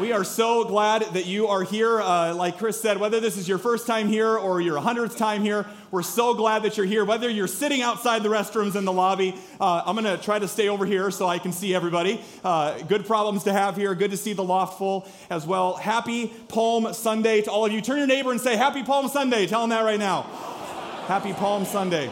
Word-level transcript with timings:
We 0.00 0.12
are 0.12 0.24
so 0.24 0.64
glad 0.64 1.02
that 1.12 1.26
you 1.26 1.48
are 1.48 1.62
here. 1.62 2.00
Uh, 2.00 2.34
like 2.34 2.56
Chris 2.56 2.80
said, 2.80 2.98
whether 2.98 3.20
this 3.20 3.36
is 3.36 3.46
your 3.46 3.58
first 3.58 3.86
time 3.86 4.08
here 4.08 4.34
or 4.34 4.58
your 4.58 4.80
100th 4.80 5.18
time 5.18 5.42
here, 5.42 5.66
we're 5.90 6.00
so 6.00 6.32
glad 6.32 6.62
that 6.62 6.78
you're 6.78 6.86
here. 6.86 7.04
Whether 7.04 7.28
you're 7.28 7.46
sitting 7.46 7.82
outside 7.82 8.22
the 8.22 8.30
restrooms 8.30 8.76
in 8.76 8.86
the 8.86 8.94
lobby, 8.94 9.34
uh, 9.60 9.82
I'm 9.84 9.94
going 9.94 10.06
to 10.06 10.22
try 10.22 10.38
to 10.38 10.48
stay 10.48 10.70
over 10.70 10.86
here 10.86 11.10
so 11.10 11.28
I 11.28 11.38
can 11.38 11.52
see 11.52 11.74
everybody. 11.74 12.22
Uh, 12.42 12.78
good 12.78 13.04
problems 13.04 13.44
to 13.44 13.52
have 13.52 13.76
here. 13.76 13.94
Good 13.94 14.12
to 14.12 14.16
see 14.16 14.32
the 14.32 14.42
loft 14.42 14.78
full 14.78 15.06
as 15.28 15.46
well. 15.46 15.74
Happy 15.74 16.28
Palm 16.48 16.94
Sunday 16.94 17.42
to 17.42 17.50
all 17.50 17.66
of 17.66 17.72
you. 17.72 17.82
Turn 17.82 17.98
your 17.98 18.06
neighbor 18.06 18.30
and 18.30 18.40
say, 18.40 18.56
Happy 18.56 18.82
Palm 18.82 19.06
Sunday. 19.06 19.46
Tell 19.46 19.60
them 19.60 19.68
that 19.68 19.82
right 19.82 19.98
now. 19.98 20.22
Happy 21.08 21.34
Palm 21.34 21.66
Sunday. 21.66 22.10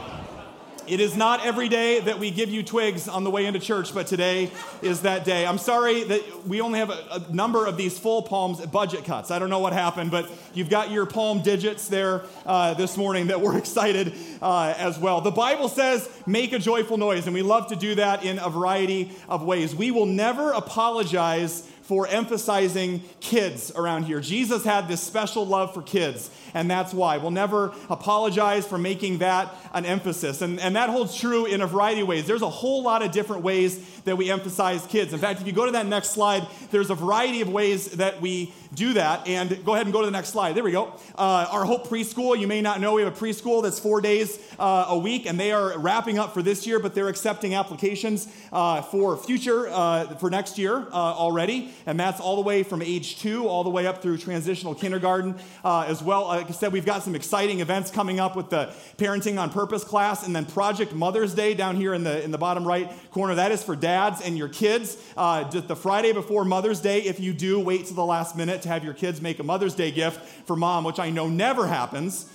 It 0.88 1.00
is 1.00 1.16
not 1.16 1.44
every 1.44 1.68
day 1.68 2.00
that 2.00 2.18
we 2.18 2.30
give 2.30 2.48
you 2.48 2.62
twigs 2.62 3.08
on 3.08 3.22
the 3.22 3.30
way 3.30 3.44
into 3.44 3.60
church, 3.60 3.92
but 3.92 4.06
today 4.06 4.50
is 4.80 5.02
that 5.02 5.24
day. 5.24 5.46
I'm 5.46 5.58
sorry 5.58 6.02
that 6.04 6.46
we 6.46 6.62
only 6.62 6.78
have 6.78 6.88
a, 6.88 7.24
a, 7.28 7.32
number 7.32 7.66
of 7.66 7.76
these 7.76 7.98
full 7.98 8.22
palms 8.22 8.64
budget 8.64 9.04
cuts. 9.04 9.30
I 9.30 9.38
don't 9.38 9.50
know 9.50 9.58
what 9.58 9.74
happened, 9.74 10.10
but 10.10 10.30
you've 10.54 10.70
got 10.70 10.90
your 10.90 11.04
palm 11.04 11.42
digits 11.42 11.88
there 11.88 12.22
uh, 12.46 12.72
this 12.72 12.96
morning 12.96 13.26
that 13.26 13.40
we're 13.40 13.58
excited 13.58 14.14
uh, 14.40 14.72
as 14.78 14.98
well. 14.98 15.20
The 15.20 15.30
Bible 15.30 15.68
says, 15.68 16.08
make 16.26 16.54
a 16.54 16.58
joyful 16.58 16.96
noise, 16.96 17.26
and 17.26 17.34
we 17.34 17.42
love 17.42 17.68
to 17.68 17.76
do 17.76 17.94
that 17.96 18.24
in 18.24 18.38
a 18.38 18.48
variety 18.48 19.12
of 19.28 19.42
ways. 19.42 19.74
We 19.74 19.90
will 19.90 20.06
never 20.06 20.52
apologize 20.52 21.70
for 21.88 22.06
emphasizing 22.06 23.02
kids 23.18 23.72
around 23.74 24.02
here. 24.02 24.20
Jesus 24.20 24.62
had 24.62 24.88
this 24.88 25.02
special 25.02 25.46
love 25.46 25.72
for 25.72 25.80
kids, 25.80 26.30
and 26.52 26.70
that's 26.70 26.92
why. 26.92 27.16
We'll 27.16 27.30
never 27.30 27.72
apologize 27.88 28.66
for 28.66 28.76
making 28.76 29.18
that 29.18 29.54
an 29.72 29.86
emphasis. 29.86 30.42
And, 30.42 30.60
and 30.60 30.76
that 30.76 30.90
holds 30.90 31.16
true 31.16 31.46
in 31.46 31.62
a 31.62 31.66
variety 31.66 32.02
of 32.02 32.08
ways. 32.08 32.26
There's 32.26 32.42
a 32.42 32.50
whole 32.50 32.82
lot 32.82 33.00
of 33.00 33.10
different 33.10 33.42
ways 33.42 33.97
that 34.04 34.16
we 34.16 34.30
emphasize 34.30 34.86
kids. 34.86 35.12
In 35.12 35.18
fact, 35.18 35.40
if 35.40 35.46
you 35.46 35.52
go 35.52 35.66
to 35.66 35.72
that 35.72 35.86
next 35.86 36.10
slide, 36.10 36.46
there's 36.70 36.90
a 36.90 36.94
variety 36.94 37.40
of 37.40 37.48
ways 37.48 37.92
that 37.92 38.20
we 38.20 38.52
do 38.74 38.92
that. 38.94 39.26
And 39.26 39.64
go 39.64 39.74
ahead 39.74 39.86
and 39.86 39.92
go 39.92 40.00
to 40.00 40.06
the 40.06 40.12
next 40.12 40.28
slide. 40.28 40.54
There 40.54 40.64
we 40.64 40.72
go. 40.72 40.92
Uh, 41.16 41.46
our 41.50 41.64
Hope 41.64 41.88
Preschool, 41.88 42.38
you 42.38 42.46
may 42.46 42.60
not 42.60 42.80
know, 42.80 42.94
we 42.94 43.02
have 43.02 43.16
a 43.16 43.16
preschool 43.16 43.62
that's 43.62 43.78
four 43.78 44.00
days 44.00 44.38
uh, 44.58 44.86
a 44.88 44.98
week, 44.98 45.26
and 45.26 45.38
they 45.40 45.52
are 45.52 45.78
wrapping 45.78 46.18
up 46.18 46.34
for 46.34 46.42
this 46.42 46.66
year, 46.66 46.78
but 46.78 46.94
they're 46.94 47.08
accepting 47.08 47.54
applications 47.54 48.28
uh, 48.52 48.82
for 48.82 49.16
future, 49.16 49.68
uh, 49.68 50.14
for 50.16 50.30
next 50.30 50.58
year 50.58 50.86
uh, 50.92 50.92
already 50.92 51.72
and 51.86 51.98
that's 51.98 52.20
all 52.20 52.36
the 52.36 52.42
way 52.42 52.62
from 52.62 52.82
age 52.82 53.18
two 53.18 53.48
all 53.48 53.64
the 53.64 53.70
way 53.70 53.86
up 53.86 54.02
through 54.02 54.18
transitional 54.18 54.74
kindergarten 54.74 55.34
uh, 55.64 55.86
as 55.88 56.02
well. 56.02 56.26
Like 56.26 56.48
I 56.48 56.52
said, 56.52 56.72
we've 56.72 56.84
got 56.84 57.02
some 57.02 57.14
exciting 57.14 57.60
events 57.60 57.90
coming 57.90 58.20
up 58.20 58.36
with 58.36 58.50
the 58.50 58.72
Parenting 58.98 59.40
on 59.40 59.50
Purpose 59.50 59.84
class, 59.84 60.26
and 60.26 60.34
then 60.34 60.44
Project 60.44 60.92
Mother's 60.92 61.34
Day 61.34 61.54
down 61.54 61.76
here 61.76 61.94
in 61.94 62.04
the 62.04 62.22
in 62.22 62.30
the 62.30 62.38
bottom 62.38 62.66
right 62.66 62.90
corner. 63.10 63.34
That 63.34 63.52
is 63.52 63.62
for 63.62 63.76
dads 63.88 64.20
and 64.20 64.36
your 64.36 64.48
kids. 64.48 64.98
Uh, 65.16 65.44
the 65.44 65.74
Friday 65.74 66.12
before 66.12 66.44
Mother's 66.44 66.80
Day, 66.80 67.00
if 67.00 67.18
you 67.18 67.32
do 67.32 67.58
wait 67.58 67.86
to 67.86 67.94
the 67.94 68.04
last 68.04 68.36
minute 68.36 68.60
to 68.62 68.68
have 68.68 68.84
your 68.84 68.92
kids 68.92 69.22
make 69.22 69.38
a 69.38 69.42
Mother's 69.42 69.74
Day 69.74 69.90
gift 69.90 70.20
for 70.46 70.56
mom, 70.56 70.84
which 70.84 70.98
I 70.98 71.08
know 71.08 71.26
never 71.26 71.66
happens. 71.66 72.30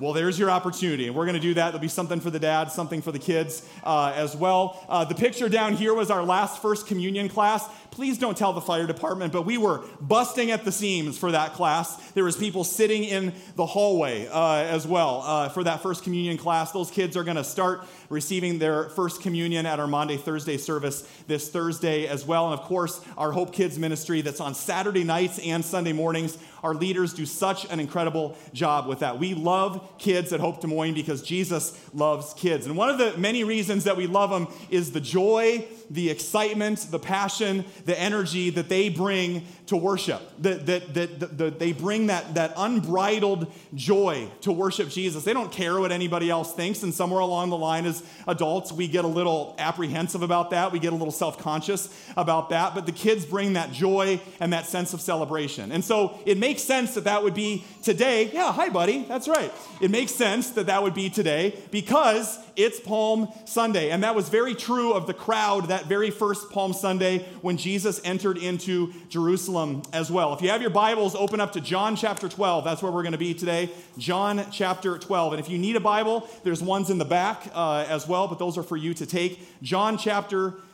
Well, 0.00 0.14
there's 0.14 0.38
your 0.38 0.50
opportunity. 0.50 1.08
And 1.08 1.14
we're 1.14 1.26
going 1.26 1.34
to 1.34 1.40
do 1.40 1.52
that. 1.54 1.66
There'll 1.66 1.78
be 1.78 1.88
something 1.88 2.20
for 2.20 2.30
the 2.30 2.38
dads, 2.38 2.72
something 2.72 3.02
for 3.02 3.12
the 3.12 3.18
kids 3.18 3.62
uh, 3.84 4.14
as 4.16 4.34
well. 4.34 4.82
Uh, 4.88 5.04
the 5.04 5.14
picture 5.14 5.50
down 5.50 5.74
here 5.74 5.92
was 5.92 6.10
our 6.10 6.24
last 6.24 6.62
First 6.62 6.86
Communion 6.86 7.28
class. 7.28 7.68
Please 7.90 8.16
don't 8.16 8.36
tell 8.36 8.54
the 8.54 8.62
fire 8.62 8.86
department, 8.86 9.30
but 9.30 9.44
we 9.44 9.58
were 9.58 9.82
busting 10.00 10.52
at 10.52 10.64
the 10.64 10.72
seams 10.72 11.18
for 11.18 11.32
that 11.32 11.52
class. 11.52 11.96
There 12.12 12.24
was 12.24 12.34
people 12.34 12.64
sitting 12.64 13.04
in 13.04 13.34
the 13.56 13.66
hallway 13.66 14.26
uh, 14.26 14.62
as 14.62 14.86
well 14.86 15.22
uh, 15.22 15.48
for 15.50 15.64
that 15.64 15.82
First 15.82 16.02
Communion 16.02 16.38
class. 16.38 16.72
Those 16.72 16.90
kids 16.90 17.14
are 17.14 17.24
going 17.24 17.36
to 17.36 17.44
start 17.44 17.86
receiving 18.08 18.58
their 18.58 18.88
First 18.90 19.20
Communion 19.20 19.66
at 19.66 19.80
our 19.80 19.86
Maundy 19.86 20.16
Thursday 20.16 20.56
service 20.56 21.02
this 21.26 21.50
Thursday 21.50 22.06
as 22.06 22.24
well. 22.24 22.50
And 22.50 22.58
of 22.58 22.64
course, 22.64 23.04
our 23.18 23.32
Hope 23.32 23.52
Kids 23.52 23.78
ministry 23.78 24.22
that's 24.22 24.40
on 24.40 24.54
Saturday 24.54 25.04
nights 25.04 25.38
and 25.40 25.62
Sunday 25.62 25.92
mornings. 25.92 26.38
Our 26.62 26.74
leaders 26.74 27.14
do 27.14 27.26
such 27.26 27.70
an 27.70 27.80
incredible 27.80 28.36
job 28.52 28.86
with 28.86 29.00
that. 29.00 29.18
We 29.18 29.34
love 29.34 29.98
kids 29.98 30.32
at 30.32 30.40
Hope 30.40 30.60
Des 30.60 30.66
Moines 30.66 30.94
because 30.94 31.22
Jesus 31.22 31.78
loves 31.94 32.34
kids. 32.34 32.66
And 32.66 32.76
one 32.76 32.88
of 32.88 32.98
the 32.98 33.16
many 33.16 33.44
reasons 33.44 33.84
that 33.84 33.96
we 33.96 34.06
love 34.06 34.30
them 34.30 34.48
is 34.70 34.92
the 34.92 35.00
joy, 35.00 35.66
the 35.90 36.10
excitement, 36.10 36.86
the 36.90 36.98
passion, 36.98 37.64
the 37.86 37.98
energy 37.98 38.50
that 38.50 38.68
they 38.68 38.88
bring 38.88 39.46
to 39.70 39.76
worship. 39.76 40.20
That, 40.40 40.66
that, 40.66 40.94
that, 40.94 41.38
that, 41.38 41.58
they 41.60 41.70
bring 41.70 42.08
that, 42.08 42.34
that 42.34 42.54
unbridled 42.56 43.46
joy 43.72 44.28
to 44.40 44.50
worship 44.50 44.88
Jesus. 44.88 45.22
They 45.22 45.32
don't 45.32 45.52
care 45.52 45.78
what 45.78 45.92
anybody 45.92 46.28
else 46.28 46.52
thinks. 46.52 46.82
And 46.82 46.92
somewhere 46.92 47.20
along 47.20 47.50
the 47.50 47.56
line, 47.56 47.86
as 47.86 48.02
adults, 48.26 48.72
we 48.72 48.88
get 48.88 49.04
a 49.04 49.08
little 49.08 49.54
apprehensive 49.58 50.22
about 50.22 50.50
that. 50.50 50.72
We 50.72 50.80
get 50.80 50.92
a 50.92 50.96
little 50.96 51.12
self 51.12 51.38
conscious 51.38 51.88
about 52.16 52.50
that. 52.50 52.74
But 52.74 52.86
the 52.86 52.90
kids 52.90 53.24
bring 53.24 53.52
that 53.52 53.70
joy 53.70 54.20
and 54.40 54.52
that 54.52 54.66
sense 54.66 54.92
of 54.92 55.00
celebration. 55.00 55.70
And 55.70 55.84
so 55.84 56.18
it 56.26 56.36
makes 56.36 56.62
sense 56.62 56.94
that 56.94 57.04
that 57.04 57.22
would 57.22 57.34
be 57.34 57.64
today. 57.84 58.28
Yeah, 58.32 58.52
hi, 58.52 58.70
buddy. 58.70 59.04
That's 59.04 59.28
right. 59.28 59.52
It 59.80 59.92
makes 59.92 60.10
sense 60.10 60.50
that 60.50 60.66
that 60.66 60.82
would 60.82 60.94
be 60.94 61.10
today 61.10 61.56
because 61.70 62.36
it's 62.62 62.78
Palm 62.78 63.28
Sunday. 63.46 63.90
And 63.90 64.02
that 64.02 64.14
was 64.14 64.28
very 64.28 64.54
true 64.54 64.92
of 64.92 65.06
the 65.06 65.14
crowd 65.14 65.68
that 65.68 65.86
very 65.86 66.10
first 66.10 66.50
Palm 66.50 66.72
Sunday 66.72 67.20
when 67.40 67.56
Jesus 67.56 68.00
entered 68.04 68.36
into 68.36 68.92
Jerusalem 69.08 69.82
as 69.92 70.10
well. 70.10 70.34
If 70.34 70.42
you 70.42 70.50
have 70.50 70.60
your 70.60 70.70
Bibles, 70.70 71.14
open 71.14 71.40
up 71.40 71.52
to 71.52 71.60
John 71.60 71.96
chapter 71.96 72.28
12. 72.28 72.64
That's 72.64 72.82
where 72.82 72.92
we're 72.92 73.02
going 73.02 73.12
to 73.12 73.18
be 73.18 73.34
today. 73.34 73.70
John 73.98 74.44
chapter 74.50 74.98
12. 74.98 75.34
And 75.34 75.40
if 75.40 75.48
you 75.48 75.58
need 75.58 75.76
a 75.76 75.80
Bible, 75.80 76.28
there's 76.44 76.62
ones 76.62 76.90
in 76.90 76.98
the 76.98 77.04
back 77.04 77.50
uh, 77.54 77.86
as 77.88 78.06
well, 78.06 78.28
but 78.28 78.38
those 78.38 78.58
are 78.58 78.62
for 78.62 78.76
you 78.76 78.94
to 78.94 79.06
take. 79.06 79.40
John 79.62 79.96
chapter 79.96 80.50
12. 80.50 80.64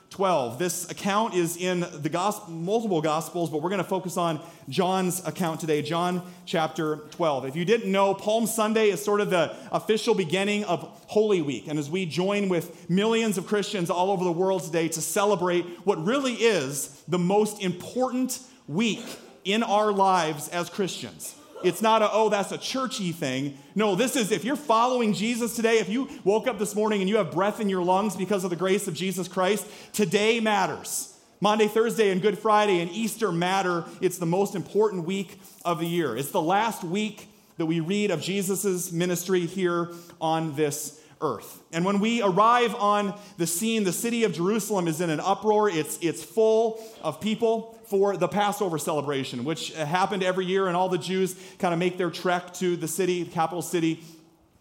This 0.58 0.90
account 0.90 1.34
is 1.34 1.58
in 1.58 1.80
the 1.80 2.08
gospel, 2.08 2.50
multiple 2.50 3.02
gospels, 3.02 3.50
but 3.50 3.60
we're 3.60 3.68
going 3.68 3.82
to 3.82 3.84
focus 3.84 4.16
on 4.16 4.40
John's 4.66 5.22
account 5.26 5.60
today, 5.60 5.82
John 5.82 6.22
chapter 6.46 6.96
12. 7.10 7.44
If 7.44 7.54
you 7.54 7.66
didn't 7.66 7.92
know, 7.92 8.14
Palm 8.14 8.46
Sunday 8.46 8.88
is 8.88 9.04
sort 9.04 9.20
of 9.20 9.28
the 9.28 9.54
official 9.70 10.14
beginning 10.14 10.64
of 10.64 10.80
Holy 11.06 11.42
Week. 11.42 11.66
And 11.68 11.78
as 11.78 11.90
we 11.90 12.06
join 12.06 12.48
with 12.48 12.88
millions 12.88 13.36
of 13.36 13.46
Christians 13.46 13.90
all 13.90 14.10
over 14.10 14.24
the 14.24 14.32
world 14.32 14.64
today 14.64 14.88
to 14.88 15.02
celebrate 15.02 15.66
what 15.84 16.02
really 16.02 16.32
is 16.32 17.02
the 17.06 17.18
most 17.18 17.62
important 17.62 18.40
week 18.66 19.04
in 19.44 19.62
our 19.62 19.92
lives 19.92 20.48
as 20.48 20.70
Christians. 20.70 21.34
It's 21.64 21.82
not 21.82 22.02
a, 22.02 22.10
oh, 22.12 22.28
that's 22.28 22.52
a 22.52 22.58
churchy 22.58 23.12
thing. 23.12 23.58
No, 23.74 23.94
this 23.94 24.16
is 24.16 24.30
if 24.30 24.44
you're 24.44 24.56
following 24.56 25.12
Jesus 25.12 25.56
today, 25.56 25.78
if 25.78 25.88
you 25.88 26.08
woke 26.24 26.46
up 26.46 26.58
this 26.58 26.74
morning 26.74 27.00
and 27.00 27.08
you 27.08 27.16
have 27.16 27.32
breath 27.32 27.60
in 27.60 27.68
your 27.68 27.82
lungs 27.82 28.16
because 28.16 28.44
of 28.44 28.50
the 28.50 28.56
grace 28.56 28.86
of 28.88 28.94
Jesus 28.94 29.28
Christ, 29.28 29.66
today 29.92 30.40
matters. 30.40 31.12
Maundy, 31.40 31.68
Thursday, 31.68 32.10
and 32.10 32.22
Good 32.22 32.38
Friday 32.38 32.80
and 32.80 32.90
Easter 32.90 33.30
matter. 33.30 33.84
It's 34.00 34.18
the 34.18 34.26
most 34.26 34.54
important 34.54 35.04
week 35.04 35.38
of 35.64 35.80
the 35.80 35.86
year. 35.86 36.16
It's 36.16 36.30
the 36.30 36.40
last 36.40 36.82
week 36.82 37.28
that 37.58 37.66
we 37.66 37.80
read 37.80 38.10
of 38.10 38.20
Jesus' 38.20 38.92
ministry 38.92 39.46
here 39.46 39.90
on 40.20 40.54
this 40.56 41.00
earth. 41.20 41.62
And 41.72 41.84
when 41.84 42.00
we 42.00 42.22
arrive 42.22 42.74
on 42.74 43.14
the 43.38 43.46
scene, 43.46 43.84
the 43.84 43.92
city 43.92 44.24
of 44.24 44.32
Jerusalem 44.32 44.88
is 44.88 45.00
in 45.00 45.10
an 45.10 45.20
uproar. 45.20 45.68
It's, 45.68 45.98
it's 46.00 46.22
full 46.22 46.82
of 47.02 47.20
people 47.20 47.75
for 47.86 48.16
the 48.16 48.28
Passover 48.28 48.78
celebration, 48.78 49.44
which 49.44 49.74
uh, 49.76 49.84
happened 49.84 50.22
every 50.22 50.44
year, 50.44 50.66
and 50.66 50.76
all 50.76 50.88
the 50.88 50.98
Jews 50.98 51.36
kind 51.58 51.72
of 51.72 51.78
make 51.78 51.98
their 51.98 52.10
trek 52.10 52.52
to 52.54 52.76
the 52.76 52.88
city, 52.88 53.24
capital 53.24 53.62
city 53.62 54.02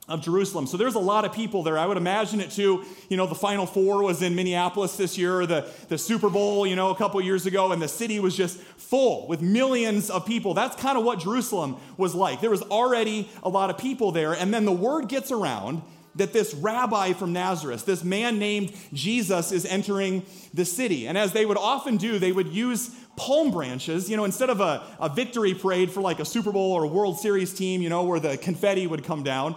of 0.08 0.22
Jerusalem. 0.22 0.68
So 0.68 0.78
there's 0.78 0.94
a 0.94 1.00
lot 1.00 1.26
of 1.26 1.34
people 1.34 1.64
there. 1.64 1.80
I 1.80 1.86
would 1.88 1.98
imagine 1.98 2.40
it 2.40 2.52
too. 2.52 2.84
You 3.10 3.18
know, 3.18 3.26
the 3.26 3.36
Final 3.36 3.66
Four 3.66 4.04
was 4.04 4.22
in 4.22 4.36
Minneapolis 4.36 4.96
this 4.98 5.18
year, 5.18 5.48
the, 5.48 5.68
the 5.90 5.98
Super 5.98 6.30
Bowl, 6.30 6.68
you 6.68 6.76
know, 6.76 6.92
a 6.92 6.96
couple 6.96 7.20
years 7.22 7.48
ago, 7.48 7.72
and 7.72 7.82
the 7.82 7.88
city 7.88 8.20
was 8.20 8.36
just 8.36 8.60
full 8.60 9.28
with 9.28 9.42
millions 9.42 10.12
of 10.12 10.26
people. 10.26 10.54
That's 10.54 10.76
kind 10.76 10.98
of 10.98 11.04
what 11.04 11.20
Jerusalem 11.20 11.78
was 11.98 12.14
like. 12.14 12.40
There 12.40 12.52
was 12.52 12.62
already 12.62 13.30
a 13.42 13.50
lot 13.50 13.72
of 13.72 13.80
people 13.80 14.12
there, 14.12 14.34
and 14.34 14.54
then 14.54 14.66
the 14.66 14.72
word 14.72 15.10
gets 15.10 15.32
around 15.32 15.82
that 16.16 16.32
this 16.32 16.54
rabbi 16.54 17.14
from 17.14 17.34
Nazareth, 17.34 17.86
this 17.86 18.04
man 18.04 18.40
named 18.40 18.74
Jesus, 18.94 19.52
is 19.52 19.66
entering 19.66 20.26
the 20.54 20.66
city. 20.66 21.08
And 21.08 21.18
as 21.18 21.34
they 21.34 21.46
would 21.46 21.58
often 21.58 21.98
do, 21.98 22.20
they 22.20 22.32
would 22.32 22.48
use 22.48 22.92
palm 23.18 23.52
branches, 23.52 24.10
you 24.10 24.18
know, 24.18 24.26
instead 24.26 24.50
of 24.50 24.62
a, 24.62 24.84
a 25.00 25.10
victory 25.10 25.54
parade 25.54 25.92
for 25.92 26.02
like 26.02 26.20
a 26.20 26.26
Super 26.26 26.52
Bowl 26.52 26.72
or 26.74 26.84
a 26.84 26.88
World 26.88 27.20
Series 27.20 27.54
team, 27.54 27.82
you 27.82 27.90
know, 27.90 28.04
where 28.04 28.20
the 28.20 28.38
confetti 28.38 28.88
would 28.88 29.04
come 29.04 29.24
down, 29.24 29.56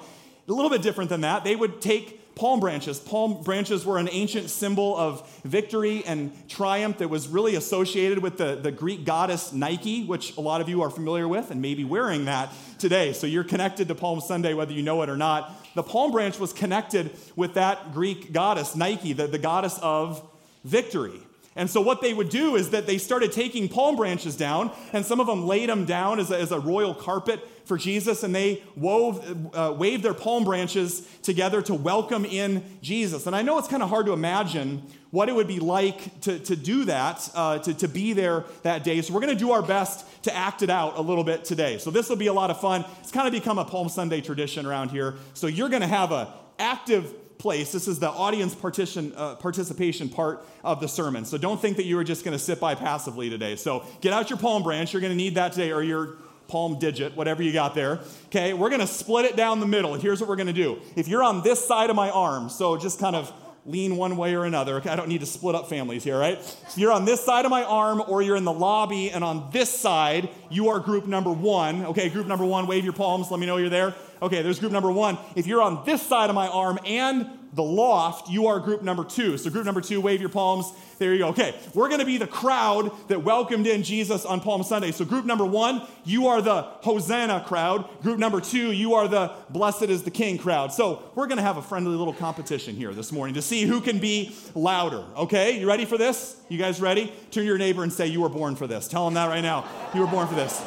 a 0.48 0.52
little 0.52 0.70
bit 0.70 0.82
different 0.82 1.10
than 1.10 1.22
that. 1.22 1.44
They 1.44 1.56
would 1.56 1.80
take 1.80 2.18
palm 2.38 2.60
branches. 2.60 3.00
Palm 3.00 3.42
branches 3.42 3.84
were 3.84 3.98
an 3.98 4.08
ancient 4.10 4.48
symbol 4.48 4.96
of 4.96 5.28
victory 5.44 6.04
and 6.06 6.32
triumph 6.48 6.98
that 6.98 7.08
was 7.08 7.26
really 7.28 7.56
associated 7.56 8.20
with 8.20 8.38
the, 8.38 8.54
the 8.54 8.70
Greek 8.70 9.04
goddess 9.04 9.52
Nike, 9.52 10.04
which 10.04 10.36
a 10.36 10.40
lot 10.40 10.60
of 10.60 10.68
you 10.68 10.82
are 10.82 10.90
familiar 10.90 11.26
with 11.26 11.50
and 11.50 11.60
maybe 11.60 11.84
wearing 11.84 12.26
that 12.26 12.52
today. 12.78 13.12
So 13.12 13.26
you're 13.26 13.44
connected 13.44 13.88
to 13.88 13.94
Palm 13.94 14.20
Sunday, 14.20 14.54
whether 14.54 14.72
you 14.72 14.82
know 14.82 15.02
it 15.02 15.10
or 15.10 15.16
not. 15.16 15.52
The 15.74 15.82
palm 15.82 16.12
branch 16.12 16.38
was 16.38 16.52
connected 16.52 17.10
with 17.34 17.54
that 17.54 17.92
Greek 17.92 18.32
goddess, 18.32 18.76
Nike, 18.76 19.12
the, 19.12 19.26
the 19.26 19.38
goddess 19.38 19.78
of 19.82 20.24
victory. 20.64 21.20
And 21.58 21.68
so, 21.68 21.80
what 21.80 22.00
they 22.00 22.14
would 22.14 22.28
do 22.28 22.54
is 22.54 22.70
that 22.70 22.86
they 22.86 22.98
started 22.98 23.32
taking 23.32 23.68
palm 23.68 23.96
branches 23.96 24.36
down, 24.36 24.70
and 24.92 25.04
some 25.04 25.18
of 25.18 25.26
them 25.26 25.44
laid 25.44 25.68
them 25.68 25.84
down 25.84 26.20
as 26.20 26.30
a, 26.30 26.38
as 26.38 26.52
a 26.52 26.60
royal 26.60 26.94
carpet 26.94 27.40
for 27.64 27.76
Jesus, 27.76 28.22
and 28.22 28.32
they 28.32 28.62
wove, 28.76 29.50
uh, 29.52 29.74
waved 29.76 30.04
their 30.04 30.14
palm 30.14 30.44
branches 30.44 31.00
together 31.22 31.60
to 31.62 31.74
welcome 31.74 32.24
in 32.24 32.64
Jesus. 32.80 33.26
And 33.26 33.34
I 33.34 33.42
know 33.42 33.58
it's 33.58 33.66
kind 33.66 33.82
of 33.82 33.88
hard 33.88 34.06
to 34.06 34.12
imagine 34.12 34.84
what 35.10 35.28
it 35.28 35.34
would 35.34 35.48
be 35.48 35.58
like 35.58 36.20
to, 36.20 36.38
to 36.38 36.54
do 36.54 36.84
that, 36.84 37.28
uh, 37.34 37.58
to, 37.58 37.74
to 37.74 37.88
be 37.88 38.12
there 38.12 38.44
that 38.62 38.84
day. 38.84 39.02
So, 39.02 39.12
we're 39.12 39.20
going 39.20 39.36
to 39.36 39.44
do 39.44 39.50
our 39.50 39.62
best 39.62 40.06
to 40.22 40.36
act 40.36 40.62
it 40.62 40.70
out 40.70 40.96
a 40.96 41.02
little 41.02 41.24
bit 41.24 41.44
today. 41.44 41.78
So, 41.78 41.90
this 41.90 42.08
will 42.08 42.14
be 42.14 42.28
a 42.28 42.32
lot 42.32 42.52
of 42.52 42.60
fun. 42.60 42.84
It's 43.00 43.10
kind 43.10 43.26
of 43.26 43.32
become 43.32 43.58
a 43.58 43.64
Palm 43.64 43.88
Sunday 43.88 44.20
tradition 44.20 44.64
around 44.64 44.92
here. 44.92 45.16
So, 45.34 45.48
you're 45.48 45.70
going 45.70 45.82
to 45.82 45.88
have 45.88 46.12
a 46.12 46.32
active 46.60 47.12
place. 47.38 47.72
This 47.72 47.88
is 47.88 47.98
the 47.98 48.10
audience 48.10 48.54
partition, 48.54 49.12
uh, 49.16 49.36
participation 49.36 50.08
part 50.08 50.44
of 50.64 50.80
the 50.80 50.88
sermon. 50.88 51.24
So 51.24 51.38
don't 51.38 51.60
think 51.60 51.76
that 51.76 51.84
you 51.84 51.98
are 51.98 52.04
just 52.04 52.24
going 52.24 52.36
to 52.36 52.38
sit 52.38 52.60
by 52.60 52.74
passively 52.74 53.30
today. 53.30 53.56
So 53.56 53.84
get 54.00 54.12
out 54.12 54.28
your 54.28 54.38
palm 54.38 54.62
branch. 54.62 54.92
You're 54.92 55.00
going 55.00 55.12
to 55.12 55.16
need 55.16 55.36
that 55.36 55.52
today, 55.52 55.72
or 55.72 55.82
your 55.82 56.16
palm 56.48 56.78
digit, 56.78 57.16
whatever 57.16 57.42
you 57.42 57.52
got 57.52 57.74
there. 57.74 58.00
Okay, 58.26 58.54
we're 58.54 58.70
going 58.70 58.80
to 58.80 58.86
split 58.86 59.24
it 59.26 59.36
down 59.36 59.60
the 59.60 59.66
middle. 59.66 59.94
Here's 59.94 60.20
what 60.20 60.28
we're 60.28 60.36
going 60.36 60.48
to 60.48 60.52
do. 60.52 60.80
If 60.96 61.06
you're 61.06 61.22
on 61.22 61.42
this 61.42 61.64
side 61.64 61.90
of 61.90 61.96
my 61.96 62.10
arm, 62.10 62.48
so 62.48 62.76
just 62.76 62.98
kind 62.98 63.14
of 63.14 63.32
lean 63.68 63.96
one 63.96 64.16
way 64.16 64.34
or 64.34 64.44
another. 64.44 64.82
I 64.88 64.96
don't 64.96 65.08
need 65.08 65.20
to 65.20 65.26
split 65.26 65.54
up 65.54 65.68
families 65.68 66.02
here, 66.02 66.18
right? 66.18 66.42
So 66.42 66.80
you're 66.80 66.92
on 66.92 67.04
this 67.04 67.22
side 67.22 67.44
of 67.44 67.50
my 67.50 67.62
arm 67.62 68.02
or 68.06 68.22
you're 68.22 68.36
in 68.36 68.44
the 68.44 68.52
lobby, 68.52 69.10
and 69.10 69.22
on 69.22 69.50
this 69.52 69.70
side, 69.70 70.28
you 70.50 70.68
are 70.70 70.80
group 70.80 71.06
number 71.06 71.30
one. 71.30 71.86
Okay, 71.86 72.08
group 72.08 72.26
number 72.26 72.44
one, 72.44 72.66
wave 72.66 72.84
your 72.84 72.92
palms, 72.92 73.30
let 73.30 73.38
me 73.38 73.46
know 73.46 73.58
you're 73.58 73.68
there. 73.68 73.94
Okay, 74.20 74.42
there's 74.42 74.58
group 74.58 74.72
number 74.72 74.90
one. 74.90 75.18
If 75.36 75.46
you're 75.46 75.62
on 75.62 75.84
this 75.84 76.02
side 76.02 76.30
of 76.30 76.34
my 76.34 76.48
arm 76.48 76.78
and 76.84 77.28
the 77.58 77.62
loft, 77.64 78.30
you 78.30 78.46
are 78.46 78.60
group 78.60 78.82
number 78.82 79.02
two. 79.02 79.36
So, 79.36 79.50
group 79.50 79.64
number 79.66 79.80
two, 79.80 80.00
wave 80.00 80.20
your 80.20 80.30
palms. 80.30 80.72
There 80.98 81.12
you 81.12 81.18
go. 81.18 81.28
Okay, 81.30 81.54
we're 81.74 81.88
going 81.88 81.98
to 81.98 82.06
be 82.06 82.16
the 82.16 82.26
crowd 82.26 82.92
that 83.08 83.24
welcomed 83.24 83.66
in 83.66 83.82
Jesus 83.82 84.24
on 84.24 84.40
Palm 84.40 84.62
Sunday. 84.62 84.92
So, 84.92 85.04
group 85.04 85.24
number 85.24 85.44
one, 85.44 85.82
you 86.04 86.28
are 86.28 86.40
the 86.40 86.62
Hosanna 86.62 87.44
crowd. 87.46 88.00
Group 88.00 88.20
number 88.20 88.40
two, 88.40 88.70
you 88.70 88.94
are 88.94 89.08
the 89.08 89.32
Blessed 89.50 89.82
is 89.82 90.04
the 90.04 90.10
King 90.12 90.38
crowd. 90.38 90.72
So, 90.72 91.02
we're 91.16 91.26
going 91.26 91.38
to 91.38 91.42
have 91.42 91.56
a 91.56 91.62
friendly 91.62 91.96
little 91.96 92.14
competition 92.14 92.76
here 92.76 92.94
this 92.94 93.10
morning 93.10 93.34
to 93.34 93.42
see 93.42 93.62
who 93.62 93.80
can 93.80 93.98
be 93.98 94.32
louder. 94.54 95.04
Okay, 95.16 95.58
you 95.58 95.66
ready 95.66 95.84
for 95.84 95.98
this? 95.98 96.40
You 96.48 96.58
guys 96.58 96.80
ready? 96.80 97.08
Turn 97.32 97.42
to 97.42 97.44
your 97.44 97.58
neighbor 97.58 97.82
and 97.82 97.92
say, 97.92 98.06
You 98.06 98.20
were 98.20 98.28
born 98.28 98.54
for 98.54 98.68
this. 98.68 98.86
Tell 98.86 99.04
them 99.04 99.14
that 99.14 99.26
right 99.26 99.42
now. 99.42 99.68
You 99.94 100.00
were 100.02 100.06
born 100.06 100.28
for 100.28 100.36
this. 100.36 100.64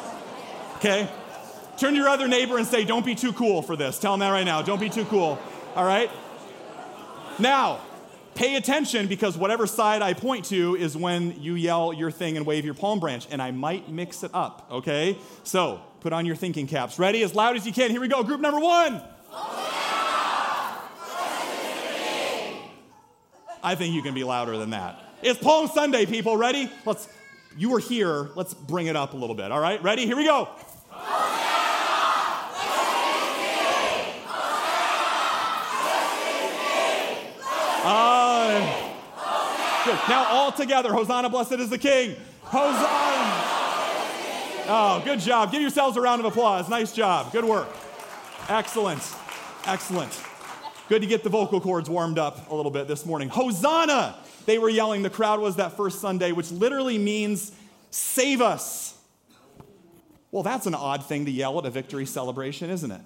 Okay? 0.76 1.10
Turn 1.78 1.94
to 1.94 1.98
your 1.98 2.10
other 2.10 2.28
neighbor 2.28 2.58
and 2.58 2.66
say, 2.66 2.84
Don't 2.84 3.06
be 3.06 3.14
too 3.14 3.32
cool 3.32 3.62
for 3.62 3.76
this. 3.76 3.98
Tell 3.98 4.12
them 4.12 4.20
that 4.20 4.30
right 4.30 4.44
now. 4.44 4.60
Don't 4.60 4.78
be 4.78 4.90
too 4.90 5.06
cool. 5.06 5.38
All 5.74 5.84
right? 5.86 6.10
Now, 7.42 7.80
pay 8.36 8.54
attention 8.54 9.08
because 9.08 9.36
whatever 9.36 9.66
side 9.66 10.00
I 10.00 10.14
point 10.14 10.44
to 10.46 10.76
is 10.76 10.96
when 10.96 11.42
you 11.42 11.56
yell 11.56 11.92
your 11.92 12.12
thing 12.12 12.36
and 12.36 12.46
wave 12.46 12.64
your 12.64 12.74
palm 12.74 13.00
branch, 13.00 13.26
and 13.32 13.42
I 13.42 13.50
might 13.50 13.90
mix 13.90 14.22
it 14.22 14.30
up, 14.32 14.68
okay? 14.70 15.18
So 15.42 15.80
put 15.98 16.12
on 16.12 16.24
your 16.24 16.36
thinking 16.36 16.68
caps. 16.68 17.00
Ready? 17.00 17.24
As 17.24 17.34
loud 17.34 17.56
as 17.56 17.66
you 17.66 17.72
can. 17.72 17.90
Here 17.90 18.00
we 18.00 18.06
go. 18.06 18.22
Group 18.22 18.40
number 18.40 18.60
one. 18.60 19.02
I 23.64 23.74
think 23.76 23.92
you 23.92 24.02
can 24.02 24.14
be 24.14 24.22
louder 24.22 24.56
than 24.56 24.70
that. 24.70 25.02
It's 25.20 25.40
Palm 25.40 25.66
Sunday, 25.66 26.06
people. 26.06 26.36
Ready? 26.36 26.70
Let's. 26.86 27.08
You 27.56 27.70
were 27.70 27.80
here. 27.80 28.30
Let's 28.36 28.54
bring 28.54 28.86
it 28.86 28.94
up 28.94 29.14
a 29.14 29.16
little 29.16 29.36
bit. 29.36 29.50
All 29.50 29.60
right. 29.60 29.82
Ready? 29.82 30.06
Here 30.06 30.16
we 30.16 30.24
go. 30.24 30.48
Good. 39.84 39.98
Now 40.08 40.26
all 40.30 40.52
together, 40.52 40.92
Hosanna, 40.92 41.28
blessed 41.28 41.52
is 41.54 41.70
the 41.70 41.78
King. 41.78 42.16
Hosanna. 42.42 43.42
Oh, 44.68 45.02
good 45.04 45.18
job. 45.18 45.50
Give 45.50 45.60
yourselves 45.60 45.96
a 45.96 46.00
round 46.00 46.20
of 46.20 46.26
applause. 46.26 46.68
Nice 46.68 46.92
job. 46.92 47.32
Good 47.32 47.44
work. 47.44 47.68
Excellent. 48.48 49.02
Excellent. 49.66 50.22
Good 50.88 51.02
to 51.02 51.08
get 51.08 51.24
the 51.24 51.30
vocal 51.30 51.60
cords 51.60 51.90
warmed 51.90 52.18
up 52.18 52.50
a 52.50 52.54
little 52.54 52.70
bit 52.70 52.86
this 52.86 53.04
morning. 53.04 53.28
Hosanna! 53.28 54.16
They 54.46 54.58
were 54.58 54.68
yelling. 54.68 55.02
The 55.02 55.10
crowd 55.10 55.40
was 55.40 55.56
that 55.56 55.76
first 55.76 56.00
Sunday, 56.00 56.32
which 56.32 56.50
literally 56.50 56.98
means 56.98 57.52
save 57.90 58.40
us. 58.40 58.98
Well, 60.30 60.42
that's 60.42 60.66
an 60.66 60.74
odd 60.74 61.04
thing 61.04 61.24
to 61.26 61.30
yell 61.30 61.58
at 61.58 61.66
a 61.66 61.70
victory 61.70 62.06
celebration, 62.06 62.70
isn't 62.70 62.90
it? 62.90 63.00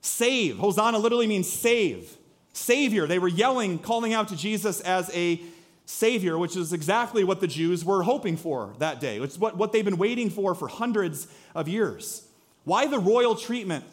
Save. 0.00 0.58
Hosanna 0.58 0.98
literally 0.98 1.26
means 1.26 1.50
save. 1.50 2.16
Savior. 2.56 3.06
They 3.06 3.18
were 3.18 3.28
yelling, 3.28 3.78
calling 3.78 4.14
out 4.14 4.28
to 4.28 4.36
Jesus 4.36 4.80
as 4.80 5.10
a 5.14 5.40
Savior, 5.84 6.36
which 6.36 6.56
is 6.56 6.72
exactly 6.72 7.22
what 7.22 7.40
the 7.40 7.46
Jews 7.46 7.84
were 7.84 8.02
hoping 8.02 8.36
for 8.36 8.74
that 8.78 8.98
day. 8.98 9.18
It's 9.18 9.38
what, 9.38 9.56
what 9.56 9.72
they've 9.72 9.84
been 9.84 9.98
waiting 9.98 10.30
for 10.30 10.54
for 10.54 10.66
hundreds 10.66 11.28
of 11.54 11.68
years. 11.68 12.26
Why 12.64 12.86
the 12.86 12.98
royal 12.98 13.36
treatment 13.36 13.84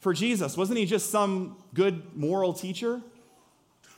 for 0.00 0.12
Jesus? 0.12 0.56
Wasn't 0.56 0.78
he 0.78 0.84
just 0.84 1.10
some 1.10 1.56
good 1.72 2.14
moral 2.14 2.52
teacher? 2.52 3.00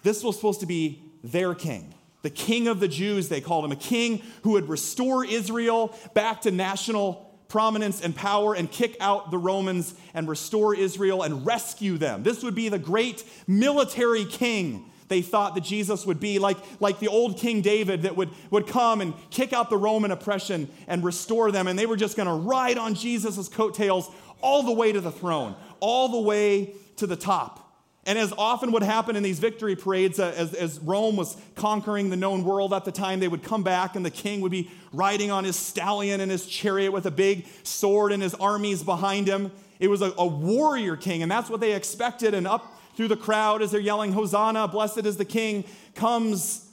This 0.03 0.23
was 0.23 0.37
supposed 0.37 0.61
to 0.61 0.67
be 0.67 1.03
their 1.25 1.55
king. 1.55 1.95
The 2.23 2.31
king 2.31 2.69
of 2.69 2.79
the 2.79 2.89
Jews, 2.89 3.29
they 3.29 3.41
called 3.41 3.65
him, 3.65 3.73
a 3.73 3.77
king 3.77 4.23
who 4.43 4.51
would 4.53 4.69
restore 4.69 5.25
Israel 5.25 5.97
back 6.15 6.43
to 6.43 6.53
national 6.53 7.32
prominence 7.53 8.01
and 8.01 8.17
power 8.17 8.55
and 8.55 8.71
kick 8.71 8.97
out 8.99 9.31
the 9.31 9.37
Romans 9.37 9.95
and 10.15 10.27
restore 10.27 10.75
Israel 10.75 11.23
and 11.23 11.45
rescue 11.45 11.99
them. 11.99 12.23
This 12.23 12.43
would 12.43 12.55
be 12.55 12.71
the 12.71 12.79
great 12.79 13.23
military 13.47 14.25
king 14.25 14.91
they 15.09 15.21
thought 15.21 15.55
that 15.57 15.63
Jesus 15.63 16.07
would 16.07 16.19
be, 16.19 16.39
like, 16.39 16.57
like 16.81 16.99
the 16.99 17.09
old 17.09 17.37
King 17.37 17.61
David 17.61 18.03
that 18.03 18.17
would, 18.17 18.31
would 18.51 18.67
come 18.67 19.03
and 19.03 19.13
kick 19.29 19.53
out 19.53 19.69
the 19.69 19.77
Roman 19.77 20.11
oppression 20.11 20.71
and 20.89 21.05
restore 21.05 21.53
them. 21.53 21.67
And 21.67 21.79
they 21.79 21.85
were 21.85 21.99
just 21.99 22.17
going 22.17 22.29
to 22.29 22.33
ride 22.33 22.79
on 22.79 22.95
Jesus' 22.95 23.47
coattails 23.47 24.11
all 24.41 24.63
the 24.63 24.73
way 24.73 24.91
to 24.91 25.03
the 25.03 25.13
throne, 25.13 25.55
all 25.81 26.09
the 26.09 26.21
way 26.21 26.73
to 26.97 27.07
the 27.07 27.17
top. 27.17 27.62
And 28.05 28.19
as 28.19 28.33
often 28.37 28.73
would 28.73 28.83
happen 28.83 29.15
in 29.15 29.23
these 29.23 29.39
victory 29.39 29.77
parades, 29.77 30.19
uh, 30.19 30.35
as, 30.37 30.55
as 30.55 30.81
Rome 30.81 31.15
was 31.15 31.37
conquering 31.55 32.11
the 32.11 32.17
known 32.17 32.43
world 32.43 32.73
at 32.73 32.85
the 32.85 32.91
time, 32.91 33.21
they 33.21 33.29
would 33.29 33.45
come 33.45 33.63
back 33.63 33.95
and 33.95 34.05
the 34.05 34.11
king 34.11 34.41
would 34.41 34.51
be 34.51 34.71
riding 34.93 35.31
on 35.31 35.45
his 35.45 35.57
stallion 35.57 36.21
and 36.21 36.31
his 36.31 36.47
chariot 36.47 36.91
with 36.91 37.07
a 37.07 37.13
big 37.13 37.47
sword 37.63 38.11
and 38.11 38.21
his 38.21 38.35
armies 38.35 38.83
behind 38.83 39.29
him. 39.29 39.53
It 39.79 39.89
was 39.89 40.03
a, 40.03 40.13
a 40.19 40.27
warrior 40.27 40.97
king, 40.97 41.23
and 41.23 41.31
that's 41.31 41.49
what 41.49 41.61
they 41.61 41.75
expected. 41.75 42.35
And 42.35 42.47
up 42.47 42.77
through 42.97 43.09
the 43.09 43.17
crowd 43.17 43.63
as 43.63 43.71
they're 43.71 43.81
yelling, 43.81 44.13
Hosanna, 44.13 44.67
blessed 44.67 45.07
is 45.07 45.17
the 45.17 45.25
king, 45.25 45.65
comes 45.95 46.69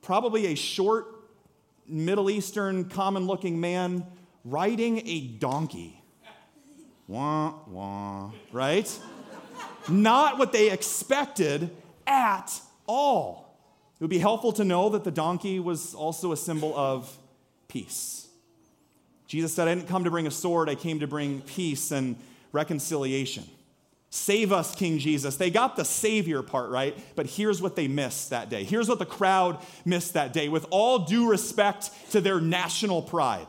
probably 0.00 0.46
a 0.46 0.54
short, 0.54 1.06
Middle 1.88 2.30
Eastern, 2.30 2.88
common 2.88 3.26
looking 3.26 3.60
man 3.60 4.06
riding 4.44 5.06
a 5.08 5.20
donkey. 5.26 6.00
Wah, 7.08 7.54
wah, 7.66 8.30
right? 8.52 8.98
Not 9.88 10.38
what 10.38 10.52
they 10.52 10.70
expected 10.70 11.70
at 12.06 12.60
all. 12.86 13.58
It 13.94 14.00
would 14.02 14.10
be 14.10 14.18
helpful 14.18 14.52
to 14.52 14.64
know 14.64 14.90
that 14.90 15.04
the 15.04 15.10
donkey 15.10 15.58
was 15.58 15.94
also 15.94 16.32
a 16.32 16.36
symbol 16.36 16.76
of 16.76 17.16
peace. 17.68 18.28
Jesus 19.26 19.54
said, 19.54 19.68
I 19.68 19.74
didn't 19.74 19.88
come 19.88 20.04
to 20.04 20.10
bring 20.10 20.26
a 20.26 20.30
sword, 20.30 20.68
I 20.68 20.74
came 20.74 21.00
to 21.00 21.06
bring 21.06 21.40
peace 21.40 21.90
and 21.90 22.16
reconciliation. 22.52 23.44
Save 24.10 24.52
us, 24.52 24.74
King 24.74 24.98
Jesus. 24.98 25.36
They 25.36 25.50
got 25.50 25.76
the 25.76 25.84
Savior 25.84 26.42
part 26.42 26.70
right, 26.70 26.96
but 27.16 27.26
here's 27.26 27.60
what 27.60 27.74
they 27.74 27.88
missed 27.88 28.30
that 28.30 28.48
day. 28.48 28.64
Here's 28.64 28.88
what 28.88 28.98
the 28.98 29.06
crowd 29.06 29.58
missed 29.84 30.14
that 30.14 30.32
day, 30.32 30.48
with 30.48 30.64
all 30.70 31.00
due 31.00 31.28
respect 31.28 31.90
to 32.12 32.20
their 32.20 32.40
national 32.40 33.02
pride. 33.02 33.46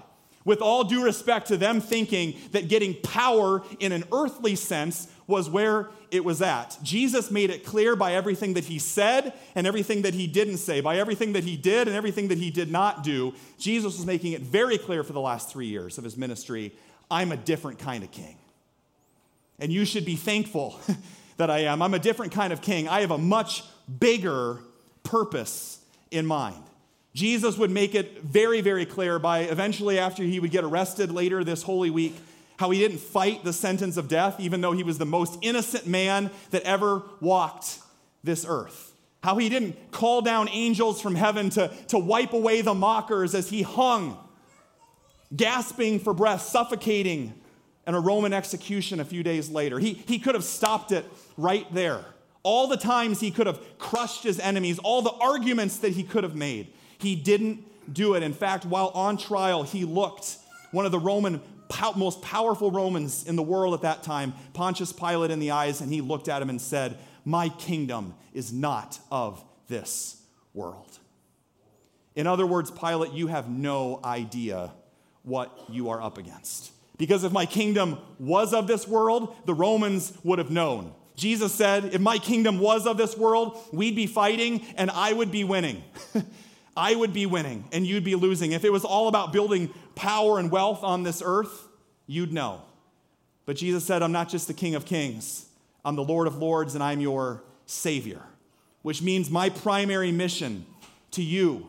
With 0.47 0.61
all 0.61 0.85
due 0.85 1.03
respect 1.03 1.49
to 1.49 1.57
them 1.57 1.81
thinking 1.81 2.35
that 2.53 2.69
getting 2.69 2.93
power 3.01 3.63
in 3.81 3.91
an 3.91 4.05
earthly 4.13 4.55
sense 4.55 5.09
was 5.27 5.49
where 5.49 5.89
it 6.09 6.23
was 6.23 6.41
at. 6.41 6.77
Jesus 6.81 7.29
made 7.29 7.49
it 7.49 7.65
clear 7.65 7.97
by 7.97 8.13
everything 8.13 8.53
that 8.53 8.63
he 8.63 8.79
said 8.79 9.33
and 9.55 9.67
everything 9.67 10.03
that 10.03 10.13
he 10.13 10.25
didn't 10.25 10.59
say, 10.59 10.79
by 10.79 10.99
everything 10.99 11.33
that 11.33 11.43
he 11.43 11.57
did 11.57 11.89
and 11.89 11.97
everything 11.97 12.29
that 12.29 12.37
he 12.37 12.49
did 12.49 12.71
not 12.71 13.03
do. 13.03 13.33
Jesus 13.59 13.97
was 13.97 14.05
making 14.05 14.31
it 14.31 14.41
very 14.41 14.77
clear 14.77 15.03
for 15.03 15.11
the 15.11 15.19
last 15.19 15.49
three 15.49 15.67
years 15.67 15.97
of 15.97 16.05
his 16.05 16.15
ministry 16.15 16.73
I'm 17.11 17.33
a 17.33 17.37
different 17.37 17.79
kind 17.79 18.05
of 18.05 18.11
king. 18.11 18.37
And 19.59 19.69
you 19.69 19.83
should 19.83 20.05
be 20.05 20.15
thankful 20.15 20.79
that 21.35 21.49
I 21.49 21.59
am. 21.63 21.81
I'm 21.81 21.93
a 21.93 21.99
different 21.99 22.31
kind 22.31 22.53
of 22.53 22.61
king. 22.61 22.87
I 22.87 23.01
have 23.01 23.11
a 23.11 23.17
much 23.17 23.65
bigger 23.99 24.59
purpose 25.03 25.79
in 26.09 26.25
mind. 26.25 26.63
Jesus 27.17 27.57
would 27.57 27.71
make 27.71 27.95
it 27.95 28.21
very, 28.21 28.61
very 28.61 28.85
clear 28.85 29.17
by 29.17 29.39
eventually, 29.39 29.97
after 29.97 30.21
he 30.21 30.39
would 30.39 30.51
get 30.51 30.63
arrested 30.63 31.11
later 31.11 31.43
this 31.43 31.63
Holy 31.63 31.89
Week, 31.89 32.15
how 32.59 32.69
he 32.69 32.77
didn't 32.77 32.99
fight 32.99 33.43
the 33.43 33.53
sentence 33.53 33.97
of 33.97 34.07
death, 34.07 34.39
even 34.39 34.61
though 34.61 34.71
he 34.71 34.83
was 34.83 34.99
the 34.99 35.05
most 35.05 35.39
innocent 35.41 35.87
man 35.87 36.29
that 36.51 36.61
ever 36.61 37.01
walked 37.19 37.79
this 38.23 38.45
earth. 38.47 38.93
How 39.23 39.37
he 39.37 39.49
didn't 39.49 39.89
call 39.89 40.21
down 40.21 40.47
angels 40.49 41.01
from 41.01 41.15
heaven 41.15 41.49
to, 41.51 41.73
to 41.87 41.97
wipe 41.97 42.33
away 42.33 42.61
the 42.61 42.75
mockers 42.75 43.33
as 43.33 43.49
he 43.49 43.63
hung, 43.63 44.15
gasping 45.35 45.99
for 45.99 46.13
breath, 46.13 46.43
suffocating 46.43 47.33
in 47.87 47.95
a 47.95 47.99
Roman 47.99 48.31
execution 48.31 48.99
a 48.99 49.05
few 49.05 49.23
days 49.23 49.49
later. 49.49 49.79
He, 49.79 49.93
he 49.93 50.19
could 50.19 50.35
have 50.35 50.43
stopped 50.43 50.91
it 50.91 51.03
right 51.35 51.65
there. 51.73 52.05
All 52.43 52.67
the 52.67 52.77
times 52.77 53.19
he 53.19 53.31
could 53.31 53.47
have 53.47 53.59
crushed 53.79 54.21
his 54.21 54.39
enemies, 54.39 54.77
all 54.77 55.01
the 55.01 55.13
arguments 55.13 55.77
that 55.77 55.93
he 55.93 56.03
could 56.03 56.23
have 56.23 56.35
made. 56.35 56.67
He 56.99 57.15
didn't 57.15 57.63
do 57.91 58.15
it. 58.15 58.23
In 58.23 58.33
fact, 58.33 58.65
while 58.65 58.89
on 58.89 59.17
trial, 59.17 59.63
he 59.63 59.85
looked 59.85 60.37
one 60.71 60.85
of 60.85 60.91
the 60.91 60.99
Roman 60.99 61.41
most 61.95 62.21
powerful 62.21 62.71
Romans 62.71 63.25
in 63.25 63.35
the 63.35 63.43
world 63.43 63.73
at 63.73 63.81
that 63.81 64.03
time, 64.03 64.33
Pontius 64.53 64.91
Pilate, 64.91 65.31
in 65.31 65.39
the 65.39 65.51
eyes, 65.51 65.81
and 65.81 65.91
he 65.91 66.01
looked 66.01 66.27
at 66.27 66.41
him 66.41 66.49
and 66.49 66.61
said, 66.61 66.97
My 67.25 67.49
kingdom 67.49 68.13
is 68.33 68.53
not 68.53 68.99
of 69.11 69.43
this 69.67 70.21
world. 70.53 70.97
In 72.15 72.25
other 72.25 72.47
words, 72.47 72.71
Pilate, 72.71 73.13
you 73.13 73.27
have 73.27 73.49
no 73.49 73.99
idea 74.03 74.71
what 75.23 75.65
you 75.69 75.89
are 75.89 76.01
up 76.01 76.17
against. 76.17 76.71
Because 76.97 77.23
if 77.23 77.31
my 77.31 77.45
kingdom 77.45 77.99
was 78.17 78.53
of 78.53 78.65
this 78.65 78.87
world, 78.87 79.35
the 79.45 79.53
Romans 79.53 80.13
would 80.23 80.39
have 80.39 80.49
known. 80.49 80.93
Jesus 81.15 81.53
said, 81.53 81.93
If 81.93 82.01
my 82.01 82.17
kingdom 82.17 82.59
was 82.59 82.87
of 82.87 82.97
this 82.97 83.15
world, 83.15 83.59
we'd 83.71 83.95
be 83.95 84.07
fighting 84.07 84.65
and 84.77 84.89
I 84.89 85.13
would 85.13 85.31
be 85.31 85.43
winning. 85.43 85.83
I 86.77 86.95
would 86.95 87.11
be 87.11 87.25
winning 87.25 87.65
and 87.71 87.85
you'd 87.85 88.03
be 88.03 88.15
losing. 88.15 88.51
If 88.51 88.63
it 88.63 88.71
was 88.71 88.85
all 88.85 89.07
about 89.07 89.33
building 89.33 89.73
power 89.95 90.37
and 90.37 90.51
wealth 90.51 90.83
on 90.83 91.03
this 91.03 91.23
earth, 91.25 91.67
you'd 92.05 92.31
know. 92.31 92.61
But 93.45 93.57
Jesus 93.57 93.83
said, 93.83 94.03
I'm 94.03 94.11
not 94.11 94.29
just 94.29 94.47
the 94.47 94.53
King 94.53 94.75
of 94.75 94.85
Kings, 94.85 95.47
I'm 95.83 95.95
the 95.95 96.03
Lord 96.03 96.27
of 96.27 96.37
Lords 96.37 96.75
and 96.75 96.83
I'm 96.83 97.01
your 97.01 97.43
Savior, 97.65 98.21
which 98.83 99.01
means 99.01 99.31
my 99.31 99.49
primary 99.49 100.11
mission 100.11 100.65
to 101.11 101.23
you 101.23 101.67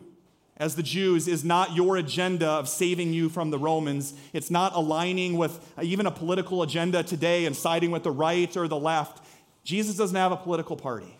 as 0.58 0.74
the 0.74 0.82
Jews 0.82 1.28
is 1.28 1.44
not 1.44 1.74
your 1.74 1.96
agenda 1.96 2.48
of 2.48 2.68
saving 2.68 3.12
you 3.12 3.28
from 3.28 3.50
the 3.50 3.58
Romans. 3.58 4.12
It's 4.32 4.50
not 4.50 4.74
aligning 4.74 5.38
with 5.38 5.72
even 5.80 6.06
a 6.06 6.10
political 6.10 6.62
agenda 6.62 7.02
today 7.02 7.46
and 7.46 7.56
siding 7.56 7.92
with 7.92 8.02
the 8.02 8.10
right 8.10 8.54
or 8.56 8.66
the 8.66 8.78
left. 8.78 9.24
Jesus 9.62 9.96
doesn't 9.96 10.16
have 10.16 10.32
a 10.32 10.36
political 10.36 10.76
party. 10.76 11.17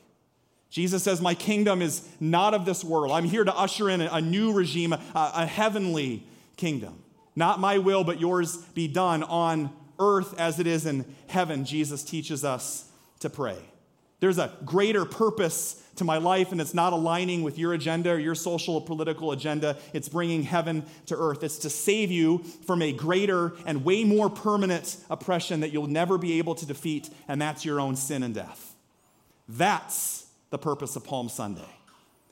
Jesus 0.71 1.03
says, 1.03 1.21
My 1.21 1.35
kingdom 1.35 1.81
is 1.83 2.07
not 2.21 2.55
of 2.55 2.65
this 2.65 2.85
world. 2.85 3.13
I'm 3.13 3.25
here 3.25 3.45
to 3.45 3.57
usher 3.57 3.89
in 3.89 4.01
a 4.01 4.21
new 4.21 4.53
regime, 4.53 4.93
a, 4.93 5.01
a 5.15 5.47
heavenly 5.47 6.25
kingdom. 6.57 7.03
Not 7.35 7.61
my 7.61 7.79
will, 7.79 8.05
but 8.05 8.21
yours 8.21 8.57
be 8.75 8.89
done 8.89 9.23
on 9.23 9.71
earth 9.99 10.39
as 10.39 10.59
it 10.59 10.67
is 10.67 10.87
in 10.87 11.05
heaven, 11.27 11.65
Jesus 11.65 12.03
teaches 12.03 12.45
us 12.45 12.91
to 13.21 13.31
pray. 13.31 13.59
There's 14.21 14.39
a 14.39 14.53
greater 14.65 15.05
purpose 15.05 15.83
to 15.97 16.05
my 16.05 16.19
life, 16.19 16.53
and 16.53 16.61
it's 16.61 16.75
not 16.75 16.93
aligning 16.93 17.43
with 17.43 17.59
your 17.59 17.73
agenda 17.73 18.11
or 18.11 18.19
your 18.19 18.35
social 18.35 18.75
or 18.75 18.85
political 18.85 19.33
agenda. 19.33 19.77
It's 19.93 20.09
bringing 20.09 20.43
heaven 20.43 20.85
to 21.07 21.17
earth. 21.17 21.45
It's 21.45 21.59
to 21.59 21.71
save 21.71 22.11
you 22.11 22.39
from 22.67 22.83
a 22.83 22.93
greater 22.93 23.53
and 23.67 23.85
way 23.85 24.05
more 24.05 24.29
permanent 24.29 24.97
oppression 25.11 25.61
that 25.61 25.73
you'll 25.73 25.87
never 25.87 26.19
be 26.19 26.39
able 26.39 26.55
to 26.57 26.67
defeat, 26.67 27.11
and 27.29 27.41
that's 27.41 27.65
your 27.65 27.81
own 27.81 27.97
sin 27.97 28.23
and 28.23 28.35
death. 28.35 28.75
That's 29.49 30.27
the 30.51 30.59
purpose 30.59 30.97
of 30.97 31.05
Palm 31.05 31.29
Sunday. 31.29 31.69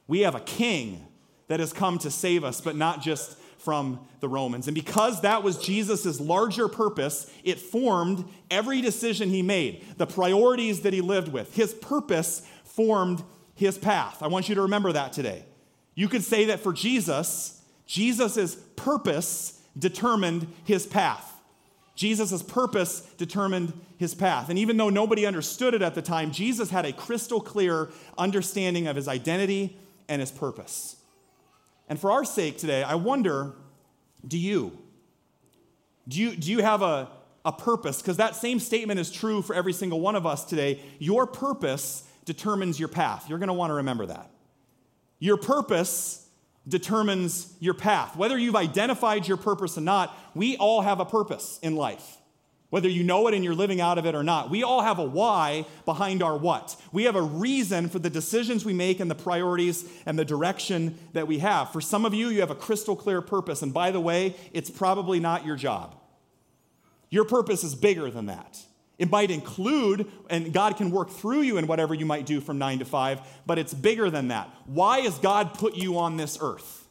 We 0.06 0.20
have 0.20 0.34
a 0.34 0.40
king 0.40 1.06
that 1.48 1.60
has 1.60 1.72
come 1.72 1.98
to 1.98 2.10
save 2.10 2.44
us, 2.44 2.60
but 2.60 2.76
not 2.76 3.00
just 3.02 3.36
from 3.58 4.06
the 4.20 4.28
Romans. 4.28 4.68
And 4.68 4.74
because 4.74 5.22
that 5.22 5.42
was 5.42 5.58
Jesus' 5.58 6.20
larger 6.20 6.68
purpose, 6.68 7.30
it 7.42 7.58
formed 7.58 8.24
every 8.50 8.80
decision 8.80 9.28
he 9.28 9.42
made, 9.42 9.84
the 9.96 10.06
priorities 10.06 10.82
that 10.82 10.92
he 10.92 11.00
lived 11.00 11.32
with. 11.32 11.54
His 11.54 11.74
purpose 11.74 12.46
formed 12.64 13.22
his 13.54 13.78
path. 13.78 14.22
I 14.22 14.28
want 14.28 14.48
you 14.48 14.54
to 14.54 14.62
remember 14.62 14.92
that 14.92 15.12
today. 15.12 15.44
You 15.94 16.08
could 16.08 16.22
say 16.22 16.46
that 16.46 16.60
for 16.60 16.72
Jesus, 16.72 17.60
Jesus' 17.86 18.54
purpose 18.76 19.60
determined 19.78 20.46
his 20.64 20.86
path. 20.86 21.32
Jesus' 21.96 22.42
purpose 22.42 23.00
determined 23.16 23.72
his 23.96 24.14
path. 24.14 24.50
And 24.50 24.58
even 24.58 24.76
though 24.76 24.90
nobody 24.90 25.26
understood 25.26 25.74
it 25.74 25.82
at 25.82 25.94
the 25.94 26.02
time, 26.02 26.30
Jesus 26.30 26.70
had 26.70 26.84
a 26.84 26.92
crystal 26.92 27.40
clear 27.40 27.88
understanding 28.18 28.86
of 28.86 28.94
his 28.94 29.08
identity 29.08 29.76
and 30.08 30.20
his 30.20 30.30
purpose. 30.30 30.96
And 31.88 31.98
for 31.98 32.12
our 32.12 32.24
sake 32.24 32.58
today, 32.58 32.82
I 32.82 32.94
wonder 32.94 33.54
do 34.26 34.38
you? 34.38 34.76
Do 36.06 36.20
you, 36.20 36.36
do 36.36 36.50
you 36.50 36.62
have 36.62 36.82
a, 36.82 37.08
a 37.44 37.52
purpose? 37.52 38.02
Because 38.02 38.18
that 38.18 38.36
same 38.36 38.60
statement 38.60 39.00
is 39.00 39.10
true 39.10 39.40
for 39.40 39.54
every 39.54 39.72
single 39.72 40.00
one 40.00 40.16
of 40.16 40.26
us 40.26 40.44
today. 40.44 40.80
Your 40.98 41.26
purpose 41.26 42.04
determines 42.24 42.78
your 42.78 42.88
path. 42.88 43.28
You're 43.28 43.38
going 43.38 43.48
to 43.48 43.54
want 43.54 43.70
to 43.70 43.74
remember 43.74 44.06
that. 44.06 44.30
Your 45.18 45.36
purpose 45.36 46.25
determines 46.68 47.54
your 47.60 47.74
path. 47.74 48.16
Whether 48.16 48.36
you've 48.38 48.56
identified 48.56 49.28
your 49.28 49.36
purpose 49.36 49.78
or 49.78 49.82
not, 49.82 50.16
we 50.34 50.56
all 50.56 50.82
have 50.82 51.00
a 51.00 51.04
purpose 51.04 51.58
in 51.62 51.76
life. 51.76 52.18
Whether 52.68 52.88
you 52.88 53.04
know 53.04 53.28
it 53.28 53.34
and 53.34 53.44
you're 53.44 53.54
living 53.54 53.80
out 53.80 53.96
of 53.96 54.06
it 54.06 54.14
or 54.16 54.24
not, 54.24 54.50
we 54.50 54.64
all 54.64 54.82
have 54.82 54.98
a 54.98 55.04
why 55.04 55.66
behind 55.84 56.22
our 56.22 56.36
what. 56.36 56.74
We 56.92 57.04
have 57.04 57.14
a 57.14 57.22
reason 57.22 57.88
for 57.88 58.00
the 58.00 58.10
decisions 58.10 58.64
we 58.64 58.72
make 58.72 58.98
and 58.98 59.08
the 59.08 59.14
priorities 59.14 59.88
and 60.04 60.18
the 60.18 60.24
direction 60.24 60.98
that 61.12 61.28
we 61.28 61.38
have. 61.38 61.72
For 61.72 61.80
some 61.80 62.04
of 62.04 62.12
you, 62.12 62.28
you 62.28 62.40
have 62.40 62.50
a 62.50 62.56
crystal 62.56 62.96
clear 62.96 63.22
purpose. 63.22 63.62
And 63.62 63.72
by 63.72 63.92
the 63.92 64.00
way, 64.00 64.34
it's 64.52 64.68
probably 64.68 65.20
not 65.20 65.46
your 65.46 65.56
job. 65.56 65.94
Your 67.08 67.24
purpose 67.24 67.62
is 67.62 67.76
bigger 67.76 68.10
than 68.10 68.26
that. 68.26 68.58
It 68.98 69.10
might 69.10 69.30
include, 69.30 70.10
and 70.30 70.52
God 70.52 70.76
can 70.76 70.90
work 70.90 71.10
through 71.10 71.42
you 71.42 71.58
in 71.58 71.66
whatever 71.66 71.94
you 71.94 72.06
might 72.06 72.24
do 72.24 72.40
from 72.40 72.58
nine 72.58 72.78
to 72.78 72.84
five, 72.84 73.20
but 73.44 73.58
it's 73.58 73.74
bigger 73.74 74.08
than 74.08 74.28
that. 74.28 74.48
Why 74.64 75.00
has 75.00 75.18
God 75.18 75.54
put 75.54 75.76
you 75.76 75.98
on 75.98 76.16
this 76.16 76.38
earth? 76.40 76.86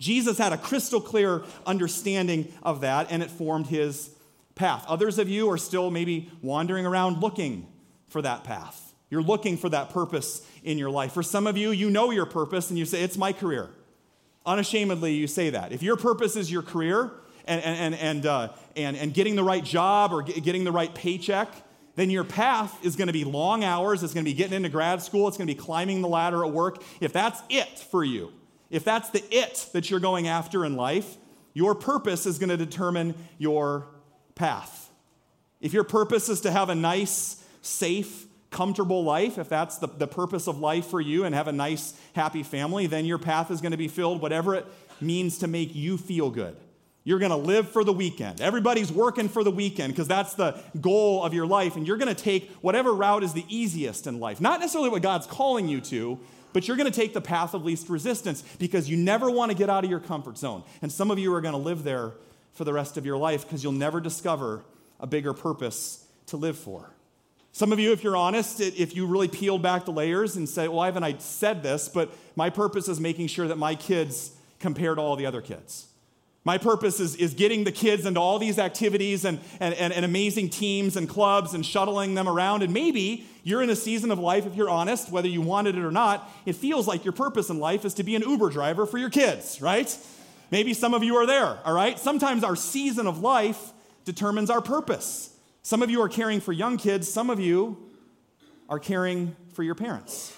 Jesus 0.00 0.36
had 0.38 0.52
a 0.52 0.58
crystal 0.58 1.00
clear 1.00 1.42
understanding 1.64 2.52
of 2.62 2.80
that, 2.80 3.06
and 3.10 3.22
it 3.22 3.30
formed 3.30 3.68
his 3.68 4.10
path. 4.56 4.84
Others 4.88 5.18
of 5.18 5.28
you 5.28 5.48
are 5.50 5.58
still 5.58 5.90
maybe 5.90 6.30
wandering 6.42 6.86
around 6.86 7.20
looking 7.20 7.68
for 8.08 8.20
that 8.22 8.42
path. 8.42 8.92
You're 9.08 9.22
looking 9.22 9.56
for 9.56 9.68
that 9.68 9.90
purpose 9.90 10.44
in 10.64 10.76
your 10.76 10.90
life. 10.90 11.12
For 11.12 11.22
some 11.22 11.46
of 11.46 11.56
you, 11.56 11.70
you 11.70 11.88
know 11.88 12.10
your 12.10 12.26
purpose, 12.26 12.70
and 12.70 12.78
you 12.78 12.84
say, 12.84 13.02
It's 13.02 13.16
my 13.16 13.32
career. 13.32 13.70
Unashamedly, 14.44 15.14
you 15.14 15.26
say 15.26 15.50
that. 15.50 15.72
If 15.72 15.82
your 15.82 15.96
purpose 15.96 16.36
is 16.36 16.50
your 16.50 16.62
career, 16.62 17.12
and, 17.46 17.62
and, 17.62 17.94
and, 17.94 18.26
uh, 18.26 18.48
and, 18.76 18.96
and 18.96 19.14
getting 19.14 19.36
the 19.36 19.44
right 19.44 19.64
job 19.64 20.12
or 20.12 20.22
getting 20.22 20.64
the 20.64 20.72
right 20.72 20.94
paycheck, 20.94 21.48
then 21.96 22.10
your 22.10 22.24
path 22.24 22.84
is 22.84 22.96
going 22.96 23.06
to 23.06 23.12
be 23.12 23.24
long 23.24 23.62
hours. 23.62 24.02
It's 24.02 24.14
going 24.14 24.24
to 24.24 24.30
be 24.30 24.34
getting 24.34 24.54
into 24.54 24.68
grad 24.68 25.02
school. 25.02 25.28
It's 25.28 25.36
going 25.36 25.46
to 25.46 25.54
be 25.54 25.60
climbing 25.60 26.02
the 26.02 26.08
ladder 26.08 26.44
at 26.44 26.50
work. 26.50 26.82
If 27.00 27.12
that's 27.12 27.40
it 27.48 27.78
for 27.78 28.02
you, 28.02 28.32
if 28.70 28.84
that's 28.84 29.10
the 29.10 29.22
it 29.30 29.68
that 29.72 29.90
you're 29.90 30.00
going 30.00 30.26
after 30.26 30.64
in 30.64 30.74
life, 30.74 31.16
your 31.52 31.74
purpose 31.74 32.26
is 32.26 32.38
going 32.38 32.50
to 32.50 32.56
determine 32.56 33.14
your 33.38 33.86
path. 34.34 34.90
If 35.60 35.72
your 35.72 35.84
purpose 35.84 36.28
is 36.28 36.40
to 36.42 36.50
have 36.50 36.68
a 36.68 36.74
nice, 36.74 37.42
safe, 37.62 38.26
comfortable 38.50 39.04
life, 39.04 39.38
if 39.38 39.48
that's 39.48 39.78
the, 39.78 39.86
the 39.86 40.06
purpose 40.06 40.48
of 40.48 40.58
life 40.58 40.86
for 40.86 41.00
you 41.00 41.24
and 41.24 41.34
have 41.34 41.48
a 41.48 41.52
nice, 41.52 41.94
happy 42.14 42.42
family, 42.42 42.86
then 42.86 43.04
your 43.04 43.18
path 43.18 43.50
is 43.50 43.60
going 43.60 43.72
to 43.72 43.78
be 43.78 43.88
filled, 43.88 44.20
whatever 44.20 44.54
it 44.54 44.66
means 45.00 45.38
to 45.38 45.46
make 45.46 45.74
you 45.74 45.96
feel 45.96 46.30
good. 46.30 46.56
You're 47.06 47.18
going 47.18 47.30
to 47.30 47.36
live 47.36 47.68
for 47.68 47.84
the 47.84 47.92
weekend. 47.92 48.40
Everybody's 48.40 48.90
working 48.90 49.28
for 49.28 49.44
the 49.44 49.50
weekend 49.50 49.92
because 49.92 50.08
that's 50.08 50.34
the 50.34 50.58
goal 50.80 51.22
of 51.22 51.34
your 51.34 51.46
life. 51.46 51.76
And 51.76 51.86
you're 51.86 51.98
going 51.98 52.14
to 52.14 52.20
take 52.20 52.50
whatever 52.62 52.94
route 52.94 53.22
is 53.22 53.34
the 53.34 53.44
easiest 53.48 54.06
in 54.06 54.20
life. 54.20 54.40
Not 54.40 54.60
necessarily 54.60 54.88
what 54.88 55.02
God's 55.02 55.26
calling 55.26 55.68
you 55.68 55.82
to, 55.82 56.18
but 56.54 56.66
you're 56.66 56.78
going 56.78 56.90
to 56.90 56.98
take 56.98 57.12
the 57.12 57.20
path 57.20 57.52
of 57.52 57.62
least 57.62 57.90
resistance 57.90 58.42
because 58.58 58.88
you 58.88 58.96
never 58.96 59.30
want 59.30 59.50
to 59.50 59.56
get 59.56 59.68
out 59.68 59.84
of 59.84 59.90
your 59.90 60.00
comfort 60.00 60.38
zone. 60.38 60.64
And 60.80 60.90
some 60.90 61.10
of 61.10 61.18
you 61.18 61.34
are 61.34 61.42
going 61.42 61.52
to 61.52 61.58
live 61.58 61.84
there 61.84 62.12
for 62.54 62.64
the 62.64 62.72
rest 62.72 62.96
of 62.96 63.04
your 63.04 63.18
life 63.18 63.42
because 63.42 63.62
you'll 63.62 63.72
never 63.72 64.00
discover 64.00 64.64
a 64.98 65.06
bigger 65.06 65.34
purpose 65.34 66.06
to 66.26 66.38
live 66.38 66.56
for. 66.56 66.90
Some 67.52 67.70
of 67.70 67.78
you, 67.78 67.92
if 67.92 68.02
you're 68.02 68.16
honest, 68.16 68.60
if 68.60 68.96
you 68.96 69.06
really 69.06 69.28
peeled 69.28 69.62
back 69.62 69.84
the 69.84 69.92
layers 69.92 70.36
and 70.36 70.48
say, 70.48 70.66
Well, 70.68 70.80
I 70.80 70.86
haven't 70.86 71.20
said 71.20 71.62
this, 71.62 71.88
but 71.88 72.12
my 72.34 72.50
purpose 72.50 72.88
is 72.88 72.98
making 72.98 73.26
sure 73.26 73.46
that 73.46 73.58
my 73.58 73.74
kids 73.74 74.32
compare 74.58 74.94
to 74.94 75.00
all 75.00 75.16
the 75.16 75.26
other 75.26 75.42
kids. 75.42 75.86
My 76.46 76.58
purpose 76.58 77.00
is, 77.00 77.16
is 77.16 77.32
getting 77.32 77.64
the 77.64 77.72
kids 77.72 78.04
into 78.04 78.20
all 78.20 78.38
these 78.38 78.58
activities 78.58 79.24
and, 79.24 79.40
and, 79.60 79.72
and, 79.74 79.94
and, 79.94 80.04
amazing 80.04 80.50
teams 80.50 80.94
and 80.94 81.08
clubs 81.08 81.54
and 81.54 81.64
shuttling 81.64 82.14
them 82.14 82.28
around. 82.28 82.62
And 82.62 82.72
maybe 82.72 83.26
you're 83.42 83.62
in 83.62 83.70
a 83.70 83.76
season 83.76 84.10
of 84.10 84.18
life, 84.18 84.44
if 84.44 84.54
you're 84.54 84.68
honest, 84.68 85.10
whether 85.10 85.28
you 85.28 85.40
wanted 85.40 85.76
it 85.76 85.82
or 85.82 85.90
not, 85.90 86.30
it 86.44 86.54
feels 86.54 86.86
like 86.86 87.02
your 87.02 87.12
purpose 87.12 87.48
in 87.48 87.58
life 87.58 87.86
is 87.86 87.94
to 87.94 88.02
be 88.02 88.14
an 88.14 88.22
Uber 88.22 88.50
driver 88.50 88.84
for 88.84 88.98
your 88.98 89.08
kids, 89.08 89.62
right? 89.62 89.96
Maybe 90.50 90.74
some 90.74 90.92
of 90.92 91.02
you 91.02 91.16
are 91.16 91.26
there, 91.26 91.58
all 91.64 91.72
right? 91.72 91.98
Sometimes 91.98 92.44
our 92.44 92.56
season 92.56 93.06
of 93.06 93.20
life 93.20 93.72
determines 94.04 94.50
our 94.50 94.60
purpose. 94.60 95.34
Some 95.62 95.82
of 95.82 95.88
you 95.88 96.02
are 96.02 96.10
caring 96.10 96.42
for 96.42 96.52
young 96.52 96.76
kids, 96.76 97.10
some 97.10 97.30
of 97.30 97.40
you 97.40 97.90
are 98.68 98.78
caring 98.78 99.34
for 99.54 99.62
your 99.62 99.74
parents. 99.74 100.36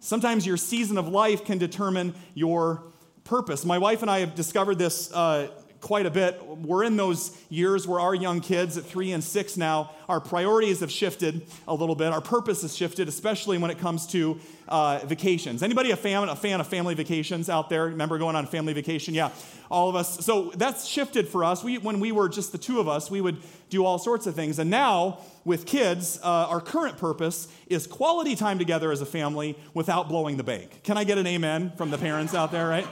Sometimes 0.00 0.46
your 0.46 0.56
season 0.56 0.98
of 0.98 1.06
life 1.06 1.44
can 1.44 1.58
determine 1.58 2.14
your 2.34 2.82
purpose. 3.24 3.64
My 3.64 3.78
wife 3.78 4.02
and 4.02 4.10
I 4.10 4.20
have 4.20 4.34
discovered 4.34 4.78
this 4.78 5.12
uh, 5.12 5.48
quite 5.84 6.06
a 6.06 6.10
bit. 6.10 6.42
We're 6.46 6.84
in 6.84 6.96
those 6.96 7.36
years 7.50 7.86
where 7.86 8.00
our 8.00 8.14
young 8.14 8.40
kids 8.40 8.78
at 8.78 8.84
three 8.84 9.12
and 9.12 9.22
six 9.22 9.58
now, 9.58 9.90
our 10.08 10.18
priorities 10.18 10.80
have 10.80 10.90
shifted 10.90 11.46
a 11.68 11.74
little 11.74 11.94
bit. 11.94 12.10
Our 12.10 12.22
purpose 12.22 12.62
has 12.62 12.74
shifted, 12.74 13.06
especially 13.06 13.58
when 13.58 13.70
it 13.70 13.78
comes 13.78 14.06
to 14.08 14.40
uh, 14.66 15.00
vacations. 15.04 15.62
Anybody 15.62 15.90
a 15.90 15.96
fan, 15.96 16.26
a 16.30 16.36
fan 16.36 16.60
of 16.60 16.66
family 16.66 16.94
vacations 16.94 17.50
out 17.50 17.68
there? 17.68 17.84
Remember 17.84 18.16
going 18.16 18.34
on 18.34 18.46
family 18.46 18.72
vacation? 18.72 19.12
Yeah, 19.12 19.30
all 19.70 19.90
of 19.90 19.94
us. 19.94 20.24
So 20.24 20.52
that's 20.54 20.86
shifted 20.86 21.28
for 21.28 21.44
us. 21.44 21.62
We, 21.62 21.76
when 21.76 22.00
we 22.00 22.12
were 22.12 22.30
just 22.30 22.52
the 22.52 22.58
two 22.58 22.80
of 22.80 22.88
us, 22.88 23.10
we 23.10 23.20
would 23.20 23.36
do 23.68 23.84
all 23.84 23.98
sorts 23.98 24.26
of 24.26 24.34
things. 24.34 24.58
And 24.58 24.70
now 24.70 25.18
with 25.44 25.66
kids, 25.66 26.18
uh, 26.22 26.46
our 26.48 26.62
current 26.62 26.96
purpose 26.96 27.46
is 27.66 27.86
quality 27.86 28.36
time 28.36 28.58
together 28.58 28.90
as 28.90 29.02
a 29.02 29.06
family 29.06 29.58
without 29.74 30.08
blowing 30.08 30.38
the 30.38 30.44
bank. 30.44 30.80
Can 30.82 30.96
I 30.96 31.04
get 31.04 31.18
an 31.18 31.26
amen 31.26 31.72
from 31.76 31.90
the 31.90 31.98
parents 31.98 32.34
out 32.34 32.52
there, 32.52 32.66
right? 32.66 32.86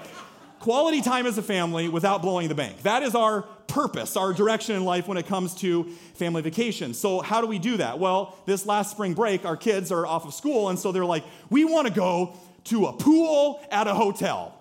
Quality 0.63 1.03
time 1.03 1.27
as 1.27 1.37
a 1.37 1.43
family 1.43 1.89
without 1.89 2.23
blowing 2.23 2.49
the 2.49 2.55
bank. 2.55 2.83
That 2.83 3.03
is 3.03 3.17
our 3.17 3.43
purpose, 3.67 4.17
our 4.17 4.33
direction 4.33 4.77
in 4.77 4.85
life 4.85 5.09
when 5.09 5.19
it 5.19 5.27
comes 5.27 5.57
to 5.57 5.91
family 6.15 6.41
vacation. 6.41 6.95
So, 6.95 7.21
how 7.21 7.41
do 7.41 7.49
we 7.49 7.59
do 7.59 7.79
that? 7.79 7.99
Well, 7.99 8.39
this 8.47 8.65
last 8.65 8.93
spring 8.93 9.13
break, 9.13 9.45
our 9.45 9.57
kids 9.57 9.91
are 9.91 10.07
off 10.07 10.25
of 10.25 10.33
school, 10.33 10.69
and 10.69 10.79
so 10.79 10.93
they're 10.93 11.05
like, 11.05 11.25
we 11.51 11.65
want 11.65 11.89
to 11.89 11.93
go 11.93 12.37
to 12.65 12.87
a 12.87 12.93
pool 12.93 13.61
at 13.73 13.89
a 13.89 13.95
hotel. 13.95 14.57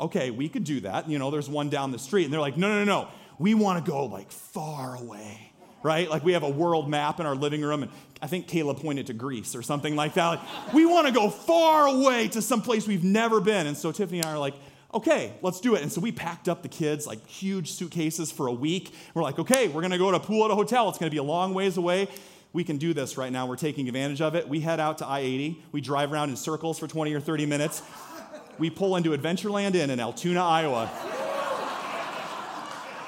Okay, 0.00 0.32
we 0.32 0.48
could 0.48 0.64
do 0.64 0.80
that. 0.80 1.08
You 1.08 1.18
know, 1.18 1.30
there's 1.30 1.48
one 1.48 1.70
down 1.70 1.92
the 1.92 1.98
street, 1.98 2.24
and 2.24 2.32
they're 2.32 2.40
like, 2.40 2.56
no, 2.56 2.68
no, 2.68 2.84
no, 2.84 2.84
no. 2.84 3.08
We 3.38 3.54
want 3.54 3.84
to 3.84 3.88
go 3.88 4.06
like 4.06 4.32
far 4.32 4.96
away, 4.96 5.52
right? 5.84 6.10
Like 6.10 6.24
we 6.24 6.32
have 6.32 6.42
a 6.42 6.50
world 6.50 6.90
map 6.90 7.20
in 7.20 7.26
our 7.26 7.36
living 7.36 7.62
room, 7.62 7.84
and 7.84 7.92
I 8.20 8.26
think 8.26 8.48
Kayla 8.48 8.80
pointed 8.80 9.06
to 9.06 9.12
Greece 9.12 9.54
or 9.54 9.62
something 9.62 9.94
like 9.94 10.14
that. 10.14 10.26
Like, 10.26 10.72
we 10.72 10.86
want 10.86 11.06
to 11.06 11.12
go 11.12 11.30
far 11.30 11.86
away 11.86 12.26
to 12.28 12.42
some 12.42 12.62
place 12.62 12.88
we've 12.88 13.04
never 13.04 13.40
been. 13.40 13.68
And 13.68 13.76
so 13.76 13.92
Tiffany 13.92 14.18
and 14.18 14.26
I 14.26 14.32
are 14.32 14.38
like, 14.38 14.54
okay, 14.94 15.32
let's 15.42 15.60
do 15.60 15.74
it. 15.74 15.82
And 15.82 15.92
so 15.92 16.00
we 16.00 16.12
packed 16.12 16.48
up 16.48 16.62
the 16.62 16.68
kids, 16.68 17.06
like 17.06 17.26
huge 17.26 17.72
suitcases 17.72 18.30
for 18.30 18.46
a 18.46 18.52
week. 18.52 18.92
We're 19.14 19.22
like, 19.22 19.38
okay, 19.38 19.68
we're 19.68 19.82
gonna 19.82 19.98
go 19.98 20.10
to 20.10 20.16
a 20.16 20.20
pool 20.20 20.44
at 20.44 20.50
a 20.50 20.54
hotel. 20.54 20.88
It's 20.88 20.98
gonna 20.98 21.10
be 21.10 21.16
a 21.16 21.22
long 21.22 21.54
ways 21.54 21.76
away. 21.76 22.08
We 22.52 22.64
can 22.64 22.78
do 22.78 22.94
this 22.94 23.18
right 23.18 23.30
now. 23.30 23.46
We're 23.46 23.56
taking 23.56 23.86
advantage 23.86 24.22
of 24.22 24.34
it. 24.34 24.48
We 24.48 24.60
head 24.60 24.80
out 24.80 24.98
to 24.98 25.06
I 25.06 25.20
80. 25.20 25.62
We 25.72 25.80
drive 25.82 26.12
around 26.12 26.30
in 26.30 26.36
circles 26.36 26.78
for 26.78 26.88
20 26.88 27.12
or 27.12 27.20
30 27.20 27.44
minutes. 27.44 27.82
We 28.58 28.70
pull 28.70 28.96
into 28.96 29.10
Adventureland 29.10 29.74
Inn 29.74 29.90
in 29.90 30.00
Altoona, 30.00 30.42
Iowa. 30.42 30.90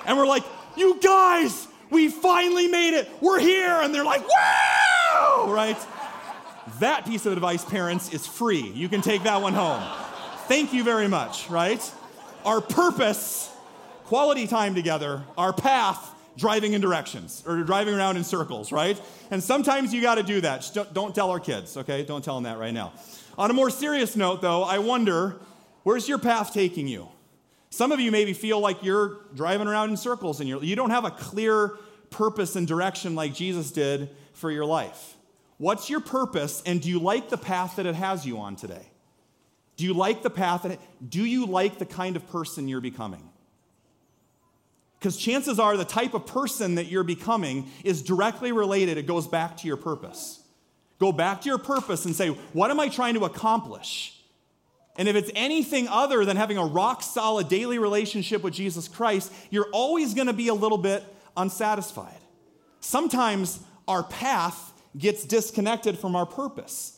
And 0.06 0.18
we're 0.18 0.26
like, 0.26 0.44
you 0.76 0.98
guys, 1.00 1.66
we 1.90 2.08
finally 2.08 2.68
made 2.68 2.94
it. 2.94 3.08
We're 3.20 3.38
here. 3.38 3.80
And 3.82 3.94
they're 3.94 4.04
like, 4.04 4.22
wow, 4.28 5.46
right? 5.48 5.78
That 6.80 7.06
piece 7.06 7.24
of 7.24 7.32
advice, 7.32 7.64
parents, 7.64 8.12
is 8.12 8.26
free. 8.26 8.70
You 8.74 8.88
can 8.88 9.00
take 9.00 9.22
that 9.22 9.40
one 9.40 9.54
home. 9.54 9.82
Thank 10.48 10.72
you 10.72 10.82
very 10.82 11.08
much, 11.08 11.50
right? 11.50 11.92
Our 12.46 12.62
purpose, 12.62 13.50
quality 14.06 14.46
time 14.46 14.74
together, 14.74 15.22
our 15.36 15.52
path, 15.52 16.10
driving 16.38 16.72
in 16.72 16.80
directions 16.80 17.42
or 17.46 17.62
driving 17.64 17.94
around 17.94 18.16
in 18.16 18.24
circles, 18.24 18.72
right? 18.72 18.98
And 19.30 19.42
sometimes 19.42 19.92
you 19.92 20.00
got 20.00 20.14
to 20.14 20.22
do 20.22 20.40
that. 20.40 20.70
Don't, 20.72 20.94
don't 20.94 21.14
tell 21.14 21.28
our 21.30 21.38
kids, 21.38 21.76
okay? 21.76 22.02
Don't 22.02 22.24
tell 22.24 22.36
them 22.36 22.44
that 22.44 22.58
right 22.58 22.72
now. 22.72 22.94
On 23.36 23.50
a 23.50 23.52
more 23.52 23.68
serious 23.68 24.16
note, 24.16 24.40
though, 24.40 24.62
I 24.62 24.78
wonder 24.78 25.36
where's 25.82 26.08
your 26.08 26.18
path 26.18 26.54
taking 26.54 26.88
you? 26.88 27.08
Some 27.68 27.92
of 27.92 28.00
you 28.00 28.10
maybe 28.10 28.32
feel 28.32 28.58
like 28.58 28.82
you're 28.82 29.18
driving 29.34 29.68
around 29.68 29.90
in 29.90 29.98
circles 29.98 30.40
and 30.40 30.48
you're, 30.48 30.64
you 30.64 30.76
don't 30.76 30.90
have 30.90 31.04
a 31.04 31.10
clear 31.10 31.76
purpose 32.08 32.56
and 32.56 32.66
direction 32.66 33.14
like 33.14 33.34
Jesus 33.34 33.70
did 33.70 34.08
for 34.32 34.50
your 34.50 34.64
life. 34.64 35.14
What's 35.58 35.90
your 35.90 36.00
purpose, 36.00 36.62
and 36.64 36.80
do 36.80 36.88
you 36.88 37.00
like 37.00 37.28
the 37.28 37.36
path 37.36 37.76
that 37.76 37.84
it 37.84 37.96
has 37.96 38.24
you 38.24 38.38
on 38.38 38.56
today? 38.56 38.86
Do 39.78 39.84
you 39.84 39.94
like 39.94 40.22
the 40.22 40.30
path? 40.30 40.76
Do 41.08 41.24
you 41.24 41.46
like 41.46 41.78
the 41.78 41.86
kind 41.86 42.16
of 42.16 42.28
person 42.28 42.68
you're 42.68 42.80
becoming? 42.80 43.22
Because 44.98 45.16
chances 45.16 45.60
are 45.60 45.76
the 45.76 45.84
type 45.84 46.14
of 46.14 46.26
person 46.26 46.74
that 46.74 46.86
you're 46.86 47.04
becoming 47.04 47.70
is 47.84 48.02
directly 48.02 48.50
related, 48.50 48.98
it 48.98 49.06
goes 49.06 49.28
back 49.28 49.56
to 49.58 49.68
your 49.68 49.76
purpose. 49.76 50.42
Go 50.98 51.12
back 51.12 51.42
to 51.42 51.48
your 51.48 51.58
purpose 51.58 52.04
and 52.04 52.14
say, 52.14 52.30
What 52.52 52.72
am 52.72 52.80
I 52.80 52.88
trying 52.88 53.14
to 53.14 53.24
accomplish? 53.24 54.20
And 54.96 55.06
if 55.06 55.14
it's 55.14 55.30
anything 55.36 55.86
other 55.86 56.24
than 56.24 56.36
having 56.36 56.58
a 56.58 56.66
rock 56.66 57.04
solid 57.04 57.48
daily 57.48 57.78
relationship 57.78 58.42
with 58.42 58.54
Jesus 58.54 58.88
Christ, 58.88 59.32
you're 59.48 59.68
always 59.72 60.12
going 60.12 60.26
to 60.26 60.32
be 60.32 60.48
a 60.48 60.54
little 60.54 60.76
bit 60.76 61.04
unsatisfied. 61.36 62.18
Sometimes 62.80 63.60
our 63.86 64.02
path 64.02 64.72
gets 64.96 65.24
disconnected 65.24 65.96
from 66.00 66.16
our 66.16 66.26
purpose. 66.26 66.97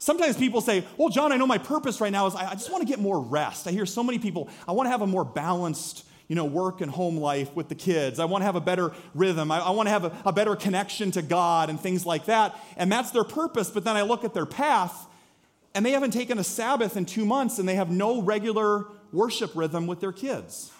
Sometimes 0.00 0.36
people 0.36 0.60
say, 0.60 0.84
Well, 0.96 1.10
John, 1.10 1.30
I 1.30 1.36
know 1.36 1.46
my 1.46 1.58
purpose 1.58 2.00
right 2.00 2.10
now 2.10 2.26
is 2.26 2.34
I 2.34 2.54
just 2.54 2.72
want 2.72 2.82
to 2.82 2.88
get 2.88 2.98
more 2.98 3.20
rest. 3.20 3.68
I 3.68 3.70
hear 3.70 3.86
so 3.86 4.02
many 4.02 4.18
people, 4.18 4.48
I 4.66 4.72
want 4.72 4.86
to 4.86 4.90
have 4.90 5.02
a 5.02 5.06
more 5.06 5.24
balanced 5.24 6.04
you 6.26 6.36
know, 6.36 6.44
work 6.44 6.80
and 6.80 6.92
home 6.92 7.16
life 7.16 7.56
with 7.56 7.68
the 7.68 7.74
kids. 7.74 8.20
I 8.20 8.24
want 8.24 8.42
to 8.42 8.46
have 8.46 8.54
a 8.54 8.60
better 8.60 8.92
rhythm. 9.14 9.50
I, 9.50 9.58
I 9.58 9.70
want 9.70 9.88
to 9.88 9.90
have 9.90 10.04
a, 10.04 10.16
a 10.24 10.32
better 10.32 10.54
connection 10.54 11.10
to 11.10 11.22
God 11.22 11.68
and 11.68 11.80
things 11.80 12.06
like 12.06 12.26
that. 12.26 12.56
And 12.76 12.90
that's 12.90 13.10
their 13.10 13.24
purpose. 13.24 13.68
But 13.68 13.82
then 13.82 13.96
I 13.96 14.02
look 14.02 14.22
at 14.22 14.32
their 14.32 14.46
path 14.46 15.08
and 15.74 15.84
they 15.84 15.90
haven't 15.90 16.12
taken 16.12 16.38
a 16.38 16.44
Sabbath 16.44 16.96
in 16.96 17.04
two 17.04 17.24
months 17.26 17.58
and 17.58 17.68
they 17.68 17.74
have 17.74 17.90
no 17.90 18.22
regular 18.22 18.86
worship 19.12 19.50
rhythm 19.56 19.88
with 19.88 19.98
their 19.98 20.12
kids. 20.12 20.70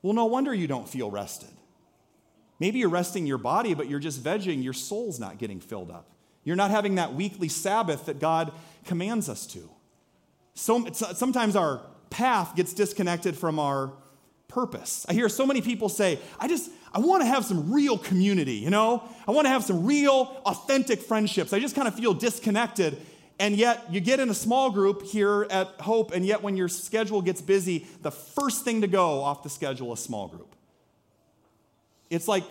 Well, 0.00 0.14
no 0.14 0.24
wonder 0.24 0.54
you 0.54 0.66
don't 0.66 0.88
feel 0.88 1.10
rested. 1.10 1.50
Maybe 2.58 2.78
you're 2.78 2.88
resting 2.88 3.26
your 3.26 3.36
body, 3.36 3.74
but 3.74 3.90
you're 3.90 4.00
just 4.00 4.24
vegging, 4.24 4.64
your 4.64 4.72
soul's 4.72 5.20
not 5.20 5.36
getting 5.36 5.60
filled 5.60 5.90
up. 5.90 6.08
You're 6.48 6.56
not 6.56 6.70
having 6.70 6.94
that 6.94 7.12
weekly 7.12 7.50
Sabbath 7.50 8.06
that 8.06 8.20
God 8.20 8.52
commands 8.86 9.28
us 9.28 9.46
to. 9.48 9.68
So, 10.54 10.90
sometimes 10.92 11.56
our 11.56 11.82
path 12.08 12.56
gets 12.56 12.72
disconnected 12.72 13.36
from 13.36 13.58
our 13.58 13.92
purpose. 14.48 15.04
I 15.10 15.12
hear 15.12 15.28
so 15.28 15.44
many 15.44 15.60
people 15.60 15.90
say, 15.90 16.18
I 16.40 16.48
just, 16.48 16.70
I 16.90 17.00
want 17.00 17.20
to 17.22 17.26
have 17.26 17.44
some 17.44 17.70
real 17.70 17.98
community, 17.98 18.54
you 18.54 18.70
know? 18.70 19.06
I 19.26 19.32
want 19.32 19.44
to 19.44 19.50
have 19.50 19.62
some 19.62 19.84
real, 19.84 20.40
authentic 20.46 21.02
friendships. 21.02 21.52
I 21.52 21.60
just 21.60 21.76
kind 21.76 21.86
of 21.86 21.94
feel 21.94 22.14
disconnected. 22.14 22.96
And 23.38 23.54
yet, 23.54 23.84
you 23.92 24.00
get 24.00 24.18
in 24.18 24.30
a 24.30 24.34
small 24.34 24.70
group 24.70 25.02
here 25.02 25.46
at 25.50 25.68
Hope, 25.82 26.12
and 26.12 26.24
yet, 26.24 26.42
when 26.42 26.56
your 26.56 26.68
schedule 26.68 27.20
gets 27.20 27.42
busy, 27.42 27.86
the 28.00 28.10
first 28.10 28.64
thing 28.64 28.80
to 28.80 28.86
go 28.86 29.20
off 29.20 29.42
the 29.42 29.50
schedule 29.50 29.92
is 29.92 30.00
small 30.00 30.28
group. 30.28 30.56
It's 32.08 32.26
like 32.26 32.44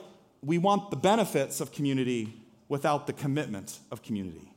we 0.44 0.60
want 0.60 0.92
the 0.92 0.98
benefits 0.98 1.62
of 1.62 1.72
community 1.72 2.44
without 2.70 3.08
the 3.08 3.14
commitment 3.14 3.80
of 3.92 4.02
community. 4.02 4.52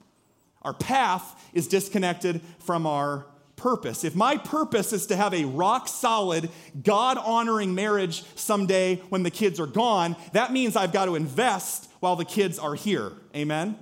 Our 0.63 0.75
path 0.75 1.51
is 1.55 1.67
disconnected 1.67 2.41
from 2.59 2.87
our 2.87 3.27
purpose. 3.57 4.05
If 4.05 4.15
my 4.15 4.37
purpose 4.37 4.93
is 4.93 5.07
to 5.07 5.17
have 5.17 5.35
a 5.35 5.45
rock 5.45 5.87
solid, 5.87 6.51
God 6.83 7.19
honoring 7.19 7.75
marriage 7.75 8.25
someday 8.35 8.97
when 9.11 9.23
the 9.23 9.31
kids 9.31 9.61
are 9.61 9.67
gone, 9.67 10.17
that 10.33 10.53
means 10.53 10.77
I've 10.77 10.93
got 10.93 11.07
to 11.07 11.15
invest 11.15 11.91
while 12.01 12.17
the 12.17 12.25
kids 12.25 12.59
are 12.59 12.75
here. 12.75 13.13
Amen? 13.37 13.77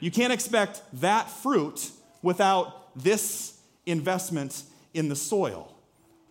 You 0.00 0.10
can't 0.10 0.32
expect 0.32 0.82
that 0.94 1.30
fruit 1.30 1.90
without 2.22 2.96
this 3.00 3.58
investment 3.86 4.62
in 4.94 5.08
the 5.08 5.16
soil. 5.16 5.74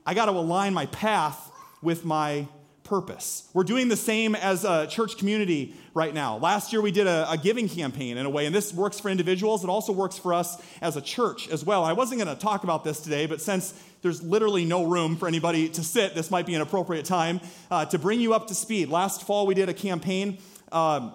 I 0.06 0.14
got 0.14 0.26
to 0.26 0.32
align 0.32 0.74
my 0.74 0.86
path 0.88 1.52
with 1.82 2.06
my 2.06 2.48
purpose. 2.88 3.50
We're 3.54 3.66
doing 3.66 3.90
the 3.90 3.98
same 3.98 4.34
as 4.34 4.64
a 4.64 4.88
church 4.88 5.18
community 5.18 5.76
right 5.94 6.14
now. 6.14 6.38
Last 6.38 6.72
year 6.72 6.82
we 6.82 6.92
did 6.92 7.06
a, 7.06 7.30
a, 7.30 7.38
giving 7.38 7.68
campaign 7.68 8.18
in 8.18 8.26
a 8.26 8.30
way, 8.30 8.46
and 8.46 8.56
this 8.56 8.74
works 8.74 9.00
for 9.00 9.10
individuals. 9.10 9.64
It 9.64 9.70
also 9.70 9.92
works 9.92 10.18
for 10.18 10.34
us 10.34 10.62
as 10.82 10.96
a 10.96 11.02
church 11.02 11.50
as 11.50 11.66
well. 11.66 11.84
I 11.84 11.94
wasn't 11.94 12.22
going 12.22 12.34
to 12.34 12.42
talk 12.42 12.64
about 12.64 12.84
this 12.84 13.02
today, 13.02 13.26
but 13.26 13.42
since 13.42 13.74
there's 14.02 14.24
literally 14.24 14.64
no 14.64 14.86
room 14.86 15.18
for 15.18 15.28
anybody 15.28 15.68
to 15.70 15.84
sit, 15.84 16.16
this 16.16 16.32
might 16.32 16.46
be 16.46 16.56
an 16.56 16.62
appropriate 16.62 17.06
time 17.06 17.42
uh, 17.70 17.86
to 17.86 18.00
bring 18.00 18.22
you 18.22 18.34
up 18.34 18.48
to 18.48 18.56
speed. 18.56 18.88
Last 18.90 19.24
fall 19.24 19.46
we 19.46 19.54
did 19.54 19.68
a 19.68 19.74
campaign. 19.74 20.38
Um, 20.72 21.14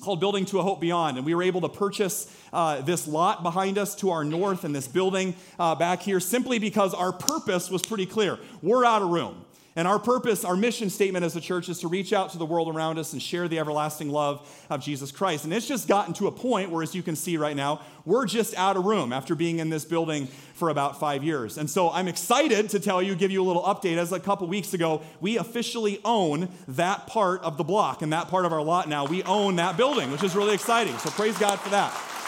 called 0.00 0.18
Building 0.18 0.46
to 0.46 0.58
a 0.58 0.62
Hope 0.62 0.80
Beyond. 0.80 1.18
And 1.18 1.26
we 1.26 1.34
were 1.34 1.42
able 1.42 1.60
to 1.60 1.68
purchase 1.68 2.34
uh, 2.54 2.80
this 2.80 3.06
lot 3.06 3.42
behind 3.42 3.76
us 3.76 3.94
to 3.96 4.08
our 4.10 4.24
north 4.24 4.64
and 4.64 4.74
this 4.74 4.88
building 4.88 5.34
uh, 5.58 5.74
back 5.74 6.00
here 6.00 6.20
simply 6.20 6.58
because 6.58 6.94
our 6.94 7.12
purpose 7.12 7.70
was 7.70 7.82
pretty 7.82 8.06
clear. 8.06 8.38
We're 8.62 8.86
out 8.86 9.02
of 9.02 9.10
room. 9.10 9.44
And 9.76 9.86
our 9.86 10.00
purpose, 10.00 10.44
our 10.44 10.56
mission 10.56 10.90
statement 10.90 11.24
as 11.24 11.36
a 11.36 11.40
church 11.40 11.68
is 11.68 11.78
to 11.80 11.88
reach 11.88 12.12
out 12.12 12.30
to 12.30 12.38
the 12.38 12.44
world 12.44 12.68
around 12.68 12.98
us 12.98 13.12
and 13.12 13.22
share 13.22 13.46
the 13.46 13.60
everlasting 13.60 14.10
love 14.10 14.48
of 14.68 14.82
Jesus 14.82 15.12
Christ. 15.12 15.44
And 15.44 15.52
it's 15.54 15.68
just 15.68 15.86
gotten 15.86 16.12
to 16.14 16.26
a 16.26 16.32
point 16.32 16.70
where, 16.70 16.82
as 16.82 16.92
you 16.94 17.04
can 17.04 17.14
see 17.14 17.36
right 17.36 17.54
now, 17.54 17.80
we're 18.04 18.26
just 18.26 18.54
out 18.56 18.76
of 18.76 18.84
room 18.84 19.12
after 19.12 19.36
being 19.36 19.60
in 19.60 19.70
this 19.70 19.84
building 19.84 20.26
for 20.54 20.70
about 20.70 20.98
five 20.98 21.22
years. 21.22 21.56
And 21.56 21.70
so 21.70 21.88
I'm 21.90 22.08
excited 22.08 22.68
to 22.70 22.80
tell 22.80 23.00
you, 23.00 23.14
give 23.14 23.30
you 23.30 23.42
a 23.42 23.46
little 23.46 23.62
update. 23.62 23.96
As 23.96 24.10
a 24.10 24.18
couple 24.18 24.48
weeks 24.48 24.74
ago, 24.74 25.02
we 25.20 25.38
officially 25.38 26.00
own 26.04 26.48
that 26.66 27.06
part 27.06 27.40
of 27.42 27.56
the 27.56 27.64
block 27.64 28.02
and 28.02 28.12
that 28.12 28.26
part 28.26 28.44
of 28.46 28.52
our 28.52 28.62
lot 28.62 28.88
now. 28.88 29.06
We 29.06 29.22
own 29.22 29.54
that 29.56 29.76
building, 29.76 30.10
which 30.10 30.24
is 30.24 30.34
really 30.34 30.54
exciting. 30.54 30.98
So 30.98 31.10
praise 31.10 31.38
God 31.38 31.60
for 31.60 31.68
that. 31.70 32.19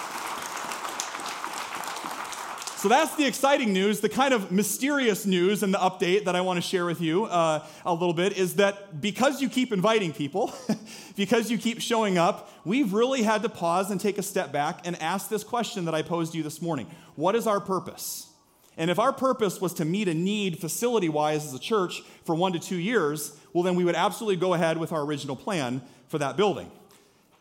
So 2.82 2.88
that's 2.88 3.14
the 3.14 3.26
exciting 3.26 3.72
news. 3.72 4.00
The 4.00 4.08
kind 4.08 4.34
of 4.34 4.50
mysterious 4.50 5.24
news 5.24 5.62
and 5.62 5.72
the 5.72 5.78
update 5.78 6.24
that 6.24 6.34
I 6.34 6.40
want 6.40 6.56
to 6.56 6.60
share 6.60 6.84
with 6.84 7.00
you 7.00 7.26
uh, 7.26 7.64
a 7.86 7.94
little 7.94 8.12
bit 8.12 8.36
is 8.36 8.56
that 8.56 9.00
because 9.00 9.40
you 9.40 9.48
keep 9.48 9.72
inviting 9.72 10.12
people, 10.12 10.52
because 11.16 11.48
you 11.48 11.58
keep 11.58 11.80
showing 11.80 12.18
up, 12.18 12.50
we've 12.64 12.92
really 12.92 13.22
had 13.22 13.44
to 13.44 13.48
pause 13.48 13.92
and 13.92 14.00
take 14.00 14.18
a 14.18 14.22
step 14.22 14.50
back 14.50 14.84
and 14.84 15.00
ask 15.00 15.28
this 15.28 15.44
question 15.44 15.84
that 15.84 15.94
I 15.94 16.02
posed 16.02 16.32
to 16.32 16.38
you 16.38 16.42
this 16.42 16.60
morning 16.60 16.88
What 17.14 17.36
is 17.36 17.46
our 17.46 17.60
purpose? 17.60 18.26
And 18.76 18.90
if 18.90 18.98
our 18.98 19.12
purpose 19.12 19.60
was 19.60 19.74
to 19.74 19.84
meet 19.84 20.08
a 20.08 20.14
need 20.14 20.58
facility 20.58 21.08
wise 21.08 21.46
as 21.46 21.54
a 21.54 21.60
church 21.60 22.02
for 22.24 22.34
one 22.34 22.52
to 22.52 22.58
two 22.58 22.80
years, 22.80 23.38
well, 23.52 23.62
then 23.62 23.76
we 23.76 23.84
would 23.84 23.94
absolutely 23.94 24.40
go 24.40 24.54
ahead 24.54 24.76
with 24.76 24.90
our 24.90 25.02
original 25.02 25.36
plan 25.36 25.82
for 26.08 26.18
that 26.18 26.36
building. 26.36 26.68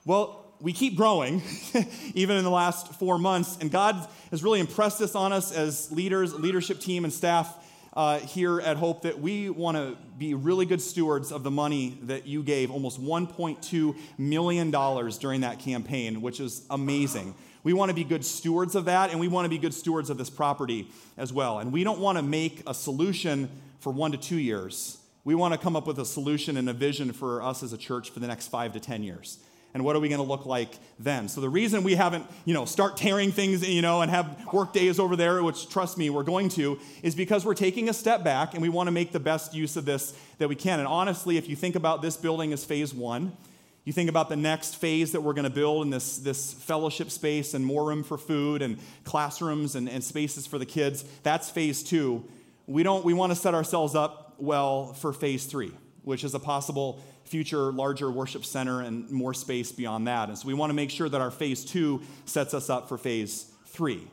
Well, 0.05 0.40
we 0.61 0.73
keep 0.73 0.95
growing, 0.95 1.41
even 2.13 2.37
in 2.37 2.43
the 2.43 2.51
last 2.51 2.93
four 2.93 3.17
months, 3.17 3.57
and 3.59 3.71
God 3.71 4.07
has 4.29 4.43
really 4.43 4.59
impressed 4.59 4.99
this 4.99 5.15
on 5.15 5.33
us 5.33 5.51
as 5.51 5.91
leaders, 5.91 6.33
leadership 6.33 6.79
team, 6.79 7.03
and 7.03 7.11
staff 7.11 7.57
uh, 7.93 8.19
here 8.19 8.61
at 8.61 8.77
Hope 8.77 9.01
that 9.01 9.19
we 9.19 9.49
want 9.49 9.75
to 9.75 9.97
be 10.17 10.33
really 10.33 10.65
good 10.65 10.81
stewards 10.81 11.31
of 11.31 11.43
the 11.43 11.51
money 11.51 11.97
that 12.03 12.27
you 12.27 12.43
gave, 12.43 12.71
almost 12.71 13.01
$1.2 13.01 13.97
million 14.17 14.71
during 15.19 15.41
that 15.41 15.59
campaign, 15.59 16.21
which 16.21 16.39
is 16.39 16.63
amazing. 16.69 17.33
We 17.63 17.73
want 17.73 17.89
to 17.89 17.95
be 17.95 18.03
good 18.03 18.23
stewards 18.23 18.75
of 18.75 18.85
that, 18.85 19.09
and 19.09 19.19
we 19.19 19.27
want 19.27 19.45
to 19.45 19.49
be 19.49 19.57
good 19.57 19.73
stewards 19.73 20.09
of 20.09 20.17
this 20.17 20.29
property 20.29 20.89
as 21.17 21.33
well. 21.33 21.59
And 21.59 21.73
we 21.73 21.83
don't 21.83 21.99
want 21.99 22.17
to 22.17 22.23
make 22.23 22.63
a 22.67 22.73
solution 22.73 23.49
for 23.79 23.91
one 23.91 24.11
to 24.11 24.17
two 24.17 24.37
years. 24.37 24.97
We 25.23 25.35
want 25.35 25.53
to 25.53 25.59
come 25.59 25.75
up 25.75 25.85
with 25.85 25.99
a 25.99 26.05
solution 26.05 26.57
and 26.57 26.69
a 26.69 26.73
vision 26.73 27.11
for 27.13 27.43
us 27.43 27.61
as 27.61 27.73
a 27.73 27.77
church 27.77 28.09
for 28.09 28.19
the 28.19 28.27
next 28.27 28.47
five 28.47 28.73
to 28.73 28.79
10 28.79 29.03
years 29.03 29.37
and 29.73 29.85
what 29.85 29.95
are 29.95 29.99
we 29.99 30.09
going 30.09 30.21
to 30.21 30.27
look 30.27 30.45
like 30.45 30.77
then? 30.99 31.29
So 31.29 31.41
the 31.41 31.49
reason 31.49 31.83
we 31.83 31.95
haven't 31.95 32.25
you 32.45 32.53
know 32.53 32.65
start 32.65 32.97
tearing 32.97 33.31
things 33.31 33.67
you 33.67 33.81
know 33.81 34.01
and 34.01 34.11
have 34.11 34.45
work 34.51 34.73
days 34.73 34.99
over 34.99 35.15
there 35.15 35.43
which 35.43 35.69
trust 35.69 35.97
me 35.97 36.09
we're 36.09 36.23
going 36.23 36.49
to 36.49 36.79
is 37.03 37.15
because 37.15 37.45
we're 37.45 37.53
taking 37.53 37.89
a 37.89 37.93
step 37.93 38.23
back 38.23 38.53
and 38.53 38.61
we 38.61 38.69
want 38.69 38.87
to 38.87 38.91
make 38.91 39.11
the 39.11 39.19
best 39.19 39.53
use 39.53 39.77
of 39.77 39.85
this 39.85 40.13
that 40.37 40.47
we 40.47 40.55
can. 40.55 40.79
And 40.79 40.87
honestly 40.87 41.37
if 41.37 41.47
you 41.47 41.55
think 41.55 41.75
about 41.75 42.01
this 42.01 42.17
building 42.17 42.53
as 42.53 42.65
phase 42.65 42.93
one 42.93 43.35
you 43.83 43.93
think 43.93 44.09
about 44.09 44.29
the 44.29 44.35
next 44.35 44.75
phase 44.75 45.13
that 45.13 45.21
we're 45.21 45.33
going 45.33 45.43
to 45.43 45.49
build 45.49 45.83
in 45.83 45.89
this, 45.89 46.19
this 46.19 46.53
fellowship 46.53 47.09
space 47.09 47.55
and 47.55 47.65
more 47.65 47.83
room 47.83 48.03
for 48.03 48.15
food 48.15 48.61
and 48.61 48.77
classrooms 49.05 49.73
and, 49.73 49.89
and 49.89 50.03
spaces 50.03 50.45
for 50.45 50.59
the 50.59 50.65
kids 50.65 51.03
that's 51.23 51.49
phase 51.49 51.83
two. 51.83 52.23
We 52.67 52.83
don't 52.83 53.03
we 53.03 53.13
want 53.13 53.31
to 53.31 53.35
set 53.35 53.53
ourselves 53.53 53.95
up 53.95 54.35
well 54.37 54.93
for 54.93 55.13
phase 55.13 55.45
three 55.45 55.71
which 56.03 56.23
is 56.23 56.33
a 56.33 56.39
possible 56.39 57.01
future 57.31 57.71
larger 57.71 58.11
worship 58.11 58.43
center 58.43 58.81
and 58.81 59.09
more 59.09 59.33
space 59.33 59.71
beyond 59.71 60.05
that. 60.05 60.27
And 60.27 60.37
so 60.37 60.45
we 60.45 60.53
want 60.53 60.69
to 60.69 60.73
make 60.73 60.89
sure 60.89 61.07
that 61.07 61.21
our 61.21 61.31
phase 61.31 61.63
two 61.63 62.01
sets 62.25 62.53
us 62.53 62.69
up 62.69 62.89
for 62.89 62.97
phase 62.97 63.49
three. 63.67 64.05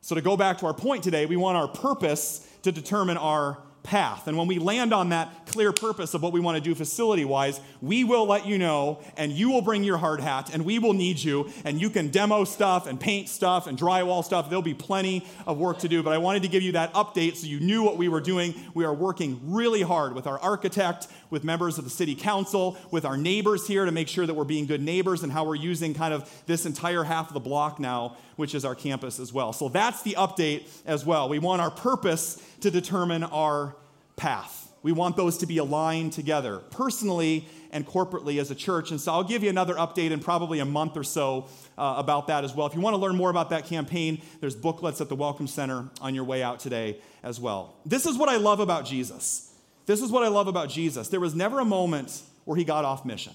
So 0.00 0.16
to 0.16 0.20
go 0.20 0.36
back 0.36 0.58
to 0.58 0.66
our 0.66 0.74
point 0.74 1.04
today, 1.04 1.26
we 1.26 1.36
want 1.36 1.56
our 1.56 1.68
purpose 1.68 2.44
to 2.62 2.72
determine 2.72 3.18
our 3.18 3.58
path. 3.84 4.26
And 4.26 4.36
when 4.36 4.48
we 4.48 4.58
land 4.58 4.92
on 4.92 5.10
that 5.10 5.46
clear 5.46 5.72
purpose 5.72 6.12
of 6.14 6.20
what 6.20 6.32
we 6.32 6.40
want 6.40 6.56
to 6.56 6.60
do 6.60 6.74
facility 6.74 7.24
wise, 7.24 7.60
we 7.80 8.02
will 8.02 8.26
let 8.26 8.44
you 8.44 8.58
know, 8.58 8.98
and 9.16 9.30
you 9.30 9.48
will 9.48 9.62
bring 9.62 9.84
your 9.84 9.96
hard 9.96 10.18
hat, 10.18 10.52
and 10.52 10.64
we 10.64 10.80
will 10.80 10.92
need 10.92 11.22
you, 11.22 11.48
and 11.64 11.80
you 11.80 11.88
can 11.88 12.08
demo 12.08 12.42
stuff 12.42 12.88
and 12.88 12.98
paint 12.98 13.28
stuff 13.28 13.68
and 13.68 13.78
drywall 13.78 14.24
stuff. 14.24 14.48
There'll 14.48 14.60
be 14.60 14.74
plenty 14.74 15.24
of 15.46 15.58
work 15.58 15.78
to 15.78 15.88
do, 15.88 16.02
but 16.02 16.12
I 16.12 16.18
wanted 16.18 16.42
to 16.42 16.48
give 16.48 16.64
you 16.64 16.72
that 16.72 16.92
update 16.94 17.36
so 17.36 17.46
you 17.46 17.60
knew 17.60 17.84
what 17.84 17.96
we 17.96 18.08
were 18.08 18.20
doing. 18.20 18.56
We 18.74 18.84
are 18.84 18.92
working 18.94 19.40
really 19.44 19.82
hard 19.82 20.16
with 20.16 20.26
our 20.26 20.40
architect, 20.40 21.06
with 21.30 21.44
members 21.44 21.78
of 21.78 21.84
the 21.84 21.90
city 21.90 22.14
council, 22.14 22.76
with 22.90 23.04
our 23.04 23.16
neighbors 23.16 23.66
here 23.66 23.84
to 23.84 23.92
make 23.92 24.08
sure 24.08 24.26
that 24.26 24.34
we're 24.34 24.44
being 24.44 24.66
good 24.66 24.82
neighbors 24.82 25.22
and 25.22 25.32
how 25.32 25.44
we're 25.44 25.54
using 25.54 25.94
kind 25.94 26.14
of 26.14 26.30
this 26.46 26.66
entire 26.66 27.04
half 27.04 27.28
of 27.28 27.34
the 27.34 27.40
block 27.40 27.78
now, 27.78 28.16
which 28.36 28.54
is 28.54 28.64
our 28.64 28.74
campus 28.74 29.18
as 29.18 29.32
well. 29.32 29.52
So 29.52 29.68
that's 29.68 30.02
the 30.02 30.14
update 30.18 30.68
as 30.86 31.04
well. 31.04 31.28
We 31.28 31.38
want 31.38 31.60
our 31.60 31.70
purpose 31.70 32.42
to 32.60 32.70
determine 32.70 33.24
our 33.24 33.76
path. 34.16 34.72
We 34.82 34.92
want 34.92 35.16
those 35.16 35.38
to 35.38 35.46
be 35.46 35.58
aligned 35.58 36.12
together, 36.12 36.58
personally 36.70 37.48
and 37.72 37.86
corporately 37.86 38.40
as 38.40 38.50
a 38.50 38.54
church. 38.54 38.90
And 38.90 39.00
so 39.00 39.12
I'll 39.12 39.24
give 39.24 39.42
you 39.42 39.50
another 39.50 39.74
update 39.74 40.12
in 40.12 40.20
probably 40.20 40.60
a 40.60 40.64
month 40.64 40.96
or 40.96 41.04
so 41.04 41.48
uh, 41.76 41.94
about 41.98 42.28
that 42.28 42.44
as 42.44 42.54
well. 42.54 42.66
If 42.66 42.74
you 42.74 42.80
want 42.80 42.94
to 42.94 42.98
learn 42.98 43.16
more 43.16 43.28
about 43.28 43.50
that 43.50 43.66
campaign, 43.66 44.22
there's 44.40 44.54
booklets 44.54 45.00
at 45.00 45.08
the 45.08 45.16
Welcome 45.16 45.46
Center 45.46 45.90
on 46.00 46.14
your 46.14 46.24
way 46.24 46.42
out 46.42 46.60
today 46.60 47.00
as 47.22 47.40
well. 47.40 47.74
This 47.84 48.06
is 48.06 48.16
what 48.16 48.28
I 48.28 48.36
love 48.36 48.60
about 48.60 48.86
Jesus. 48.86 49.52
This 49.86 50.02
is 50.02 50.10
what 50.10 50.24
I 50.24 50.28
love 50.28 50.48
about 50.48 50.68
Jesus. 50.68 51.08
There 51.08 51.20
was 51.20 51.34
never 51.34 51.60
a 51.60 51.64
moment 51.64 52.20
where 52.44 52.56
he 52.56 52.64
got 52.64 52.84
off 52.84 53.04
mission. 53.04 53.32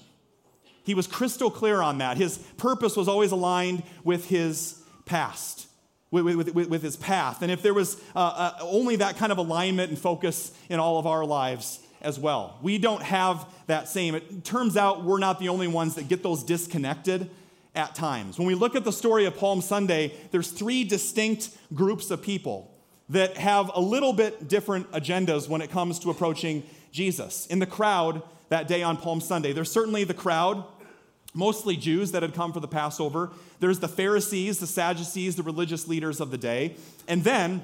He 0.84 0.94
was 0.94 1.06
crystal 1.06 1.50
clear 1.50 1.80
on 1.80 1.98
that. 1.98 2.16
His 2.16 2.38
purpose 2.56 2.96
was 2.96 3.08
always 3.08 3.32
aligned 3.32 3.82
with 4.04 4.28
his 4.28 4.82
past, 5.04 5.66
with, 6.10 6.24
with, 6.24 6.54
with, 6.54 6.68
with 6.68 6.82
his 6.82 6.96
path. 6.96 7.42
And 7.42 7.50
if 7.50 7.62
there 7.62 7.74
was 7.74 7.96
uh, 8.14 8.18
uh, 8.18 8.58
only 8.60 8.96
that 8.96 9.16
kind 9.16 9.32
of 9.32 9.38
alignment 9.38 9.90
and 9.90 9.98
focus 9.98 10.52
in 10.68 10.78
all 10.78 10.98
of 10.98 11.06
our 11.06 11.24
lives 11.24 11.80
as 12.00 12.18
well, 12.18 12.58
we 12.62 12.78
don't 12.78 13.02
have 13.02 13.46
that 13.66 13.88
same. 13.88 14.14
It 14.14 14.44
turns 14.44 14.76
out 14.76 15.04
we're 15.04 15.20
not 15.20 15.38
the 15.38 15.48
only 15.48 15.68
ones 15.68 15.94
that 15.94 16.08
get 16.08 16.22
those 16.22 16.42
disconnected 16.42 17.30
at 17.74 17.94
times. 17.94 18.38
When 18.38 18.46
we 18.46 18.54
look 18.54 18.74
at 18.74 18.84
the 18.84 18.92
story 18.92 19.24
of 19.24 19.36
Palm 19.36 19.60
Sunday, 19.60 20.12
there's 20.32 20.50
three 20.50 20.84
distinct 20.84 21.50
groups 21.72 22.10
of 22.10 22.22
people 22.22 22.71
that 23.12 23.36
have 23.36 23.70
a 23.74 23.80
little 23.80 24.14
bit 24.14 24.48
different 24.48 24.90
agendas 24.92 25.46
when 25.46 25.60
it 25.60 25.70
comes 25.70 25.98
to 25.98 26.10
approaching 26.10 26.62
Jesus. 26.90 27.46
In 27.46 27.58
the 27.58 27.66
crowd 27.66 28.22
that 28.48 28.66
day 28.66 28.82
on 28.82 28.96
Palm 28.96 29.20
Sunday, 29.20 29.52
there's 29.52 29.70
certainly 29.70 30.04
the 30.04 30.14
crowd, 30.14 30.64
mostly 31.34 31.76
Jews 31.76 32.12
that 32.12 32.22
had 32.22 32.32
come 32.32 32.54
for 32.54 32.60
the 32.60 32.68
Passover. 32.68 33.30
There's 33.60 33.80
the 33.80 33.88
Pharisees, 33.88 34.58
the 34.58 34.66
Sadducees, 34.66 35.36
the 35.36 35.42
religious 35.42 35.86
leaders 35.86 36.20
of 36.20 36.30
the 36.30 36.38
day. 36.38 36.76
And 37.06 37.22
then 37.22 37.62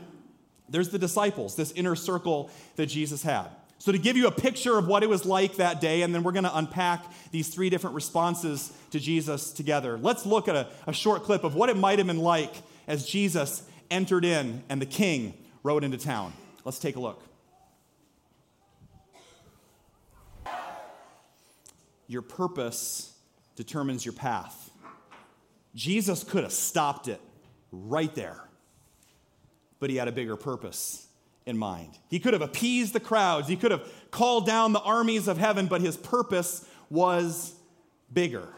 there's 0.69 0.91
the 0.91 0.99
disciples, 0.99 1.57
this 1.57 1.73
inner 1.73 1.97
circle 1.97 2.51
that 2.77 2.87
Jesus 2.87 3.23
had. 3.23 3.49
So, 3.81 3.93
to 3.93 3.99
give 3.99 4.17
you 4.17 4.27
a 4.27 4.33
picture 4.33 4.77
of 4.77 4.89
what 4.89 5.03
it 5.05 5.09
was 5.09 5.25
like 5.25 5.57
that 5.57 5.81
day, 5.81 6.03
and 6.03 6.13
then 6.13 6.25
we're 6.25 6.33
going 6.33 6.45
to 6.45 6.59
unpack 6.59 7.05
these 7.31 7.49
three 7.49 7.71
different 7.71 7.95
responses 7.95 8.73
to 8.91 8.99
Jesus 8.99 9.53
together, 9.53 9.97
let's 9.97 10.27
look 10.27 10.49
at 10.49 10.57
a, 10.57 10.67
a 10.89 10.93
short 10.93 11.23
clip 11.23 11.45
of 11.45 11.55
what 11.55 11.71
it 11.71 11.77
might 11.77 11.99
have 11.99 12.09
been 12.09 12.19
like 12.19 12.53
as 12.89 13.07
Jesus 13.07 13.63
entered 13.91 14.25
in 14.25 14.63
and 14.69 14.81
the 14.81 14.87
king 14.87 15.35
rode 15.63 15.85
into 15.85 15.99
town. 15.99 16.33
Let's 16.65 16.79
take 16.79 16.97
a 16.97 17.01
look. 17.01 17.23
Your 22.07 22.23
purpose 22.23 23.13
determines 23.55 24.05
your 24.05 24.15
path. 24.15 24.71
Jesus 25.75 26.25
could 26.25 26.43
have 26.43 26.53
stopped 26.53 27.07
it 27.09 27.21
right 27.71 28.15
there, 28.15 28.41
but 29.79 29.91
he 29.91 29.97
had 29.97 30.09
a 30.09 30.13
bigger 30.13 30.37
purpose 30.37 31.07
in 31.45 31.57
mind. 31.57 31.99
He 32.09 32.19
could 32.19 32.33
have 32.33 32.43
appeased 32.43 32.93
the 32.95 33.01
crowds, 33.01 33.49
he 33.49 33.57
could 33.57 33.71
have 33.71 33.87
called 34.11 34.47
down 34.47 34.73
the 34.73 34.81
armies 34.81 35.29
of 35.29 35.39
heaven, 35.39 35.67
but 35.67 35.81
his 35.81 35.97
purpose 35.97 36.67
was 36.91 37.55
bigger. 38.13 38.49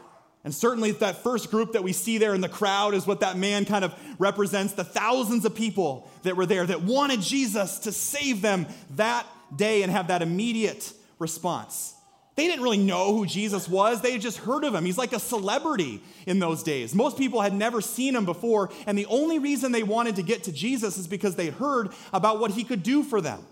And 0.43 0.53
certainly, 0.53 0.91
that 0.91 1.21
first 1.21 1.51
group 1.51 1.73
that 1.73 1.83
we 1.83 1.93
see 1.93 2.17
there 2.17 2.33
in 2.33 2.41
the 2.41 2.49
crowd 2.49 2.95
is 2.95 3.05
what 3.05 3.19
that 3.19 3.37
man 3.37 3.63
kind 3.63 3.85
of 3.85 3.93
represents 4.17 4.73
the 4.73 4.83
thousands 4.83 5.45
of 5.45 5.53
people 5.53 6.09
that 6.23 6.35
were 6.35 6.47
there 6.47 6.65
that 6.65 6.81
wanted 6.81 7.21
Jesus 7.21 7.79
to 7.79 7.91
save 7.91 8.41
them 8.41 8.65
that 8.95 9.27
day 9.55 9.83
and 9.83 9.91
have 9.91 10.07
that 10.07 10.23
immediate 10.23 10.93
response. 11.19 11.93
They 12.35 12.47
didn't 12.47 12.63
really 12.63 12.77
know 12.77 13.13
who 13.13 13.25
Jesus 13.25 13.67
was, 13.67 14.01
they 14.01 14.13
had 14.13 14.21
just 14.21 14.37
heard 14.37 14.63
of 14.63 14.73
him. 14.73 14.85
He's 14.85 14.97
like 14.97 15.13
a 15.13 15.19
celebrity 15.19 16.01
in 16.25 16.39
those 16.39 16.63
days. 16.63 16.95
Most 16.95 17.17
people 17.17 17.41
had 17.41 17.53
never 17.53 17.81
seen 17.81 18.15
him 18.15 18.25
before, 18.25 18.71
and 18.87 18.97
the 18.97 19.05
only 19.07 19.37
reason 19.37 19.71
they 19.71 19.83
wanted 19.83 20.15
to 20.15 20.23
get 20.23 20.45
to 20.45 20.51
Jesus 20.51 20.97
is 20.97 21.07
because 21.07 21.35
they 21.35 21.49
heard 21.49 21.89
about 22.13 22.39
what 22.39 22.51
he 22.51 22.63
could 22.63 22.81
do 22.81 23.03
for 23.03 23.21
them. 23.21 23.45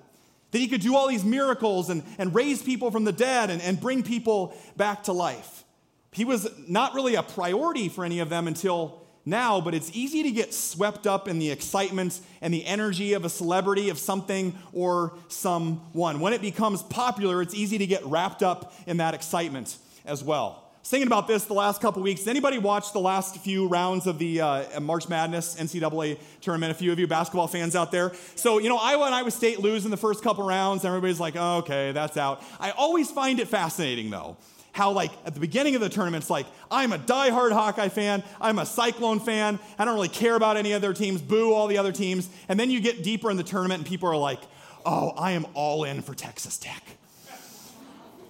That 0.51 0.59
he 0.59 0.67
could 0.67 0.81
do 0.81 0.95
all 0.95 1.07
these 1.07 1.23
miracles 1.23 1.91
and, 1.91 2.03
and 2.17 2.33
raise 2.33 2.63
people 2.63 2.89
from 2.89 3.03
the 3.03 3.11
dead 3.11 3.51
and, 3.51 3.61
and 3.61 3.79
bring 3.79 4.01
people 4.01 4.57
back 4.75 5.03
to 5.03 5.13
life. 5.13 5.63
He 6.11 6.25
was 6.25 6.49
not 6.67 6.93
really 6.93 7.15
a 7.15 7.23
priority 7.23 7.89
for 7.89 8.03
any 8.03 8.19
of 8.19 8.29
them 8.29 8.47
until 8.47 8.99
now, 9.25 9.61
but 9.61 9.75
it's 9.75 9.91
easy 9.93 10.23
to 10.23 10.31
get 10.31 10.53
swept 10.53 11.05
up 11.05 11.27
in 11.27 11.39
the 11.39 11.51
excitement 11.51 12.19
and 12.41 12.53
the 12.53 12.65
energy 12.65 13.13
of 13.13 13.25
a 13.25 13.29
celebrity, 13.29 13.89
of 13.89 13.99
something 13.99 14.57
or 14.73 15.13
someone. 15.27 16.19
When 16.19 16.33
it 16.33 16.41
becomes 16.41 16.81
popular, 16.83 17.41
it's 17.41 17.53
easy 17.53 17.77
to 17.77 17.85
get 17.85 18.03
wrapped 18.05 18.41
up 18.41 18.73
in 18.87 18.97
that 18.97 19.13
excitement 19.13 19.77
as 20.05 20.23
well. 20.23 20.65
thinking 20.83 21.05
about 21.05 21.27
this 21.27 21.45
the 21.45 21.53
last 21.53 21.81
couple 21.81 22.01
weeks. 22.01 22.25
Anybody 22.25 22.57
watch 22.57 22.93
the 22.93 22.99
last 22.99 23.37
few 23.37 23.67
rounds 23.67 24.07
of 24.07 24.17
the 24.17 24.41
uh, 24.41 24.79
March 24.79 25.07
Madness 25.07 25.55
NCAA 25.55 26.17
tournament? 26.41 26.71
A 26.71 26.73
few 26.73 26.91
of 26.91 26.97
you 26.97 27.05
basketball 27.05 27.47
fans 27.47 27.75
out 27.75 27.91
there. 27.91 28.11
So, 28.33 28.57
you 28.57 28.69
know, 28.69 28.77
Iowa 28.77 29.05
and 29.05 29.13
Iowa 29.13 29.29
State 29.29 29.59
lose 29.59 29.85
in 29.85 29.91
the 29.91 29.97
first 29.97 30.23
couple 30.23 30.47
rounds. 30.47 30.85
Everybody's 30.85 31.19
like, 31.19 31.35
oh, 31.37 31.57
okay, 31.57 31.91
that's 31.91 32.17
out. 32.17 32.41
I 32.59 32.71
always 32.71 33.11
find 33.11 33.39
it 33.39 33.47
fascinating, 33.47 34.09
though 34.09 34.37
how 34.71 34.91
like 34.91 35.11
at 35.25 35.33
the 35.33 35.39
beginning 35.39 35.75
of 35.75 35.81
the 35.81 35.89
tournament, 35.89 36.23
it's 36.23 36.29
like, 36.29 36.45
I'm 36.69 36.93
a 36.93 36.99
diehard 36.99 37.51
Hawkeye 37.51 37.89
fan, 37.89 38.23
I'm 38.39 38.59
a 38.59 38.65
Cyclone 38.65 39.19
fan, 39.19 39.59
I 39.77 39.85
don't 39.85 39.95
really 39.95 40.09
care 40.09 40.35
about 40.35 40.57
any 40.57 40.73
other 40.73 40.93
teams, 40.93 41.21
boo 41.21 41.53
all 41.53 41.67
the 41.67 41.77
other 41.77 41.91
teams. 41.91 42.29
And 42.47 42.59
then 42.59 42.69
you 42.69 42.79
get 42.79 43.03
deeper 43.03 43.29
in 43.31 43.37
the 43.37 43.43
tournament 43.43 43.79
and 43.79 43.87
people 43.87 44.09
are 44.09 44.17
like, 44.17 44.41
oh, 44.85 45.09
I 45.17 45.31
am 45.31 45.45
all 45.53 45.83
in 45.83 46.01
for 46.01 46.13
Texas 46.13 46.57
Tech. 46.57 46.83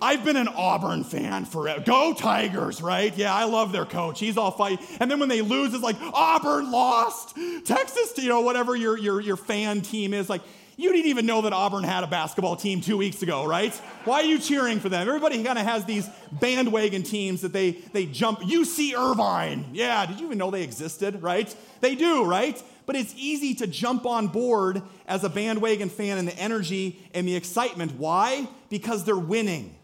I've 0.02 0.24
been 0.24 0.38
an 0.38 0.48
Auburn 0.48 1.04
fan 1.04 1.44
forever. 1.44 1.84
Go 1.86 2.14
Tigers, 2.14 2.82
right? 2.82 3.16
Yeah, 3.18 3.34
I 3.34 3.44
love 3.44 3.74
their 3.74 3.86
coach. 3.86 4.20
He's 4.20 4.38
all 4.38 4.52
fight. 4.52 4.80
And 5.02 5.12
then 5.12 5.20
when 5.20 5.28
they 5.28 5.42
lose, 5.42 5.74
it's 5.74 5.84
like 5.84 5.98
Auburn 6.14 6.72
lost. 6.72 7.36
Texas, 7.66 8.14
you 8.18 8.30
know, 8.30 8.40
whatever 8.42 8.76
your, 8.78 8.98
your, 8.98 9.20
your 9.20 9.36
fan 9.36 9.82
team 9.82 10.14
is. 10.14 10.30
Like, 10.30 10.42
you 10.80 10.94
didn't 10.94 11.08
even 11.08 11.26
know 11.26 11.42
that 11.42 11.52
Auburn 11.52 11.84
had 11.84 12.06
a 12.06 12.08
basketball 12.08 12.56
team 12.56 12.80
two 12.80 12.96
weeks 12.96 13.22
ago, 13.22 13.46
right? 13.46 13.74
Why 14.06 14.22
are 14.22 14.24
you 14.24 14.40
cheering 14.40 14.80
for 14.80 14.88
them? 14.88 15.06
Everybody 15.06 15.44
kind 15.44 15.60
of 15.60 15.66
has 15.66 15.84
these 15.84 16.10
bandwagon 16.32 17.04
teams 17.04 17.42
that 17.42 17.52
they, 17.52 17.72
they 17.72 18.06
jump. 18.06 18.40
UC 18.40 18.94
Irvine. 18.94 19.66
Yeah, 19.74 20.06
did 20.06 20.22
you 20.22 20.28
even 20.28 20.38
know 20.38 20.52
they 20.52 20.64
existed, 20.64 21.22
right? 21.22 21.54
They 21.82 21.96
do, 21.96 22.24
right? 22.24 22.64
But 22.86 22.96
it's 22.96 23.14
easy 23.18 23.56
to 23.56 23.68
jump 23.68 24.06
on 24.06 24.28
board 24.28 24.82
as 25.06 25.26
a 25.26 25.30
bandwagon 25.30 25.90
fan 25.90 26.18
and 26.18 26.26
the 26.26 26.40
energy 26.40 26.98
and 27.14 27.28
the 27.28 27.36
excitement. 27.36 27.96
Why? 27.98 28.48
Because 28.70 29.04
they're 29.04 29.18
winning 29.18 29.76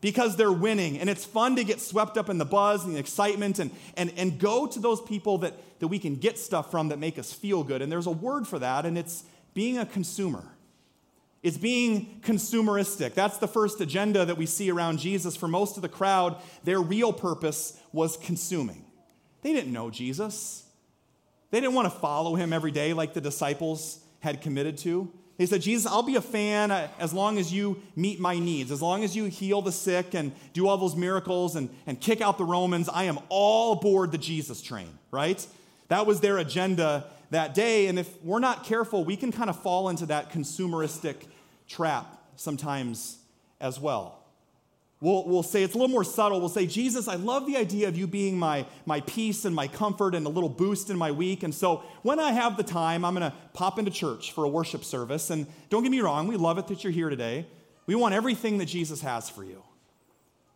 because 0.00 0.36
they're 0.36 0.52
winning. 0.52 0.98
And 0.98 1.10
it's 1.10 1.24
fun 1.24 1.56
to 1.56 1.64
get 1.64 1.80
swept 1.80 2.16
up 2.16 2.28
in 2.28 2.38
the 2.38 2.44
buzz 2.44 2.84
and 2.84 2.94
the 2.94 3.00
excitement 3.00 3.58
and, 3.58 3.72
and, 3.96 4.12
and 4.16 4.38
go 4.38 4.66
to 4.66 4.78
those 4.78 5.00
people 5.00 5.38
that, 5.38 5.54
that 5.80 5.88
we 5.88 5.98
can 5.98 6.14
get 6.16 6.38
stuff 6.38 6.70
from 6.70 6.90
that 6.90 7.00
make 7.00 7.18
us 7.18 7.32
feel 7.32 7.64
good. 7.64 7.82
And 7.82 7.90
there's 7.90 8.06
a 8.06 8.12
word 8.12 8.46
for 8.46 8.60
that, 8.60 8.86
and 8.86 8.96
it's 8.96 9.24
being 9.58 9.76
a 9.76 9.84
consumer. 9.84 10.44
It's 11.42 11.56
being 11.56 12.20
consumeristic. 12.20 13.14
That's 13.14 13.38
the 13.38 13.48
first 13.48 13.80
agenda 13.80 14.24
that 14.24 14.36
we 14.36 14.46
see 14.46 14.70
around 14.70 15.00
Jesus. 15.00 15.34
For 15.34 15.48
most 15.48 15.74
of 15.74 15.82
the 15.82 15.88
crowd, 15.88 16.36
their 16.62 16.80
real 16.80 17.12
purpose 17.12 17.76
was 17.92 18.16
consuming. 18.18 18.84
They 19.42 19.52
didn't 19.52 19.72
know 19.72 19.90
Jesus. 19.90 20.62
They 21.50 21.58
didn't 21.58 21.74
want 21.74 21.92
to 21.92 21.98
follow 21.98 22.36
him 22.36 22.52
every 22.52 22.70
day 22.70 22.92
like 22.92 23.14
the 23.14 23.20
disciples 23.20 23.98
had 24.20 24.42
committed 24.42 24.78
to. 24.78 25.10
They 25.38 25.46
said, 25.46 25.62
Jesus, 25.62 25.90
I'll 25.90 26.04
be 26.04 26.14
a 26.14 26.20
fan 26.20 26.70
uh, 26.70 26.86
as 27.00 27.12
long 27.12 27.36
as 27.36 27.52
you 27.52 27.82
meet 27.96 28.20
my 28.20 28.38
needs, 28.38 28.70
as 28.70 28.80
long 28.80 29.02
as 29.02 29.16
you 29.16 29.24
heal 29.24 29.60
the 29.60 29.72
sick 29.72 30.14
and 30.14 30.30
do 30.52 30.68
all 30.68 30.76
those 30.76 30.94
miracles 30.94 31.56
and, 31.56 31.68
and 31.84 32.00
kick 32.00 32.20
out 32.20 32.38
the 32.38 32.44
Romans. 32.44 32.88
I 32.88 33.04
am 33.04 33.18
all 33.28 33.72
aboard 33.72 34.12
the 34.12 34.18
Jesus 34.18 34.62
train, 34.62 34.96
right? 35.10 35.44
That 35.88 36.06
was 36.06 36.20
their 36.20 36.38
agenda 36.38 37.06
that 37.30 37.54
day. 37.54 37.86
And 37.86 37.98
if 37.98 38.22
we're 38.22 38.38
not 38.38 38.64
careful, 38.64 39.04
we 39.04 39.16
can 39.16 39.32
kind 39.32 39.50
of 39.50 39.60
fall 39.60 39.88
into 39.88 40.06
that 40.06 40.32
consumeristic 40.32 41.16
trap 41.68 42.22
sometimes 42.36 43.18
as 43.60 43.78
well. 43.78 44.18
We'll, 45.00 45.24
we'll 45.28 45.44
say 45.44 45.62
it's 45.62 45.74
a 45.74 45.78
little 45.78 45.92
more 45.92 46.02
subtle. 46.02 46.40
We'll 46.40 46.48
say, 46.48 46.66
Jesus, 46.66 47.06
I 47.06 47.14
love 47.14 47.46
the 47.46 47.56
idea 47.56 47.86
of 47.86 47.96
you 47.96 48.08
being 48.08 48.36
my, 48.36 48.66
my 48.84 49.00
peace 49.02 49.44
and 49.44 49.54
my 49.54 49.68
comfort 49.68 50.14
and 50.14 50.26
a 50.26 50.28
little 50.28 50.48
boost 50.48 50.90
in 50.90 50.98
my 50.98 51.12
week. 51.12 51.44
And 51.44 51.54
so 51.54 51.84
when 52.02 52.18
I 52.18 52.32
have 52.32 52.56
the 52.56 52.64
time, 52.64 53.04
I'm 53.04 53.14
going 53.14 53.30
to 53.30 53.36
pop 53.52 53.78
into 53.78 53.92
church 53.92 54.32
for 54.32 54.44
a 54.44 54.48
worship 54.48 54.84
service. 54.84 55.30
And 55.30 55.46
don't 55.70 55.84
get 55.84 55.92
me 55.92 56.00
wrong, 56.00 56.26
we 56.26 56.36
love 56.36 56.58
it 56.58 56.66
that 56.66 56.82
you're 56.82 56.92
here 56.92 57.10
today. 57.10 57.46
We 57.86 57.94
want 57.94 58.14
everything 58.14 58.58
that 58.58 58.66
Jesus 58.66 59.00
has 59.02 59.30
for 59.30 59.44
you. 59.44 59.62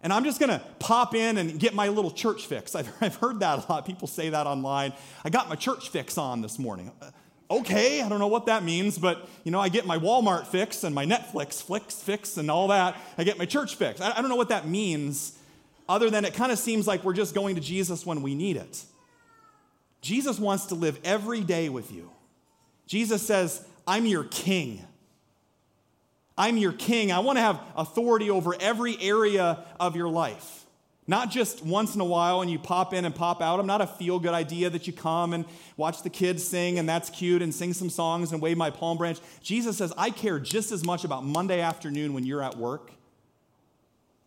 And 0.03 0.13
I'm 0.13 0.25
just 0.25 0.41
going 0.41 0.51
to 0.51 0.61
pop 0.79 1.15
in 1.15 1.39
and 1.39 1.59
get 1.61 1.75
my 1.75 1.89
little 1.89 2.11
church 2.11 2.47
fix. 2.47 2.75
I've, 2.75 2.93
I've 3.01 3.17
heard 3.17 3.41
that 3.41 3.67
a 3.67 3.73
lot. 3.73 3.87
People 3.87 4.09
say 4.09 4.31
that 4.31 4.47
online. 4.47 4.93
I 5.25 5.31
got 5.31 5.49
my 5.49 5.57
church 5.57 5.91
fix 5.91 6.19
on 6.19 6.43
this 6.43 6.59
morning 6.59 6.91
uh, 7.01 7.11
okay, 7.53 8.01
I 8.01 8.09
don't 8.09 8.19
know 8.19 8.29
what 8.29 8.47
that 8.47 8.65
means, 8.65 8.99
but 8.99 9.29
you 9.45 9.51
know, 9.51 9.61
I 9.61 9.69
get 9.69 9.87
my 9.87 9.99
Walmart 9.99 10.47
fix 10.47 10.85
and 10.85 10.95
my 10.95 11.05
Netflix 11.05 11.63
fix 11.63 12.01
fix 12.01 12.37
and 12.39 12.51
all 12.51 12.69
that. 12.69 12.97
I 13.19 13.25
get 13.25 13.39
my 13.39 13.45
church 13.45 13.77
fix. 13.77 14.01
I, 14.01 14.11
I 14.17 14.21
don't 14.21 14.31
know 14.31 14.37
what 14.37 14.49
that 14.49 14.67
means, 14.67 15.39
other 15.89 16.09
than 16.09 16.25
it 16.25 16.35
kind 16.35 16.51
of 16.51 16.59
seems 16.59 16.87
like 16.87 17.05
we're 17.05 17.13
just 17.13 17.35
going 17.35 17.55
to 17.57 17.61
Jesus 17.61 18.07
when 18.07 18.23
we 18.23 18.35
need 18.35 18.57
it. 18.57 18.85
Jesus 20.01 20.39
wants 20.39 20.67
to 20.67 20.75
live 20.75 20.99
every 21.05 21.43
day 21.43 21.69
with 21.69 21.93
you. 21.93 22.11
Jesus 22.87 23.25
says, 23.25 23.65
I'm 23.87 24.07
your 24.07 24.25
king. 24.25 24.85
I'm 26.37 26.57
your 26.57 26.73
king. 26.73 27.13
I 27.13 27.21
want 27.21 27.37
to 27.37 27.43
have 27.43 27.61
authority 27.77 28.31
over 28.31 28.55
every 28.61 29.01
area 29.01 29.65
of 29.79 29.97
your 29.97 30.09
life. 30.09 30.65
Not 31.07 31.31
just 31.31 31.65
once 31.65 31.95
in 31.95 32.01
a 32.01 32.05
while 32.05 32.43
and 32.43 32.51
you 32.51 32.59
pop 32.59 32.95
in 32.95 33.05
and 33.05 33.15
pop 33.15 33.43
out. 33.43 33.59
I'm 33.59 33.67
not 33.67 33.81
a 33.81 33.87
feel 33.87 34.21
good 34.21 34.35
idea 34.35 34.71
that 34.71 34.87
you 34.87 34.93
come 34.93 35.33
and 35.33 35.45
watch 35.77 36.03
the 36.03 36.11
kids 36.11 36.45
sing 36.45 36.79
and 36.79 36.89
that's 36.89 37.11
cute 37.11 37.43
and 37.43 37.53
sing 37.53 37.73
some 37.73 37.91
songs 37.91 38.33
and 38.33 38.41
wave 38.41 38.57
my 38.57 38.71
palm 38.71 38.99
branch. 38.99 39.19
Jesus 39.43 39.77
says, 39.77 39.93
I 39.99 40.11
care 40.11 40.39
just 40.39 40.71
as 40.71 40.85
much 40.85 41.05
about 41.05 41.25
Monday 41.25 41.61
afternoon 41.61 42.15
when 42.15 42.25
you're 42.25 42.43
at 42.43 42.57
work 42.57 42.93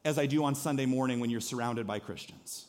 as 0.04 0.20
I 0.20 0.26
do 0.26 0.44
on 0.44 0.54
Sunday 0.54 0.86
morning 0.86 1.20
when 1.20 1.30
you're 1.30 1.42
surrounded 1.42 1.88
by 1.88 2.00
Christians. 2.00 2.66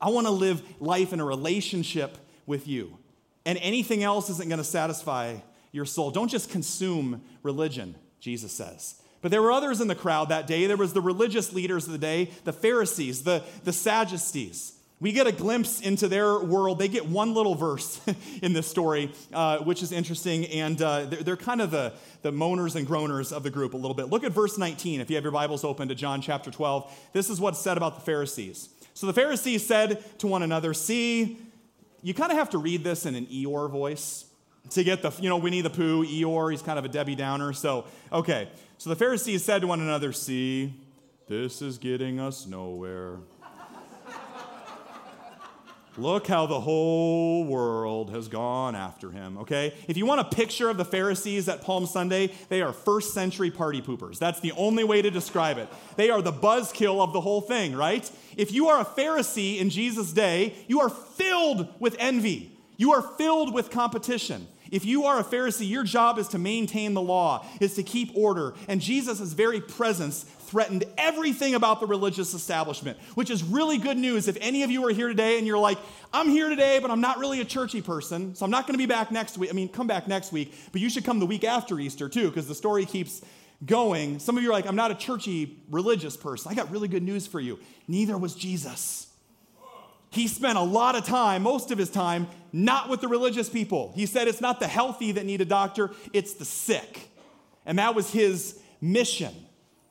I 0.00 0.10
want 0.10 0.26
to 0.26 0.32
live 0.32 0.62
life 0.80 1.12
in 1.12 1.20
a 1.20 1.24
relationship 1.24 2.18
with 2.46 2.66
you. 2.66 2.98
And 3.46 3.58
anything 3.58 4.02
else 4.02 4.30
isn't 4.30 4.48
going 4.48 4.58
to 4.58 4.64
satisfy 4.64 5.36
your 5.70 5.84
soul. 5.84 6.10
Don't 6.10 6.28
just 6.28 6.50
consume 6.50 7.22
religion, 7.42 7.94
Jesus 8.24 8.52
says. 8.52 8.94
But 9.20 9.30
there 9.30 9.42
were 9.42 9.52
others 9.52 9.82
in 9.82 9.88
the 9.88 9.94
crowd 9.94 10.30
that 10.30 10.46
day. 10.46 10.66
There 10.66 10.78
was 10.78 10.94
the 10.94 11.02
religious 11.02 11.52
leaders 11.52 11.84
of 11.86 11.92
the 11.92 11.98
day, 11.98 12.30
the 12.44 12.54
Pharisees, 12.54 13.22
the, 13.22 13.42
the 13.64 13.72
Sadducees. 13.72 14.72
We 14.98 15.12
get 15.12 15.26
a 15.26 15.32
glimpse 15.32 15.82
into 15.82 16.08
their 16.08 16.38
world. 16.38 16.78
They 16.78 16.88
get 16.88 17.06
one 17.06 17.34
little 17.34 17.54
verse 17.54 18.00
in 18.42 18.54
this 18.54 18.66
story, 18.66 19.12
uh, 19.34 19.58
which 19.58 19.82
is 19.82 19.92
interesting, 19.92 20.46
and 20.46 20.80
uh, 20.80 21.04
they're, 21.04 21.22
they're, 21.22 21.36
kind 21.36 21.60
of 21.60 21.70
the, 21.70 21.92
the 22.22 22.32
moaners 22.32 22.76
and 22.76 22.86
groaners 22.86 23.30
of 23.30 23.42
the 23.42 23.50
group 23.50 23.74
a 23.74 23.76
little 23.76 23.94
bit. 23.94 24.08
Look 24.08 24.24
at 24.24 24.32
verse 24.32 24.56
19 24.56 25.02
if 25.02 25.10
you 25.10 25.16
have 25.16 25.24
your 25.24 25.32
Bibles 25.32 25.62
open 25.62 25.88
to 25.88 25.94
John 25.94 26.22
chapter 26.22 26.50
12. 26.50 27.10
This 27.12 27.28
is 27.28 27.38
what's 27.38 27.58
said 27.58 27.76
about 27.76 27.96
the 27.96 28.00
Pharisees. 28.00 28.70
So 28.94 29.06
the 29.06 29.12
Pharisees 29.12 29.66
said 29.66 30.02
to 30.20 30.26
one 30.26 30.42
another, 30.42 30.72
See, 30.72 31.38
you 32.02 32.14
kind 32.14 32.32
of 32.32 32.38
have 32.38 32.50
to 32.50 32.58
read 32.58 32.84
this 32.84 33.04
in 33.04 33.14
an 33.16 33.26
Eeyore 33.26 33.70
voice 33.70 34.24
to 34.70 34.84
get 34.84 35.02
the, 35.02 35.12
you 35.20 35.28
know, 35.28 35.36
Winnie 35.36 35.60
the 35.60 35.70
Pooh, 35.70 36.04
Eeyore, 36.04 36.50
he's 36.50 36.62
kind 36.62 36.78
of 36.78 36.84
a 36.84 36.88
Debbie 36.88 37.14
Downer. 37.14 37.52
So, 37.52 37.84
okay. 38.12 38.48
So 38.78 38.90
the 38.90 38.96
Pharisees 38.96 39.44
said 39.44 39.60
to 39.60 39.66
one 39.66 39.80
another, 39.80 40.12
See, 40.12 40.74
this 41.28 41.62
is 41.62 41.78
getting 41.78 42.20
us 42.20 42.46
nowhere. 42.46 43.18
Look 45.96 46.26
how 46.26 46.46
the 46.46 46.58
whole 46.58 47.44
world 47.44 48.10
has 48.10 48.26
gone 48.26 48.74
after 48.74 49.12
him, 49.12 49.38
okay? 49.38 49.74
If 49.86 49.96
you 49.96 50.06
want 50.06 50.20
a 50.20 50.24
picture 50.24 50.68
of 50.68 50.76
the 50.76 50.84
Pharisees 50.84 51.48
at 51.48 51.62
Palm 51.62 51.86
Sunday, 51.86 52.32
they 52.48 52.62
are 52.62 52.72
first 52.72 53.14
century 53.14 53.52
party 53.52 53.80
poopers. 53.80 54.18
That's 54.18 54.40
the 54.40 54.50
only 54.52 54.82
way 54.82 55.02
to 55.02 55.10
describe 55.10 55.56
it. 55.56 55.68
They 55.94 56.10
are 56.10 56.20
the 56.20 56.32
buzzkill 56.32 57.00
of 57.00 57.12
the 57.12 57.20
whole 57.20 57.40
thing, 57.40 57.76
right? 57.76 58.10
If 58.36 58.52
you 58.52 58.68
are 58.68 58.80
a 58.80 58.84
Pharisee 58.84 59.58
in 59.58 59.70
Jesus' 59.70 60.12
day, 60.12 60.54
you 60.66 60.80
are 60.80 60.88
filled 60.88 61.68
with 61.78 61.94
envy, 62.00 62.58
you 62.76 62.92
are 62.92 63.02
filled 63.02 63.54
with 63.54 63.70
competition. 63.70 64.48
If 64.74 64.84
you 64.84 65.04
are 65.04 65.20
a 65.20 65.22
Pharisee, 65.22 65.68
your 65.68 65.84
job 65.84 66.18
is 66.18 66.26
to 66.28 66.38
maintain 66.38 66.94
the 66.94 67.00
law, 67.00 67.46
is 67.60 67.74
to 67.74 67.84
keep 67.84 68.10
order. 68.16 68.54
And 68.66 68.80
Jesus' 68.80 69.32
very 69.32 69.60
presence 69.60 70.24
threatened 70.24 70.82
everything 70.98 71.54
about 71.54 71.78
the 71.78 71.86
religious 71.86 72.34
establishment, 72.34 72.98
which 73.14 73.30
is 73.30 73.44
really 73.44 73.78
good 73.78 73.96
news. 73.96 74.26
If 74.26 74.36
any 74.40 74.64
of 74.64 74.72
you 74.72 74.84
are 74.84 74.90
here 74.90 75.06
today 75.06 75.38
and 75.38 75.46
you're 75.46 75.58
like, 75.58 75.78
I'm 76.12 76.28
here 76.28 76.48
today, 76.48 76.80
but 76.80 76.90
I'm 76.90 77.00
not 77.00 77.18
really 77.18 77.40
a 77.40 77.44
churchy 77.44 77.82
person, 77.82 78.34
so 78.34 78.44
I'm 78.44 78.50
not 78.50 78.66
going 78.66 78.74
to 78.74 78.78
be 78.78 78.86
back 78.86 79.12
next 79.12 79.38
week. 79.38 79.48
I 79.48 79.52
mean, 79.52 79.68
come 79.68 79.86
back 79.86 80.08
next 80.08 80.32
week, 80.32 80.52
but 80.72 80.80
you 80.80 80.90
should 80.90 81.04
come 81.04 81.20
the 81.20 81.26
week 81.26 81.44
after 81.44 81.78
Easter 81.78 82.08
too, 82.08 82.26
because 82.26 82.48
the 82.48 82.54
story 82.56 82.84
keeps 82.84 83.22
going. 83.64 84.18
Some 84.18 84.36
of 84.36 84.42
you 84.42 84.50
are 84.50 84.52
like, 84.52 84.66
I'm 84.66 84.74
not 84.74 84.90
a 84.90 84.96
churchy 84.96 85.62
religious 85.70 86.16
person. 86.16 86.50
I 86.50 86.56
got 86.56 86.72
really 86.72 86.88
good 86.88 87.04
news 87.04 87.28
for 87.28 87.38
you. 87.38 87.60
Neither 87.86 88.18
was 88.18 88.34
Jesus 88.34 89.06
he 90.14 90.28
spent 90.28 90.58
a 90.58 90.62
lot 90.62 90.94
of 90.94 91.04
time, 91.04 91.42
most 91.42 91.70
of 91.70 91.78
his 91.78 91.90
time, 91.90 92.28
not 92.52 92.88
with 92.88 93.00
the 93.00 93.08
religious 93.08 93.48
people. 93.48 93.92
He 93.94 94.06
said 94.06 94.28
it's 94.28 94.40
not 94.40 94.60
the 94.60 94.68
healthy 94.68 95.12
that 95.12 95.26
need 95.26 95.40
a 95.40 95.44
doctor, 95.44 95.90
it's 96.12 96.34
the 96.34 96.44
sick. 96.44 97.08
And 97.66 97.78
that 97.78 97.94
was 97.94 98.10
his 98.10 98.58
mission. 98.80 99.34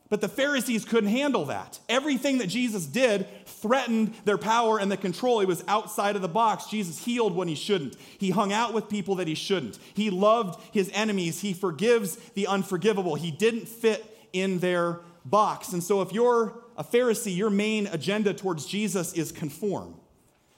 But 0.09 0.21
the 0.21 0.29
Pharisees 0.29 0.85
couldn't 0.85 1.09
handle 1.09 1.45
that. 1.45 1.79
Everything 1.89 2.37
that 2.37 2.47
Jesus 2.47 2.85
did 2.85 3.25
threatened 3.47 4.13
their 4.25 4.37
power 4.37 4.77
and 4.77 4.91
the 4.91 4.97
control. 4.97 5.39
He 5.39 5.47
was 5.47 5.63
outside 5.67 6.15
of 6.15 6.21
the 6.21 6.27
box. 6.27 6.67
Jesus 6.67 7.03
healed 7.03 7.35
when 7.35 7.47
he 7.47 7.55
shouldn't. 7.55 7.95
He 8.19 8.29
hung 8.29 8.53
out 8.53 8.73
with 8.73 8.89
people 8.89 9.15
that 9.15 9.27
he 9.27 9.33
shouldn't. 9.33 9.79
He 9.95 10.11
loved 10.11 10.61
his 10.71 10.91
enemies. 10.93 11.41
He 11.41 11.53
forgives 11.53 12.17
the 12.35 12.45
unforgivable. 12.45 13.15
He 13.15 13.31
didn't 13.31 13.67
fit 13.67 14.05
in 14.33 14.59
their 14.59 14.99
box. 15.25 15.73
And 15.73 15.83
so 15.83 16.03
if 16.03 16.13
you're 16.13 16.61
a 16.77 16.83
Pharisee, 16.83 17.35
your 17.35 17.49
main 17.49 17.87
agenda 17.87 18.35
towards 18.35 18.67
Jesus 18.67 19.13
is 19.13 19.31
conform. 19.31 19.95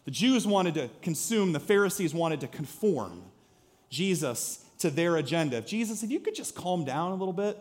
The 0.06 0.12
Jews 0.12 0.46
wanted 0.48 0.76
to 0.76 0.90
consume, 1.02 1.52
the 1.52 1.60
Pharisees 1.60 2.14
wanted 2.14 2.42
to 2.42 2.48
conform 2.48 3.24
Jesus 3.90 4.64
to 4.80 4.90
their 4.90 5.18
agenda. 5.18 5.58
If 5.58 5.66
Jesus, 5.66 6.04
if 6.04 6.12
you 6.12 6.20
could 6.20 6.36
just 6.36 6.56
calm 6.56 6.86
down 6.86 7.12
a 7.12 7.16
little 7.16 7.34
bit 7.34 7.58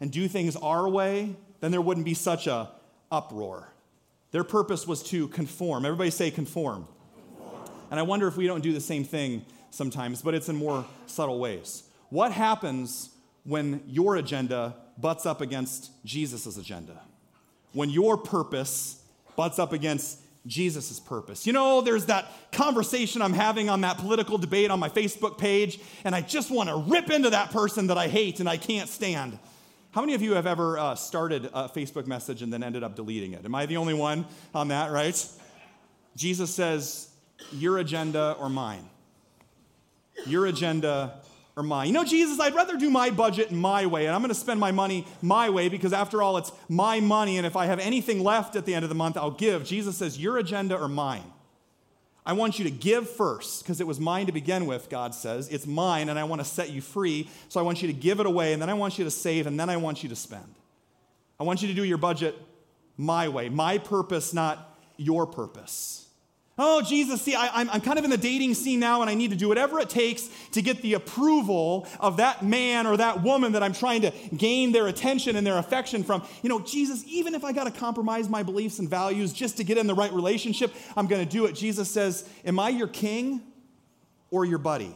and 0.00 0.10
do 0.10 0.28
things 0.28 0.56
our 0.56 0.88
way, 0.88 1.34
then 1.60 1.70
there 1.70 1.80
wouldn't 1.80 2.06
be 2.06 2.14
such 2.14 2.46
a 2.46 2.70
uproar. 3.10 3.72
Their 4.30 4.44
purpose 4.44 4.86
was 4.86 5.02
to 5.04 5.28
conform. 5.28 5.84
Everybody 5.84 6.10
say 6.10 6.30
conform. 6.30 6.86
And 7.90 7.98
I 7.98 8.04
wonder 8.04 8.28
if 8.28 8.36
we 8.36 8.46
don't 8.46 8.62
do 8.62 8.72
the 8.72 8.80
same 8.80 9.02
thing 9.02 9.44
sometimes, 9.70 10.22
but 10.22 10.34
it's 10.34 10.48
in 10.48 10.56
more 10.56 10.86
subtle 11.06 11.40
ways. 11.40 11.82
What 12.10 12.30
happens 12.30 13.10
when 13.44 13.82
your 13.88 14.16
agenda 14.16 14.76
butts 14.96 15.26
up 15.26 15.40
against 15.40 15.90
Jesus' 16.04 16.56
agenda? 16.56 17.00
When 17.72 17.90
your 17.90 18.16
purpose 18.16 19.02
butts 19.34 19.58
up 19.58 19.72
against 19.72 20.18
Jesus' 20.50 20.98
purpose. 20.98 21.46
You 21.46 21.52
know, 21.52 21.80
there's 21.80 22.06
that 22.06 22.26
conversation 22.50 23.22
I'm 23.22 23.32
having 23.32 23.70
on 23.70 23.82
that 23.82 23.98
political 23.98 24.36
debate 24.36 24.70
on 24.70 24.80
my 24.80 24.88
Facebook 24.88 25.38
page, 25.38 25.78
and 26.04 26.14
I 26.14 26.20
just 26.20 26.50
want 26.50 26.68
to 26.68 26.76
rip 26.76 27.08
into 27.08 27.30
that 27.30 27.52
person 27.52 27.86
that 27.86 27.96
I 27.96 28.08
hate 28.08 28.40
and 28.40 28.48
I 28.48 28.56
can't 28.56 28.88
stand. 28.88 29.38
How 29.92 30.00
many 30.00 30.14
of 30.14 30.22
you 30.22 30.34
have 30.34 30.46
ever 30.46 30.76
uh, 30.76 30.94
started 30.96 31.46
a 31.46 31.68
Facebook 31.68 32.06
message 32.06 32.42
and 32.42 32.52
then 32.52 32.64
ended 32.64 32.82
up 32.82 32.96
deleting 32.96 33.32
it? 33.32 33.44
Am 33.44 33.54
I 33.54 33.66
the 33.66 33.76
only 33.76 33.94
one 33.94 34.26
on 34.52 34.68
that, 34.68 34.90
right? 34.90 35.26
Jesus 36.16 36.52
says, 36.52 37.08
Your 37.52 37.78
agenda 37.78 38.36
or 38.38 38.48
mine? 38.48 38.88
Your 40.26 40.46
agenda 40.46 41.20
or 41.56 41.62
mine. 41.62 41.88
You 41.88 41.92
know, 41.92 42.04
Jesus, 42.04 42.38
I'd 42.40 42.54
rather 42.54 42.76
do 42.76 42.90
my 42.90 43.10
budget 43.10 43.50
my 43.52 43.86
way, 43.86 44.06
and 44.06 44.14
I'm 44.14 44.20
going 44.20 44.30
to 44.30 44.34
spend 44.34 44.60
my 44.60 44.72
money 44.72 45.06
my 45.22 45.50
way 45.50 45.68
because, 45.68 45.92
after 45.92 46.22
all, 46.22 46.36
it's 46.36 46.52
my 46.68 47.00
money, 47.00 47.36
and 47.36 47.46
if 47.46 47.56
I 47.56 47.66
have 47.66 47.80
anything 47.80 48.22
left 48.22 48.56
at 48.56 48.66
the 48.66 48.74
end 48.74 48.84
of 48.84 48.88
the 48.88 48.94
month, 48.94 49.16
I'll 49.16 49.30
give. 49.30 49.64
Jesus 49.64 49.96
says, 49.96 50.18
Your 50.18 50.38
agenda 50.38 50.76
or 50.76 50.88
mine? 50.88 51.24
I 52.24 52.34
want 52.34 52.58
you 52.58 52.64
to 52.64 52.70
give 52.70 53.08
first 53.08 53.62
because 53.62 53.80
it 53.80 53.86
was 53.86 53.98
mine 53.98 54.26
to 54.26 54.32
begin 54.32 54.66
with, 54.66 54.90
God 54.90 55.14
says. 55.14 55.48
It's 55.48 55.66
mine, 55.66 56.08
and 56.08 56.18
I 56.18 56.24
want 56.24 56.40
to 56.40 56.44
set 56.44 56.70
you 56.70 56.80
free. 56.80 57.28
So 57.48 57.58
I 57.58 57.62
want 57.62 57.82
you 57.82 57.88
to 57.88 57.94
give 57.94 58.20
it 58.20 58.26
away, 58.26 58.52
and 58.52 58.60
then 58.60 58.68
I 58.68 58.74
want 58.74 58.98
you 58.98 59.04
to 59.04 59.10
save, 59.10 59.46
and 59.46 59.58
then 59.58 59.70
I 59.70 59.76
want 59.76 60.02
you 60.02 60.08
to 60.10 60.16
spend. 60.16 60.54
I 61.38 61.44
want 61.44 61.62
you 61.62 61.68
to 61.68 61.74
do 61.74 61.84
your 61.84 61.98
budget 61.98 62.36
my 62.96 63.28
way, 63.28 63.48
my 63.48 63.78
purpose, 63.78 64.34
not 64.34 64.78
your 64.98 65.26
purpose. 65.26 66.06
Oh, 66.62 66.82
Jesus, 66.82 67.22
see, 67.22 67.34
I, 67.34 67.62
am 67.62 67.80
kind 67.80 67.98
of 67.98 68.04
in 68.04 68.10
the 68.10 68.18
dating 68.18 68.52
scene 68.52 68.80
now, 68.80 69.00
and 69.00 69.08
I 69.08 69.14
need 69.14 69.30
to 69.30 69.36
do 69.36 69.48
whatever 69.48 69.80
it 69.80 69.88
takes 69.88 70.28
to 70.52 70.60
get 70.60 70.82
the 70.82 70.92
approval 70.92 71.88
of 71.98 72.18
that 72.18 72.44
man 72.44 72.86
or 72.86 72.98
that 72.98 73.22
woman 73.22 73.52
that 73.52 73.62
I'm 73.62 73.72
trying 73.72 74.02
to 74.02 74.12
gain 74.36 74.70
their 74.70 74.86
attention 74.86 75.36
and 75.36 75.46
their 75.46 75.56
affection 75.56 76.04
from. 76.04 76.22
You 76.42 76.50
know, 76.50 76.60
Jesus, 76.60 77.02
even 77.06 77.34
if 77.34 77.44
I 77.44 77.52
got 77.52 77.64
to 77.64 77.70
compromise 77.70 78.28
my 78.28 78.42
beliefs 78.42 78.78
and 78.78 78.90
values 78.90 79.32
just 79.32 79.56
to 79.56 79.64
get 79.64 79.78
in 79.78 79.86
the 79.86 79.94
right 79.94 80.12
relationship, 80.12 80.74
I'm 80.98 81.06
going 81.06 81.26
to 81.26 81.30
do 81.30 81.46
it. 81.46 81.54
Jesus 81.54 81.90
says, 81.90 82.28
Am 82.44 82.58
I 82.58 82.68
your 82.68 82.88
king 82.88 83.40
or 84.30 84.44
your 84.44 84.58
buddy? 84.58 84.94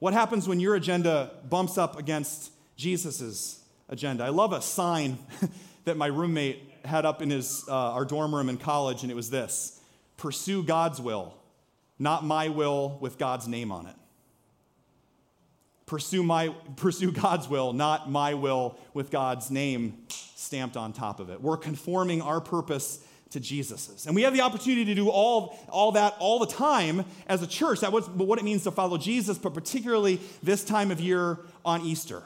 What 0.00 0.12
happens 0.12 0.46
when 0.46 0.60
your 0.60 0.74
agenda 0.74 1.30
bumps 1.48 1.78
up 1.78 1.98
against 1.98 2.52
Jesus' 2.76 3.64
agenda? 3.88 4.24
I 4.24 4.28
love 4.28 4.52
a 4.52 4.60
sign 4.60 5.16
that 5.86 5.96
my 5.96 6.08
roommate 6.08 6.73
had 6.84 7.04
up 7.04 7.22
in 7.22 7.30
his, 7.30 7.64
uh, 7.68 7.72
our 7.72 8.04
dorm 8.04 8.34
room 8.34 8.48
in 8.48 8.56
college, 8.56 9.02
and 9.02 9.10
it 9.10 9.14
was 9.14 9.30
this 9.30 9.80
Pursue 10.16 10.62
God's 10.62 11.00
will, 11.00 11.34
not 11.98 12.24
my 12.24 12.48
will 12.48 12.98
with 13.00 13.18
God's 13.18 13.48
name 13.48 13.72
on 13.72 13.86
it. 13.86 13.96
Pursue, 15.86 16.22
my, 16.22 16.48
pursue 16.76 17.12
God's 17.12 17.48
will, 17.48 17.72
not 17.72 18.10
my 18.10 18.34
will 18.34 18.78
with 18.94 19.10
God's 19.10 19.50
name 19.50 20.06
stamped 20.08 20.76
on 20.76 20.92
top 20.92 21.20
of 21.20 21.30
it. 21.30 21.40
We're 21.42 21.58
conforming 21.58 22.22
our 22.22 22.40
purpose 22.40 23.04
to 23.30 23.40
Jesus's. 23.40 24.06
And 24.06 24.14
we 24.14 24.22
have 24.22 24.32
the 24.32 24.40
opportunity 24.40 24.84
to 24.86 24.94
do 24.94 25.08
all, 25.10 25.58
all 25.68 25.92
that 25.92 26.14
all 26.20 26.38
the 26.38 26.46
time 26.46 27.04
as 27.26 27.42
a 27.42 27.46
church. 27.46 27.80
That 27.80 27.92
was 27.92 28.08
what 28.08 28.38
it 28.38 28.44
means 28.44 28.62
to 28.62 28.70
follow 28.70 28.96
Jesus, 28.96 29.38
but 29.38 29.52
particularly 29.52 30.20
this 30.42 30.64
time 30.64 30.90
of 30.90 31.00
year 31.00 31.40
on 31.64 31.82
Easter. 31.82 32.22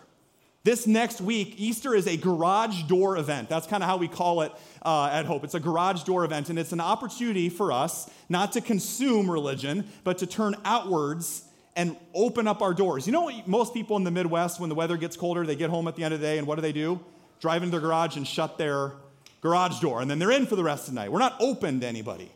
This 0.69 0.87
next 0.87 1.23
week, 1.23 1.55
Easter 1.57 1.95
is 1.95 2.07
a 2.07 2.19
garage 2.19 2.83
door 2.83 3.17
event. 3.17 3.49
That's 3.49 3.67
kind 3.67 3.83
of 3.83 3.89
how 3.89 3.97
we 3.97 4.07
call 4.07 4.43
it 4.43 4.53
uh, 4.85 5.09
at 5.11 5.25
Hope. 5.25 5.43
It's 5.43 5.55
a 5.55 5.61
garage 5.61 6.03
door 6.03 6.27
event, 6.27 6.51
and 6.51 6.59
it's 6.59 6.73
an 6.73 6.81
opportunity 6.83 7.49
for 7.49 7.73
us 7.73 8.11
not 8.29 8.53
to 8.53 8.61
consume 8.61 9.31
religion, 9.31 9.89
but 10.05 10.19
to 10.19 10.27
turn 10.27 10.55
outwards 10.67 11.45
and 11.75 11.97
open 12.13 12.47
up 12.47 12.61
our 12.61 12.75
doors. 12.75 13.07
You 13.07 13.15
know 13.15 13.23
what 13.23 13.49
most 13.49 13.73
people 13.73 13.97
in 13.97 14.05
the 14.05 14.11
Midwest, 14.11 14.61
when 14.61 14.69
the 14.69 14.75
weather 14.75 14.99
gets 14.99 15.17
colder, 15.17 15.47
they 15.47 15.57
get 15.57 15.71
home 15.71 15.89
at 15.89 15.97
the 15.97 16.05
end 16.05 16.13
of 16.13 16.21
the 16.21 16.27
day, 16.27 16.37
and 16.37 16.47
what 16.47 16.57
do 16.57 16.61
they 16.61 16.73
do? 16.73 17.01
Drive 17.41 17.63
into 17.63 17.71
their 17.71 17.81
garage 17.81 18.19
and 18.19 18.29
shut 18.29 18.59
their 18.59 18.93
garage 19.41 19.81
door, 19.81 20.03
and 20.03 20.11
then 20.11 20.19
they're 20.19 20.33
in 20.33 20.45
for 20.45 20.57
the 20.57 20.65
rest 20.65 20.87
of 20.87 20.93
the 20.93 21.01
night. 21.01 21.11
We're 21.11 21.19
not 21.19 21.37
open 21.41 21.81
to 21.81 21.87
anybody. 21.87 22.31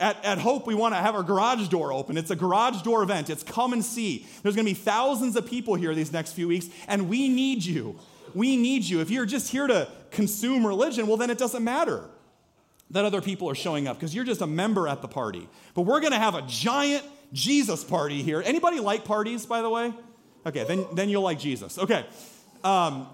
At, 0.00 0.24
at 0.24 0.38
Hope, 0.38 0.66
we 0.66 0.74
want 0.74 0.94
to 0.94 1.00
have 1.00 1.14
our 1.14 1.22
garage 1.22 1.68
door 1.68 1.92
open. 1.92 2.16
It's 2.18 2.30
a 2.30 2.36
garage 2.36 2.82
door 2.82 3.02
event. 3.02 3.30
It's 3.30 3.44
come 3.44 3.72
and 3.72 3.84
see. 3.84 4.26
There's 4.42 4.56
going 4.56 4.66
to 4.66 4.70
be 4.70 4.78
thousands 4.78 5.36
of 5.36 5.46
people 5.46 5.76
here 5.76 5.94
these 5.94 6.12
next 6.12 6.32
few 6.32 6.48
weeks, 6.48 6.68
and 6.88 7.08
we 7.08 7.28
need 7.28 7.64
you. 7.64 7.98
We 8.34 8.56
need 8.56 8.84
you. 8.84 9.00
If 9.00 9.10
you're 9.10 9.26
just 9.26 9.50
here 9.50 9.68
to 9.68 9.88
consume 10.10 10.66
religion, 10.66 11.06
well, 11.06 11.16
then 11.16 11.30
it 11.30 11.38
doesn't 11.38 11.62
matter 11.62 12.04
that 12.90 13.04
other 13.04 13.20
people 13.20 13.48
are 13.48 13.54
showing 13.54 13.86
up 13.86 13.96
because 13.96 14.14
you're 14.14 14.24
just 14.24 14.40
a 14.40 14.46
member 14.46 14.88
at 14.88 15.00
the 15.00 15.08
party. 15.08 15.48
But 15.74 15.82
we're 15.82 16.00
going 16.00 16.12
to 16.12 16.18
have 16.18 16.34
a 16.34 16.42
giant 16.42 17.04
Jesus 17.32 17.84
party 17.84 18.22
here. 18.22 18.42
Anybody 18.44 18.80
like 18.80 19.04
parties, 19.04 19.46
by 19.46 19.62
the 19.62 19.70
way? 19.70 19.92
Okay, 20.46 20.64
then, 20.64 20.86
then 20.92 21.08
you'll 21.08 21.22
like 21.22 21.38
Jesus. 21.38 21.78
Okay. 21.78 22.04
Um, 22.62 23.08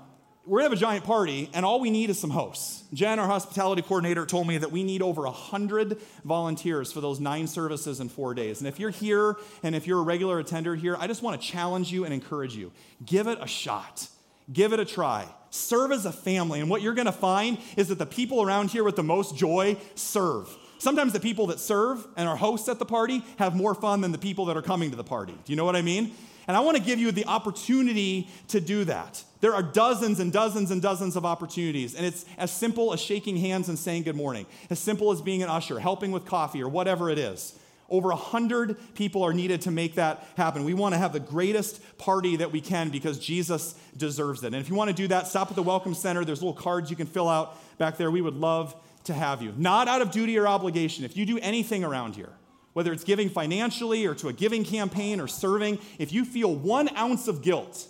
we're 0.47 0.61
gonna 0.61 0.71
have 0.71 0.79
a 0.79 0.81
giant 0.81 1.05
party, 1.05 1.51
and 1.53 1.65
all 1.67 1.81
we 1.81 1.91
need 1.91 2.09
is 2.11 2.19
some 2.19 2.31
hosts. 2.31 2.85
Jen, 2.95 3.19
our 3.19 3.27
hospitality 3.27 3.83
coordinator, 3.83 4.25
told 4.25 4.47
me 4.47 4.59
that 4.59 4.73
we 4.73 4.83
need 4.83 5.03
over 5.03 5.23
100 5.23 6.01
volunteers 6.25 6.91
for 6.93 7.01
those 7.01 7.21
nine 7.21 7.47
services 7.47 8.01
in 8.01 8.09
four 8.09 8.33
days. 8.33 8.61
And 8.61 8.67
if 8.67 8.81
you're 8.81 8.91
here 8.91 9.37
and 9.63 9.75
if 9.77 9.87
you're 9.87 10.01
a 10.01 10.03
regular 10.03 10.39
attender 10.39 10.75
here, 10.75 10.97
I 10.99 11.07
just 11.07 11.23
wanna 11.23 11.39
challenge 11.39 11.93
you 11.93 12.05
and 12.05 12.15
encourage 12.15 12.57
you. 12.57 12.73
Give 13.05 13.27
it 13.27 13.39
a 13.41 13.47
shot, 13.47 14.09
give 14.51 14.73
it 14.73 14.81
a 14.81 14.85
try. 14.85 15.27
Serve 15.51 15.93
as 15.93 16.07
a 16.07 16.13
family. 16.13 16.61
And 16.61 16.71
what 16.71 16.81
you're 16.81 16.95
gonna 16.95 17.13
find 17.13 17.59
is 17.77 17.89
that 17.89 17.99
the 17.99 18.07
people 18.07 18.41
around 18.41 18.71
here 18.71 18.85
with 18.85 18.97
the 18.97 19.03
most 19.03 19.37
joy 19.37 19.77
serve. 19.95 20.49
Sometimes 20.79 21.13
the 21.13 21.21
people 21.21 21.49
that 21.49 21.61
serve 21.61 22.07
and 22.17 22.27
are 22.27 22.37
hosts 22.37 22.69
at 22.69 22.79
the 22.79 22.87
party 22.87 23.23
have 23.39 23.55
more 23.55 23.75
fun 23.75 24.01
than 24.01 24.13
the 24.13 24.19
people 24.19 24.47
that 24.47 24.57
are 24.57 24.63
coming 24.63 24.91
to 24.91 24.97
the 24.97 25.05
party. 25.05 25.33
Do 25.33 25.53
you 25.53 25.57
know 25.57 25.65
what 25.67 25.77
I 25.77 25.83
mean? 25.83 26.15
And 26.49 26.57
I 26.57 26.61
want 26.61 26.79
to 26.79 26.83
give 26.83 26.99
you 26.99 27.13
the 27.13 27.27
opportunity 27.27 28.29
to 28.49 28.61
do 28.61 28.85
that. 28.85 29.23
There 29.41 29.55
are 29.55 29.63
dozens 29.63 30.21
and 30.21 30.33
dozens 30.33 30.71
and 30.71 30.83
dozens 30.83 31.17
of 31.17 31.25
opportunities, 31.25 31.95
and 31.95 32.05
it's 32.05 32.25
as 32.37 32.51
simple 32.51 32.93
as 32.93 33.01
shaking 33.01 33.37
hands 33.37 33.69
and 33.69 33.79
saying 33.79 34.03
good 34.03 34.17
morning, 34.17 34.47
as 34.69 34.79
simple 34.79 35.11
as 35.13 35.23
being 35.23 35.43
an 35.43 35.49
usher, 35.49 35.79
helping 35.79 36.13
with 36.13 36.27
coffee, 36.27 36.63
or 36.63 36.69
whatever 36.69 37.09
it 37.09 37.19
is. 37.19 37.59
Over 37.89 38.11
100 38.11 38.95
people 38.95 39.25
are 39.25 39.33
needed 39.33 39.63
to 39.63 39.73
make 39.73 39.97
that 39.97 40.25
happen. 40.37 40.65
We 40.65 40.75
want 40.75 40.95
to 40.95 40.99
have 40.99 41.13
the 41.13 41.21
greatest 41.21 41.81
party 41.99 42.37
that 42.37 42.53
we 42.53 42.61
can 42.61 42.91
because 42.91 43.19
Jesus 43.19 43.75
deserves 43.97 44.45
it. 44.45 44.49
And 44.49 44.57
if 44.57 44.69
you 44.69 44.77
want 44.77 44.91
to 44.91 44.95
do 44.95 45.09
that, 45.09 45.27
stop 45.27 45.51
at 45.51 45.57
the 45.57 45.63
Welcome 45.63 45.95
Center. 45.95 46.25
There's 46.25 46.41
little 46.41 46.55
cards 46.55 46.89
you 46.89 46.97
can 46.97 47.09
fill 47.09 47.29
out 47.29 47.57
back 47.79 47.97
there. 47.97 48.11
We 48.11 48.21
would 48.21 48.37
love 48.37 48.77
to 49.05 49.15
have 49.15 49.43
you. 49.43 49.53
Not 49.57 49.89
out 49.89 50.03
of 50.03 50.13
duty 50.13 50.39
or 50.39 50.47
obligation. 50.47 51.05
If 51.05 51.17
you 51.17 51.27
do 51.27 51.39
anything 51.39 51.83
around 51.83 52.15
here, 52.15 52.31
whether 52.75 52.93
it's 52.93 53.03
giving 53.03 53.29
financially 53.29 54.07
or 54.07 54.15
to 54.17 54.29
a 54.29 54.33
giving 54.33 54.65
campaign 54.65 55.21
or 55.21 55.27
serving, 55.27 55.81
if 55.99 56.13
you 56.13 56.25
feel 56.25 56.55
one 56.55 56.95
ounce 56.97 57.27
of 57.27 57.43
guilt, 57.43 57.89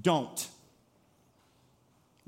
don't. 0.00 0.48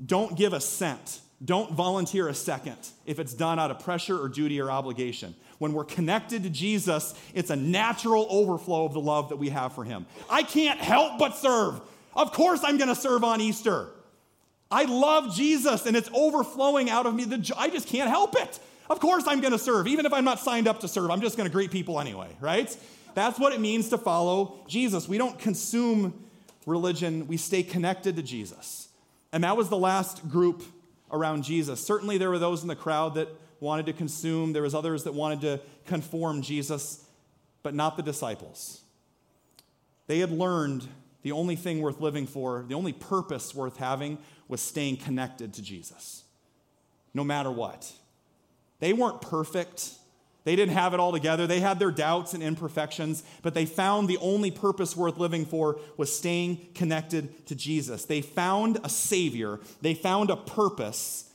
Don't 0.03 0.37
give 0.37 0.53
a 0.53 0.61
cent. 0.61 1.21
Don't 1.43 1.73
volunteer 1.73 2.27
a 2.27 2.33
second 2.33 2.77
if 3.05 3.19
it's 3.19 3.33
done 3.33 3.59
out 3.59 3.69
of 3.69 3.79
pressure 3.79 4.19
or 4.19 4.29
duty 4.29 4.59
or 4.59 4.71
obligation. 4.71 5.35
When 5.57 5.73
we're 5.73 5.85
connected 5.85 6.43
to 6.43 6.49
Jesus, 6.49 7.13
it's 7.33 7.49
a 7.49 7.55
natural 7.55 8.27
overflow 8.29 8.85
of 8.85 8.93
the 8.93 8.99
love 8.99 9.29
that 9.29 9.37
we 9.37 9.49
have 9.49 9.73
for 9.73 9.83
Him. 9.83 10.05
I 10.29 10.43
can't 10.43 10.79
help 10.79 11.19
but 11.19 11.35
serve. 11.35 11.81
Of 12.15 12.31
course, 12.31 12.61
I'm 12.63 12.77
going 12.77 12.89
to 12.89 12.95
serve 12.95 13.23
on 13.23 13.41
Easter. 13.41 13.89
I 14.71 14.85
love 14.85 15.35
Jesus 15.35 15.85
and 15.85 15.95
it's 15.95 16.09
overflowing 16.13 16.89
out 16.89 17.05
of 17.05 17.13
me. 17.13 17.25
I 17.57 17.69
just 17.69 17.87
can't 17.87 18.09
help 18.09 18.35
it. 18.35 18.59
Of 18.89 18.99
course, 18.99 19.25
I'm 19.27 19.41
going 19.41 19.53
to 19.53 19.59
serve. 19.59 19.87
Even 19.87 20.05
if 20.05 20.13
I'm 20.13 20.25
not 20.25 20.39
signed 20.39 20.67
up 20.67 20.79
to 20.81 20.87
serve, 20.87 21.11
I'm 21.11 21.21
just 21.21 21.37
going 21.37 21.49
to 21.49 21.53
greet 21.53 21.71
people 21.71 21.99
anyway, 21.99 22.29
right? 22.39 22.75
That's 23.13 23.39
what 23.39 23.53
it 23.53 23.59
means 23.59 23.89
to 23.89 23.97
follow 23.97 24.59
Jesus. 24.67 25.07
We 25.07 25.17
don't 25.17 25.37
consume 25.39 26.25
religion, 26.65 27.27
we 27.27 27.37
stay 27.37 27.63
connected 27.63 28.15
to 28.15 28.23
Jesus. 28.23 28.84
And 29.35 29.43
that 29.43 29.57
was 29.57 29.67
the 29.67 29.77
last 29.77 30.29
group 30.29 30.63
around 31.11 31.43
Jesus. 31.43 31.85
Certainly, 31.85 32.19
there 32.19 32.29
were 32.29 32.39
those 32.39 32.61
in 32.61 32.69
the 32.69 32.75
crowd 32.75 33.15
that 33.15 33.27
wanted 33.59 33.85
to 33.87 33.91
consume, 33.91 34.53
there 34.53 34.61
was 34.61 34.73
others 34.73 35.03
that 35.03 35.13
wanted 35.13 35.41
to 35.41 35.59
conform 35.85 36.41
Jesus, 36.41 37.05
but 37.61 37.75
not 37.75 37.97
the 37.97 38.01
disciples. 38.01 38.79
They 40.07 40.19
had 40.19 40.31
learned 40.31 40.87
the 41.21 41.33
only 41.33 41.57
thing 41.57 41.81
worth 41.81 41.99
living 41.99 42.27
for, 42.27 42.63
the 42.65 42.75
only 42.75 42.93
purpose 42.93 43.53
worth 43.53 43.75
having 43.75 44.19
was 44.47 44.61
staying 44.61 44.97
connected 44.97 45.53
to 45.55 45.61
Jesus, 45.61 46.23
no 47.13 47.25
matter 47.25 47.51
what. 47.51 47.91
They 48.79 48.93
weren't 48.93 49.19
perfect. 49.19 49.95
They 50.45 50.55
didn't 50.55 50.75
have 50.75 50.93
it 50.93 50.99
all 50.99 51.11
together. 51.11 51.47
They 51.47 51.59
had 51.59 51.79
their 51.79 51.91
doubts 51.91 52.33
and 52.33 52.41
imperfections, 52.41 53.23
but 53.41 53.53
they 53.55 53.65
found 53.65 54.07
the 54.07 54.19
only 54.19 54.51
purpose 54.51 54.95
worth 54.95 55.17
living 55.17 55.43
for 55.43 55.79
was 55.97 56.15
staying 56.15 56.67
connected 56.75 57.45
to 57.47 57.55
Jesus. 57.55 58.05
They 58.05 58.21
found 58.21 58.79
a 58.83 58.89
Savior, 58.89 59.59
they 59.81 59.95
found 59.95 60.29
a 60.29 60.37
purpose, 60.37 61.29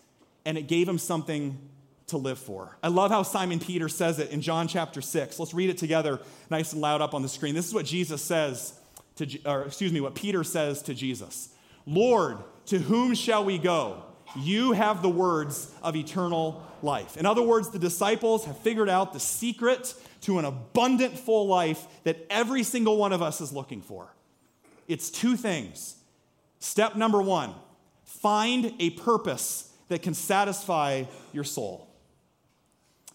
and 0.47 0.57
it 0.57 0.69
gave 0.69 0.87
them 0.87 0.99
something 0.99 1.59
to 2.07 2.17
live 2.17 2.39
for. 2.39 2.77
I 2.83 2.89
love 2.89 3.11
how 3.11 3.25
Simon 3.25 3.59
Peter 3.59 3.89
says 3.89 4.21
it 4.21 4.31
in 4.31 4.41
John 4.41 4.69
chapter 4.69 5.01
6. 5.01 5.39
Let's 5.39 5.55
read 5.55 5.71
it 5.71 5.79
together 5.79 6.21
nice 6.49 6.73
and 6.73 6.81
loud 6.81 7.01
up 7.01 7.13
on 7.13 7.23
the 7.23 7.29
screen. 7.29 7.55
This 7.55 7.67
is 7.67 7.75
what 7.75 7.87
Jesus 7.87 8.23
says 8.23 8.75
to, 9.17 9.39
or 9.45 9.63
excuse 9.65 9.93
me, 9.93 10.01
what 10.01 10.15
Peter 10.15 10.45
says 10.45 10.83
to 10.83 10.95
Jesus 10.95 11.51
Lord, 11.85 12.39
to 12.67 12.79
whom 12.79 13.15
shall 13.15 13.45
we 13.45 13.59
go? 13.59 14.05
You 14.37 14.73
have 14.73 15.03
the 15.03 15.09
words 15.09 15.73
of 15.83 15.97
eternal 15.97 16.67
life. 16.83 17.17
In 17.17 17.27
other 17.27 17.43
words, 17.43 17.71
the 17.71 17.79
disciples 17.79 18.45
have 18.45 18.59
figured 18.59 18.89
out 18.89 19.13
the 19.13 19.21
secret 19.21 19.95
to 20.23 20.39
an 20.39 20.45
abundant, 20.45 21.19
full 21.19 21.47
life 21.47 21.87
that 22.05 22.27
every 22.31 22.63
single 22.63 22.97
one 22.97 23.13
of 23.13 23.23
us 23.23 23.41
is 23.41 23.53
looking 23.53 23.81
for. 23.81 24.15
It's 24.89 25.11
two 25.11 25.37
things. 25.37 25.97
Step 26.59 26.97
number 26.97 27.23
one 27.23 27.55
find 28.05 28.75
a 28.79 28.91
purpose 28.91 29.73
that 29.89 30.03
can 30.03 30.15
satisfy 30.15 31.05
your 31.33 31.45
soul. 31.45 31.89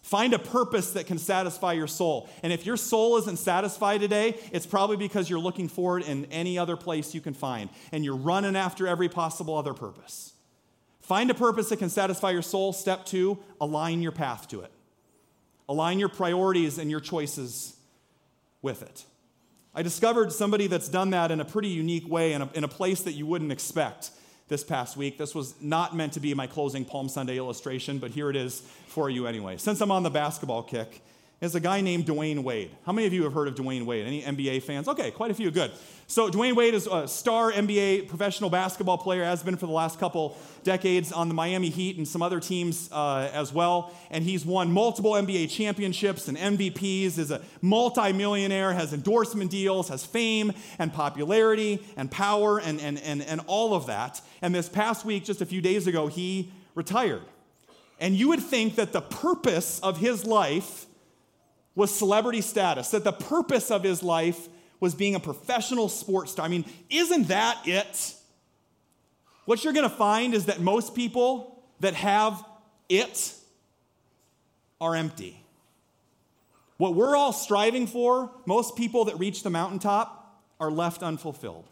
Find 0.02 0.34
a 0.34 0.38
purpose 0.38 0.92
that 0.92 1.06
can 1.06 1.18
satisfy 1.18 1.72
your 1.72 1.88
soul. 1.88 2.28
And 2.44 2.52
if 2.52 2.64
your 2.64 2.76
soul 2.76 3.16
isn't 3.16 3.38
satisfied 3.38 4.00
today, 4.00 4.38
it's 4.52 4.64
probably 4.64 4.96
because 4.96 5.28
you're 5.28 5.40
looking 5.40 5.68
for 5.68 5.98
it 5.98 6.06
in 6.06 6.26
any 6.26 6.58
other 6.58 6.76
place 6.76 7.12
you 7.12 7.20
can 7.20 7.34
find, 7.34 7.70
and 7.90 8.04
you're 8.04 8.16
running 8.16 8.54
after 8.54 8.86
every 8.86 9.08
possible 9.08 9.56
other 9.56 9.74
purpose. 9.74 10.32
Find 11.06 11.30
a 11.30 11.34
purpose 11.34 11.68
that 11.68 11.76
can 11.76 11.88
satisfy 11.88 12.32
your 12.32 12.42
soul. 12.42 12.72
Step 12.72 13.06
two, 13.06 13.38
align 13.60 14.02
your 14.02 14.10
path 14.10 14.48
to 14.48 14.62
it. 14.62 14.72
Align 15.68 16.00
your 16.00 16.08
priorities 16.08 16.78
and 16.78 16.90
your 16.90 16.98
choices 16.98 17.76
with 18.60 18.82
it. 18.82 19.04
I 19.72 19.82
discovered 19.82 20.32
somebody 20.32 20.66
that's 20.66 20.88
done 20.88 21.10
that 21.10 21.30
in 21.30 21.40
a 21.40 21.44
pretty 21.44 21.68
unique 21.68 22.08
way 22.08 22.32
in 22.32 22.42
a, 22.42 22.50
in 22.54 22.64
a 22.64 22.68
place 22.68 23.02
that 23.02 23.12
you 23.12 23.24
wouldn't 23.24 23.52
expect 23.52 24.10
this 24.48 24.64
past 24.64 24.96
week. 24.96 25.16
This 25.16 25.32
was 25.32 25.54
not 25.62 25.94
meant 25.94 26.14
to 26.14 26.20
be 26.20 26.34
my 26.34 26.48
closing 26.48 26.84
Palm 26.84 27.08
Sunday 27.08 27.36
illustration, 27.36 27.98
but 27.98 28.10
here 28.10 28.28
it 28.28 28.34
is 28.34 28.62
for 28.88 29.08
you 29.08 29.28
anyway. 29.28 29.58
Since 29.58 29.80
I'm 29.80 29.92
on 29.92 30.02
the 30.02 30.10
basketball 30.10 30.64
kick, 30.64 31.02
is 31.38 31.54
a 31.54 31.60
guy 31.60 31.82
named 31.82 32.06
Dwyane 32.06 32.42
Wade. 32.42 32.70
How 32.86 32.92
many 32.92 33.06
of 33.06 33.12
you 33.12 33.24
have 33.24 33.34
heard 33.34 33.46
of 33.46 33.54
Dwyane 33.54 33.84
Wade? 33.84 34.06
Any 34.06 34.22
NBA 34.22 34.62
fans? 34.62 34.88
Okay, 34.88 35.10
quite 35.10 35.30
a 35.30 35.34
few. 35.34 35.50
Good. 35.50 35.70
So 36.06 36.30
Dwyane 36.30 36.56
Wade 36.56 36.72
is 36.72 36.88
a 36.90 37.06
star 37.06 37.52
NBA 37.52 38.08
professional 38.08 38.48
basketball 38.48 38.96
player, 38.96 39.22
has 39.22 39.42
been 39.42 39.56
for 39.56 39.66
the 39.66 39.72
last 39.72 40.00
couple 40.00 40.38
decades 40.64 41.12
on 41.12 41.28
the 41.28 41.34
Miami 41.34 41.68
Heat 41.68 41.98
and 41.98 42.08
some 42.08 42.22
other 42.22 42.40
teams 42.40 42.88
uh, 42.90 43.28
as 43.34 43.52
well. 43.52 43.92
And 44.10 44.24
he's 44.24 44.46
won 44.46 44.72
multiple 44.72 45.12
NBA 45.12 45.50
championships 45.50 46.26
and 46.28 46.38
MVPs. 46.38 47.18
Is 47.18 47.30
a 47.30 47.42
multimillionaire, 47.60 48.72
has 48.72 48.94
endorsement 48.94 49.50
deals, 49.50 49.90
has 49.90 50.06
fame 50.06 50.52
and 50.78 50.90
popularity 50.90 51.84
and 51.98 52.10
power 52.10 52.58
and, 52.58 52.80
and, 52.80 52.98
and, 53.00 53.20
and 53.20 53.42
all 53.46 53.74
of 53.74 53.86
that. 53.86 54.22
And 54.40 54.54
this 54.54 54.70
past 54.70 55.04
week, 55.04 55.24
just 55.24 55.42
a 55.42 55.46
few 55.46 55.60
days 55.60 55.86
ago, 55.86 56.06
he 56.06 56.50
retired. 56.74 57.22
And 58.00 58.14
you 58.14 58.28
would 58.28 58.42
think 58.42 58.76
that 58.76 58.92
the 58.92 59.02
purpose 59.02 59.80
of 59.80 59.98
his 59.98 60.24
life 60.24 60.86
was 61.76 61.94
celebrity 61.94 62.40
status, 62.40 62.90
that 62.90 63.04
the 63.04 63.12
purpose 63.12 63.70
of 63.70 63.84
his 63.84 64.02
life 64.02 64.48
was 64.80 64.94
being 64.94 65.14
a 65.14 65.20
professional 65.20 65.88
sports 65.88 66.32
star. 66.32 66.44
I 66.44 66.48
mean, 66.48 66.64
isn't 66.90 67.28
that 67.28 67.60
it? 67.64 68.14
What 69.44 69.62
you're 69.62 69.72
going 69.72 69.88
to 69.88 69.94
find 69.94 70.34
is 70.34 70.46
that 70.46 70.60
most 70.60 70.96
people 70.96 71.62
that 71.80 71.94
have 71.94 72.44
it 72.88 73.34
are 74.80 74.96
empty. 74.96 75.40
What 76.78 76.94
we're 76.94 77.16
all 77.16 77.32
striving 77.32 77.86
for, 77.86 78.30
most 78.44 78.76
people 78.76 79.06
that 79.06 79.18
reach 79.18 79.42
the 79.42 79.50
mountaintop 79.50 80.42
are 80.58 80.70
left 80.70 81.02
unfulfilled 81.02 81.64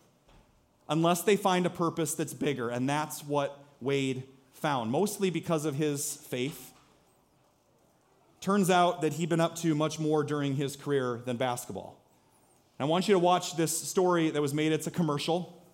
unless 0.89 1.23
they 1.23 1.37
find 1.37 1.67
a 1.67 1.71
purpose 1.71 2.15
that's 2.15 2.35
bigger. 2.35 2.69
And 2.69 2.89
that's 2.89 3.25
what 3.25 3.59
Wade 3.81 4.25
found, 4.53 4.91
mostly 4.91 5.31
because 5.31 5.65
of 5.65 5.75
his 5.75 6.17
faith. 6.17 6.73
Turns 8.45 8.69
out 8.69 9.01
that 9.01 9.15
he'd 9.15 9.31
been 9.31 9.41
up 9.41 9.57
to 9.57 9.75
much 9.75 9.99
more 9.99 10.23
during 10.23 10.55
his 10.55 10.77
career 10.77 11.23
than 11.25 11.39
basketball. 11.39 11.97
I 12.79 12.85
want 12.85 13.09
you 13.09 13.15
to 13.15 13.19
watch 13.19 13.57
this 13.57 13.75
story 13.75 14.29
that 14.29 14.43
was 14.43 14.53
made. 14.53 14.71
It's 14.71 14.87
a 14.87 14.91
commercial. 14.91 15.65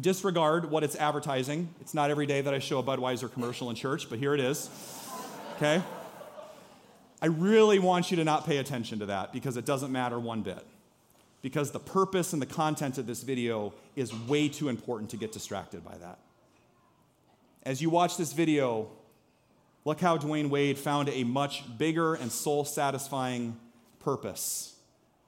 Disregard 0.00 0.70
what 0.70 0.82
it's 0.82 0.96
advertising. 0.96 1.68
It's 1.82 1.92
not 1.92 2.10
every 2.10 2.24
day 2.24 2.40
that 2.40 2.54
I 2.54 2.60
show 2.60 2.78
a 2.78 2.82
Budweiser 2.82 3.30
commercial 3.30 3.68
in 3.68 3.76
church, 3.76 4.08
but 4.08 4.18
here 4.18 4.32
it 4.32 4.40
is. 4.40 4.70
Okay? 5.56 5.82
I 7.20 7.26
really 7.26 7.78
want 7.78 8.10
you 8.10 8.16
to 8.16 8.24
not 8.24 8.46
pay 8.46 8.56
attention 8.56 9.00
to 9.00 9.06
that 9.06 9.30
because 9.30 9.58
it 9.58 9.66
doesn't 9.66 9.92
matter 9.92 10.18
one 10.18 10.40
bit. 10.40 10.64
Because 11.42 11.72
the 11.72 11.78
purpose 11.78 12.32
and 12.32 12.40
the 12.40 12.46
content 12.46 12.96
of 12.96 13.06
this 13.06 13.22
video 13.22 13.74
is 13.96 14.14
way 14.14 14.48
too 14.48 14.70
important 14.70 15.10
to 15.10 15.18
get 15.18 15.30
distracted 15.30 15.84
by 15.84 15.98
that. 15.98 16.18
As 17.64 17.82
you 17.82 17.90
watch 17.90 18.16
this 18.16 18.32
video, 18.32 18.88
look 19.84 20.00
how 20.00 20.16
Dwyane 20.16 20.48
Wade 20.48 20.78
found 20.78 21.08
a 21.08 21.24
much 21.24 21.64
bigger 21.78 22.14
and 22.14 22.30
soul 22.30 22.64
satisfying 22.64 23.58
purpose 24.00 24.76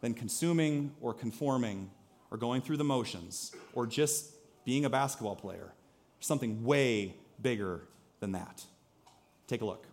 than 0.01 0.15
consuming 0.15 0.95
or 1.01 1.15
conforming 1.15 1.91
or 2.31 2.39
going 2.39 2.63
through 2.63 2.77
the 2.77 2.85
motions 2.85 3.55
or 3.73 3.87
just 3.87 4.33
being 4.65 4.85
a 4.85 4.91
basketball 4.91 5.37
player. 5.37 5.73
Something 6.21 6.65
way 6.65 7.15
bigger 7.41 7.83
than 8.21 8.33
that. 8.33 8.65
Take 9.47 9.63
a 9.63 9.65
look. 9.65 9.87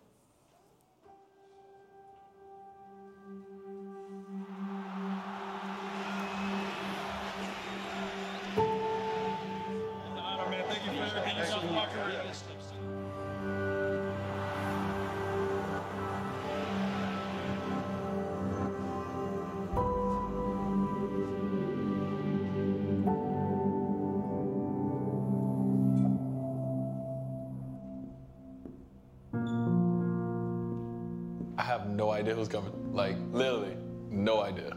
Idea 32.44 32.60
who's 32.60 32.70
coming. 32.70 32.94
Like, 32.94 33.16
literally, 33.32 33.76
no 34.10 34.42
idea. 34.42 34.76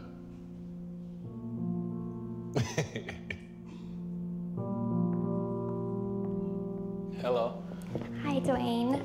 Hello. 7.20 7.62
Hi, 8.22 8.40
Dwyane. 8.40 9.02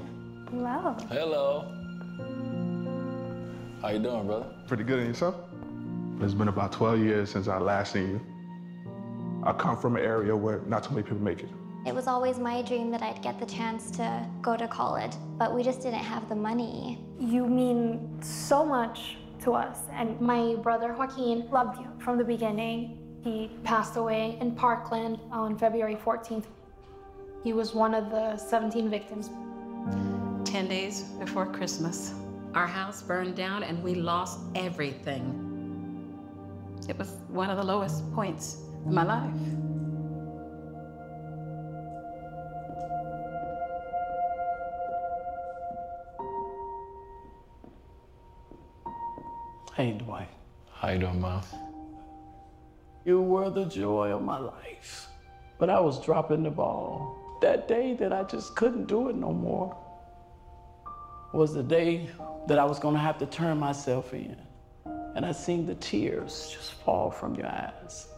Hello. 0.50 0.96
Hello. 1.10 1.66
How 3.82 3.90
you 3.90 4.00
doing, 4.00 4.26
brother? 4.28 4.46
Pretty 4.68 4.84
good, 4.84 5.00
and 5.00 5.08
yourself? 5.10 5.36
It's 6.22 6.34
been 6.34 6.48
about 6.48 6.72
12 6.72 7.00
years 7.00 7.30
since 7.32 7.50
I 7.50 7.58
last 7.58 7.92
seen 7.94 8.10
you. 8.12 8.22
I 9.44 9.52
come 9.52 9.76
from 9.78 9.98
an 9.98 10.04
area 10.04 10.34
where 10.36 10.62
not 10.68 10.84
too 10.84 10.92
many 10.92 11.04
people 11.04 11.18
make 11.20 11.42
it. 11.42 11.50
It 12.04 12.08
was 12.08 12.16
always 12.16 12.38
my 12.38 12.62
dream 12.62 12.92
that 12.92 13.02
I'd 13.02 13.22
get 13.22 13.40
the 13.40 13.46
chance 13.46 13.90
to 13.92 14.28
go 14.42 14.58
to 14.58 14.68
college, 14.68 15.14
but 15.38 15.56
we 15.56 15.64
just 15.64 15.80
didn't 15.80 16.04
have 16.04 16.28
the 16.28 16.36
money. 16.36 17.00
You 17.18 17.48
mean 17.48 18.22
so 18.22 18.66
much 18.66 19.16
to 19.44 19.54
us, 19.54 19.78
and 19.94 20.20
my 20.20 20.56
brother 20.56 20.92
Joaquin 20.92 21.50
loved 21.50 21.80
you 21.80 21.88
from 22.00 22.18
the 22.18 22.26
beginning. 22.26 23.22
He 23.24 23.52
passed 23.64 23.96
away 23.96 24.38
in 24.42 24.54
Parkland 24.54 25.18
on 25.32 25.58
February 25.58 25.96
14th. 25.96 26.44
He 27.42 27.54
was 27.54 27.74
one 27.74 27.94
of 27.94 28.10
the 28.10 28.36
17 28.36 28.90
victims. 28.90 29.30
10 30.44 30.68
days 30.68 31.04
before 31.22 31.46
Christmas, 31.46 32.14
our 32.54 32.68
house 32.68 33.02
burned 33.02 33.38
down 33.38 33.64
and 33.64 33.82
we 33.82 33.96
lost 33.96 34.42
everything. 34.56 35.24
It 36.90 36.98
was 36.98 37.12
one 37.30 37.50
of 37.50 37.56
the 37.56 37.64
lowest 37.64 38.14
points 38.14 38.58
in 38.86 38.94
my 38.94 39.06
life. 39.06 39.73
Hey, 49.76 49.94
Dwight. 49.94 50.30
How 50.72 50.92
you 50.92 51.00
doing, 51.00 51.20
Mom? 51.20 51.42
You 53.06 53.24
were 53.24 53.50
the 53.50 53.66
joy 53.66 54.12
of 54.12 54.22
my 54.22 54.38
life. 54.38 55.08
But 55.58 55.72
I 55.72 55.80
was 55.80 56.00
dropping 56.00 56.44
the 56.44 56.52
ball. 56.52 57.40
That 57.42 57.68
day 57.68 57.96
that 57.96 58.14
I 58.14 58.22
just 58.22 58.56
couldn't 58.56 58.86
do 58.86 59.10
it 59.10 59.16
no 59.16 59.34
more 59.34 59.76
was 61.34 61.56
the 61.56 61.64
day 61.64 62.08
that 62.48 62.60
I 62.60 62.66
was 62.66 62.78
gonna 62.78 63.00
have 63.00 63.18
to 63.18 63.26
turn 63.26 63.58
myself 63.58 64.14
in. 64.14 64.38
And 65.16 65.26
I 65.26 65.32
seen 65.32 65.66
the 65.66 65.74
tears 65.74 66.52
just 66.54 66.74
fall 66.74 67.10
from 67.10 67.34
your 67.34 67.48
eyes. 67.48 68.10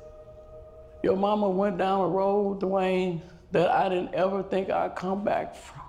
Your 1.04 1.16
mama 1.16 1.50
went 1.50 1.78
down 1.78 2.02
a 2.02 2.08
road, 2.10 2.60
Dwyane, 2.60 3.22
that 3.52 3.72
I 3.72 3.88
didn't 3.88 4.14
ever 4.14 4.44
think 4.44 4.70
I'd 4.70 4.98
come 4.98 5.24
back 5.24 5.56
from. 5.56 5.85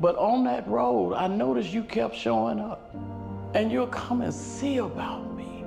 But 0.00 0.16
on 0.16 0.44
that 0.44 0.66
road, 0.68 1.14
I 1.14 1.26
noticed 1.26 1.72
you 1.72 1.82
kept 1.82 2.14
showing 2.14 2.60
up. 2.60 2.94
And 3.54 3.72
you'll 3.72 3.86
come 3.88 4.20
and 4.22 4.32
see 4.32 4.76
about 4.76 5.34
me. 5.34 5.64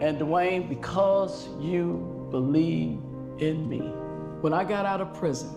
And 0.00 0.18
Dwyane, 0.20 0.68
because 0.68 1.48
you 1.58 2.28
believe 2.30 3.00
in 3.38 3.68
me. 3.68 3.80
When 4.40 4.52
I 4.52 4.64
got 4.64 4.86
out 4.86 5.00
of 5.00 5.12
prison, 5.14 5.50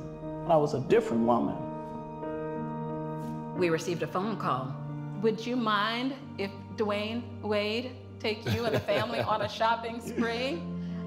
I 0.48 0.58
was 0.58 0.74
a 0.74 0.80
different 0.82 1.26
woman. 1.26 1.56
We 3.58 3.70
received 3.70 4.02
a 4.04 4.08
phone 4.08 4.38
call. 4.38 4.74
Would 5.22 5.46
you 5.46 5.56
mind 5.56 6.16
if 6.38 6.50
Dwyane 6.76 7.22
Wade 7.42 7.92
take 8.20 8.44
you 8.54 8.66
and 8.66 8.74
the 8.74 8.80
family 8.80 9.20
on 9.20 9.44
a 9.44 9.50
shopping 9.50 10.02
spree? 10.02 10.62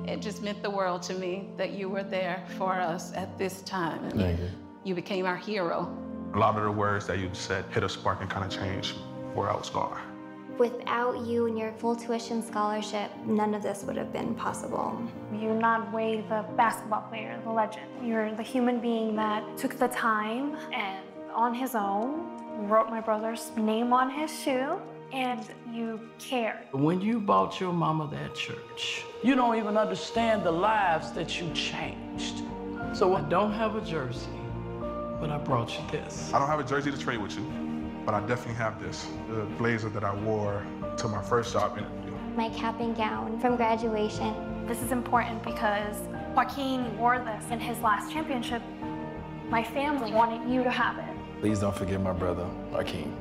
It 0.07 0.22
just 0.22 0.43
meant 0.43 0.62
the 0.62 0.70
world 0.70 1.03
to 1.03 1.14
me 1.14 1.49
that 1.57 1.72
you 1.72 1.89
were 1.89 2.05
there 2.05 2.45
for 2.57 2.74
us 2.74 3.12
at 3.14 3.37
this 3.37 3.62
time. 3.62 4.09
Thank 4.11 4.39
you. 4.39 4.51
You 4.84 4.95
became 4.95 5.26
our 5.26 5.37
hero. 5.37 5.93
A 6.37 6.39
lot 6.39 6.59
of 6.59 6.64
the 6.64 6.70
words 6.70 7.07
that 7.07 7.18
you 7.18 7.30
said 7.32 7.64
hit 7.72 7.82
a 7.82 7.89
spark 7.89 8.20
and 8.20 8.28
kind 8.28 8.45
of 8.45 8.51
changed 8.51 8.99
where 9.32 9.49
I 9.49 9.57
was 9.57 9.70
going. 9.70 9.99
Without 10.59 11.24
you 11.24 11.47
and 11.47 11.59
your 11.59 11.72
full 11.72 11.97
tuition 11.97 12.43
scholarship, 12.43 13.11
none 13.24 13.55
of 13.55 13.62
this 13.62 13.84
would 13.84 13.97
have 13.97 14.12
been 14.12 14.34
possible. 14.34 15.01
You're 15.32 15.55
not 15.55 15.91
Wade, 15.95 16.28
the 16.28 16.45
basketball 16.55 17.09
player, 17.09 17.41
the 17.43 17.51
legend. 17.51 17.87
You're 18.05 18.34
the 18.34 18.43
human 18.43 18.80
being 18.80 19.16
that 19.16 19.57
took 19.57 19.78
the 19.78 19.89
time 19.89 20.59
and 20.74 21.03
on 21.34 21.55
his 21.55 21.74
own 21.74 22.68
wrote 22.68 22.91
my 22.91 23.01
brother's 23.01 23.51
name 23.57 23.95
on 23.95 24.11
his 24.11 24.30
shoe 24.43 24.78
and 25.14 25.41
you 25.72 25.99
care. 26.18 26.66
When 26.72 27.01
you 27.01 27.18
bought 27.18 27.59
your 27.61 27.72
mama 27.72 28.11
that 28.12 28.34
church, 28.34 29.05
you 29.22 29.37
don't 29.37 29.57
even 29.57 29.78
understand 29.78 30.45
the 30.45 30.53
lives 30.53 31.12
that 31.12 31.41
you 31.41 31.51
changed. 31.55 32.43
So 32.93 33.14
I 33.14 33.22
don't 33.22 33.55
have 33.55 33.76
a 33.76 33.80
jersey 33.80 34.28
but 35.20 35.30
I 35.30 35.38
brought 35.38 35.78
you 35.78 35.84
this. 35.90 36.32
I 36.32 36.38
don't 36.38 36.48
have 36.48 36.60
a 36.60 36.64
jersey 36.64 36.90
to 36.90 36.98
trade 36.98 37.18
with 37.18 37.36
you, 37.36 37.44
but 38.04 38.14
I 38.14 38.20
definitely 38.20 38.54
have 38.54 38.80
this 38.82 39.06
the 39.28 39.44
blazer 39.58 39.88
that 39.90 40.04
I 40.04 40.14
wore 40.14 40.64
to 40.98 41.08
my 41.08 41.22
first 41.22 41.52
job 41.52 41.78
interview. 41.78 42.12
My 42.36 42.50
cap 42.50 42.80
and 42.80 42.96
gown 42.96 43.40
from 43.40 43.56
graduation. 43.56 44.66
This 44.66 44.82
is 44.82 44.92
important 44.92 45.42
because 45.42 45.96
Joaquin 46.34 46.98
wore 46.98 47.18
this 47.18 47.44
in 47.50 47.60
his 47.60 47.78
last 47.78 48.12
championship. 48.12 48.62
My 49.48 49.62
family 49.62 50.12
wanted 50.12 50.50
you 50.50 50.62
to 50.64 50.70
have 50.70 50.98
it. 50.98 51.40
Please 51.40 51.60
don't 51.60 51.74
forget 51.74 52.00
my 52.00 52.12
brother, 52.12 52.44
Joaquin. 52.72 53.14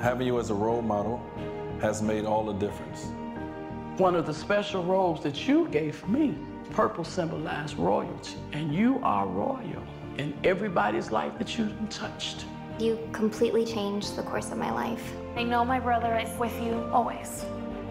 Having 0.00 0.26
you 0.26 0.38
as 0.38 0.50
a 0.50 0.54
role 0.54 0.82
model 0.82 1.22
has 1.80 2.00
made 2.00 2.24
all 2.24 2.44
the 2.44 2.52
difference. 2.52 3.06
One 3.98 4.14
of 4.14 4.26
the 4.26 4.34
special 4.34 4.82
robes 4.84 5.22
that 5.22 5.46
you 5.46 5.68
gave 5.68 6.06
me 6.08 6.36
Purple 6.70 7.04
symbolized 7.04 7.76
royalty, 7.78 8.36
and 8.52 8.74
you 8.74 9.00
are 9.02 9.26
royal 9.26 9.82
in 10.18 10.34
everybody's 10.44 11.10
life 11.10 11.38
that 11.38 11.58
you've 11.58 11.74
touched. 11.90 12.46
You 12.78 12.98
completely 13.12 13.64
changed 13.64 14.16
the 14.16 14.22
course 14.22 14.50
of 14.50 14.58
my 14.58 14.72
life. 14.72 15.14
I 15.36 15.44
know 15.44 15.64
my 15.64 15.78
brother 15.80 16.18
is 16.18 16.36
with 16.38 16.54
you 16.62 16.74
always. 16.92 17.44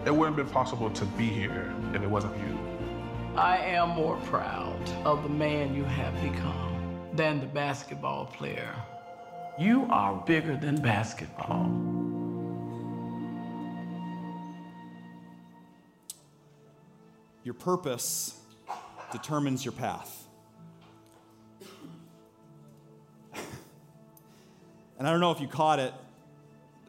It 0.04 0.14
wouldn't 0.14 0.36
have 0.36 0.46
been 0.46 0.52
possible 0.52 0.90
to 0.90 1.04
be 1.06 1.26
here 1.26 1.74
if 1.94 2.02
it 2.02 2.10
wasn't 2.10 2.36
you. 2.38 2.58
I 3.36 3.58
am 3.58 3.90
more 3.90 4.16
proud 4.26 4.78
of 5.04 5.22
the 5.22 5.28
man 5.28 5.74
you 5.74 5.84
have 5.84 6.14
become 6.22 7.00
than 7.14 7.40
the 7.40 7.46
basketball 7.46 8.26
player 8.26 8.74
You 9.58 9.86
are 9.90 10.22
bigger 10.26 10.56
than 10.56 10.80
basketball. 10.80 11.70
Your 17.44 17.54
purpose 17.54 18.40
determines 19.14 19.64
your 19.64 19.72
path. 19.72 20.26
and 24.98 25.08
I 25.08 25.10
don't 25.10 25.20
know 25.20 25.30
if 25.30 25.40
you 25.40 25.48
caught 25.48 25.78
it, 25.78 25.94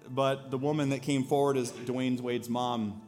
but 0.09 0.51
the 0.51 0.57
woman 0.57 0.89
that 0.89 1.01
came 1.01 1.23
forward 1.23 1.55
as 1.55 1.71
Dwyane 1.71 2.19
Wade's 2.19 2.49
mom 2.49 3.01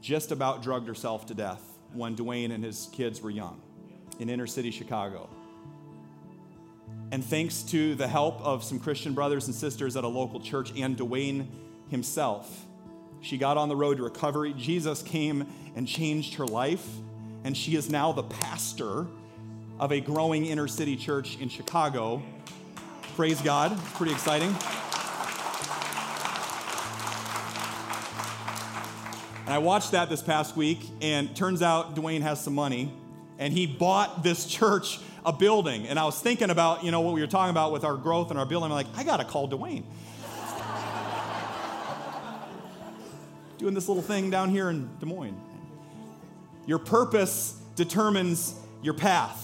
just 0.00 0.32
about 0.32 0.62
drugged 0.62 0.88
herself 0.88 1.26
to 1.26 1.34
death 1.34 1.62
when 1.92 2.16
Dwyane 2.16 2.52
and 2.52 2.64
his 2.64 2.88
kids 2.92 3.20
were 3.20 3.30
young 3.30 3.60
in 4.18 4.30
inner 4.30 4.46
city 4.46 4.70
Chicago. 4.70 5.28
And 7.10 7.22
thanks 7.22 7.62
to 7.64 7.94
the 7.94 8.08
help 8.08 8.40
of 8.40 8.64
some 8.64 8.80
Christian 8.80 9.12
brothers 9.12 9.46
and 9.46 9.54
sisters 9.54 9.96
at 9.96 10.04
a 10.04 10.08
local 10.08 10.40
church 10.40 10.72
and 10.78 10.96
Dwyane 10.96 11.46
himself, 11.90 12.64
she 13.20 13.38
got 13.38 13.56
on 13.56 13.68
the 13.68 13.76
road 13.76 13.98
to 13.98 14.02
recovery. 14.02 14.54
Jesus 14.54 15.02
came 15.02 15.46
and 15.76 15.86
changed 15.86 16.34
her 16.34 16.46
life, 16.46 16.86
and 17.44 17.56
she 17.56 17.76
is 17.76 17.90
now 17.90 18.12
the 18.12 18.22
pastor 18.22 19.06
of 19.78 19.92
a 19.92 20.00
growing 20.00 20.46
inner 20.46 20.68
city 20.68 20.96
church 20.96 21.38
in 21.40 21.48
Chicago. 21.48 22.22
Praise 23.16 23.40
God. 23.40 23.72
It's 23.72 23.92
pretty 23.92 24.12
exciting. 24.12 24.54
And 29.44 29.52
I 29.52 29.58
watched 29.58 29.90
that 29.90 30.08
this 30.08 30.22
past 30.22 30.56
week, 30.56 30.80
and 31.00 31.34
turns 31.34 31.62
out 31.62 31.96
Dwyane 31.96 32.22
has 32.22 32.40
some 32.40 32.54
money, 32.54 32.92
and 33.38 33.52
he 33.52 33.66
bought 33.66 34.22
this 34.22 34.46
church 34.46 35.00
a 35.26 35.32
building. 35.32 35.88
And 35.88 35.98
I 35.98 36.04
was 36.04 36.20
thinking 36.20 36.50
about, 36.50 36.84
you 36.84 36.90
know, 36.90 37.00
what 37.00 37.14
we 37.14 37.20
were 37.20 37.26
talking 37.26 37.50
about 37.50 37.72
with 37.72 37.84
our 37.84 37.96
growth 37.96 38.30
and 38.30 38.38
our 38.38 38.46
building. 38.46 38.70
I'm 38.70 38.76
like, 38.76 38.86
I 38.96 39.04
got 39.04 39.18
to 39.18 39.24
call 39.24 39.48
Dwyane. 39.48 39.82
Doing 43.58 43.74
this 43.74 43.88
little 43.88 44.02
thing 44.02 44.30
down 44.30 44.50
here 44.50 44.70
in 44.70 44.88
Des 45.00 45.06
Moines. 45.06 45.51
Your 46.66 46.78
purpose 46.78 47.58
determines 47.76 48.54
your 48.82 48.94
path. 48.94 49.38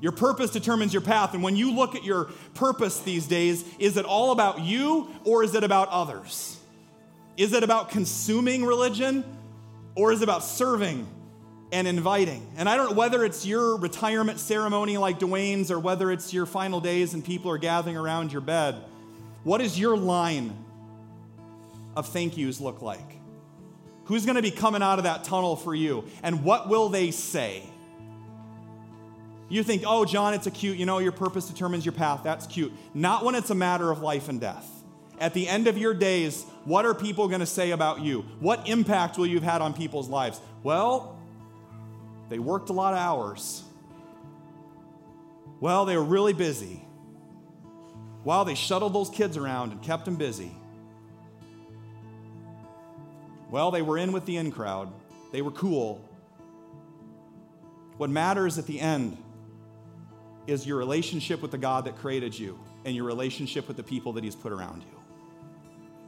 Your 0.00 0.12
purpose 0.12 0.50
determines 0.50 0.92
your 0.92 1.02
path. 1.02 1.34
And 1.34 1.42
when 1.42 1.56
you 1.56 1.72
look 1.72 1.94
at 1.94 2.04
your 2.04 2.24
purpose 2.54 3.00
these 3.00 3.26
days, 3.26 3.64
is 3.78 3.96
it 3.96 4.04
all 4.04 4.32
about 4.32 4.60
you 4.60 5.08
or 5.24 5.42
is 5.42 5.54
it 5.54 5.64
about 5.64 5.88
others? 5.88 6.58
Is 7.36 7.52
it 7.52 7.62
about 7.62 7.90
consuming 7.90 8.64
religion 8.64 9.24
or 9.94 10.12
is 10.12 10.20
it 10.20 10.24
about 10.24 10.44
serving 10.44 11.06
and 11.72 11.88
inviting. 11.88 12.46
And 12.56 12.68
I 12.68 12.76
don't 12.76 12.90
know 12.90 12.96
whether 12.96 13.24
it's 13.24 13.44
your 13.44 13.76
retirement 13.76 14.38
ceremony 14.38 14.98
like 14.98 15.18
Dwyane's 15.18 15.70
or 15.70 15.80
whether 15.80 16.12
it's 16.12 16.32
your 16.32 16.46
final 16.46 16.80
days 16.80 17.14
and 17.14 17.24
people 17.24 17.50
are 17.50 17.58
gathering 17.58 17.96
around 17.96 18.32
your 18.32 18.40
bed. 18.40 18.76
What 19.44 19.58
does 19.58 19.78
your 19.78 19.96
line 19.96 20.56
of 21.96 22.08
thank 22.08 22.36
yous 22.36 22.60
look 22.60 22.82
like? 22.82 23.15
Who's 24.06 24.24
going 24.24 24.36
to 24.36 24.42
be 24.42 24.50
coming 24.50 24.82
out 24.82 24.98
of 24.98 25.04
that 25.04 25.24
tunnel 25.24 25.56
for 25.56 25.74
you? 25.74 26.04
And 26.22 26.44
what 26.44 26.68
will 26.68 26.88
they 26.88 27.10
say? 27.10 27.62
You 29.48 29.62
think, 29.62 29.84
oh, 29.86 30.04
John, 30.04 30.34
it's 30.34 30.46
a 30.46 30.50
cute, 30.50 30.76
you 30.76 30.86
know, 30.86 30.98
your 30.98 31.12
purpose 31.12 31.46
determines 31.48 31.84
your 31.84 31.92
path. 31.92 32.22
That's 32.24 32.46
cute. 32.46 32.72
Not 32.94 33.24
when 33.24 33.34
it's 33.34 33.50
a 33.50 33.54
matter 33.54 33.90
of 33.90 34.00
life 34.00 34.28
and 34.28 34.40
death. 34.40 34.68
At 35.18 35.34
the 35.34 35.48
end 35.48 35.66
of 35.66 35.78
your 35.78 35.94
days, 35.94 36.44
what 36.64 36.84
are 36.84 36.94
people 36.94 37.28
going 37.28 37.40
to 37.40 37.46
say 37.46 37.70
about 37.70 38.00
you? 38.00 38.22
What 38.40 38.68
impact 38.68 39.18
will 39.18 39.26
you 39.26 39.36
have 39.36 39.44
had 39.44 39.62
on 39.62 39.72
people's 39.72 40.08
lives? 40.08 40.40
Well, 40.62 41.16
they 42.28 42.38
worked 42.38 42.70
a 42.70 42.72
lot 42.72 42.92
of 42.92 42.98
hours. 42.98 43.62
Well, 45.60 45.84
they 45.84 45.96
were 45.96 46.04
really 46.04 46.32
busy. 46.32 46.84
Well, 48.24 48.44
they 48.44 48.56
shuttled 48.56 48.92
those 48.92 49.08
kids 49.08 49.36
around 49.36 49.72
and 49.72 49.80
kept 49.80 50.04
them 50.04 50.16
busy. 50.16 50.52
Well, 53.50 53.70
they 53.70 53.82
were 53.82 53.98
in 53.98 54.12
with 54.12 54.26
the 54.26 54.36
in 54.36 54.50
crowd. 54.50 54.92
They 55.32 55.42
were 55.42 55.50
cool. 55.50 56.02
What 57.96 58.10
matters 58.10 58.58
at 58.58 58.66
the 58.66 58.80
end 58.80 59.16
is 60.46 60.66
your 60.66 60.78
relationship 60.78 61.42
with 61.42 61.50
the 61.50 61.58
God 61.58 61.86
that 61.86 61.96
created 61.96 62.38
you 62.38 62.58
and 62.84 62.94
your 62.94 63.04
relationship 63.04 63.68
with 63.68 63.76
the 63.76 63.82
people 63.82 64.12
that 64.14 64.24
He's 64.24 64.36
put 64.36 64.52
around 64.52 64.82
you. 64.82 65.00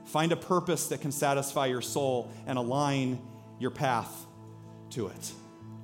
Find 0.07 0.33
a 0.33 0.37
purpose 0.37 0.89
that 0.89 1.01
can 1.01 1.13
satisfy 1.13 1.67
your 1.67 1.83
soul 1.83 2.31
and 2.47 2.57
align 2.57 3.21
your 3.59 3.71
path 3.71 4.27
to 4.91 5.09
it. 5.09 5.33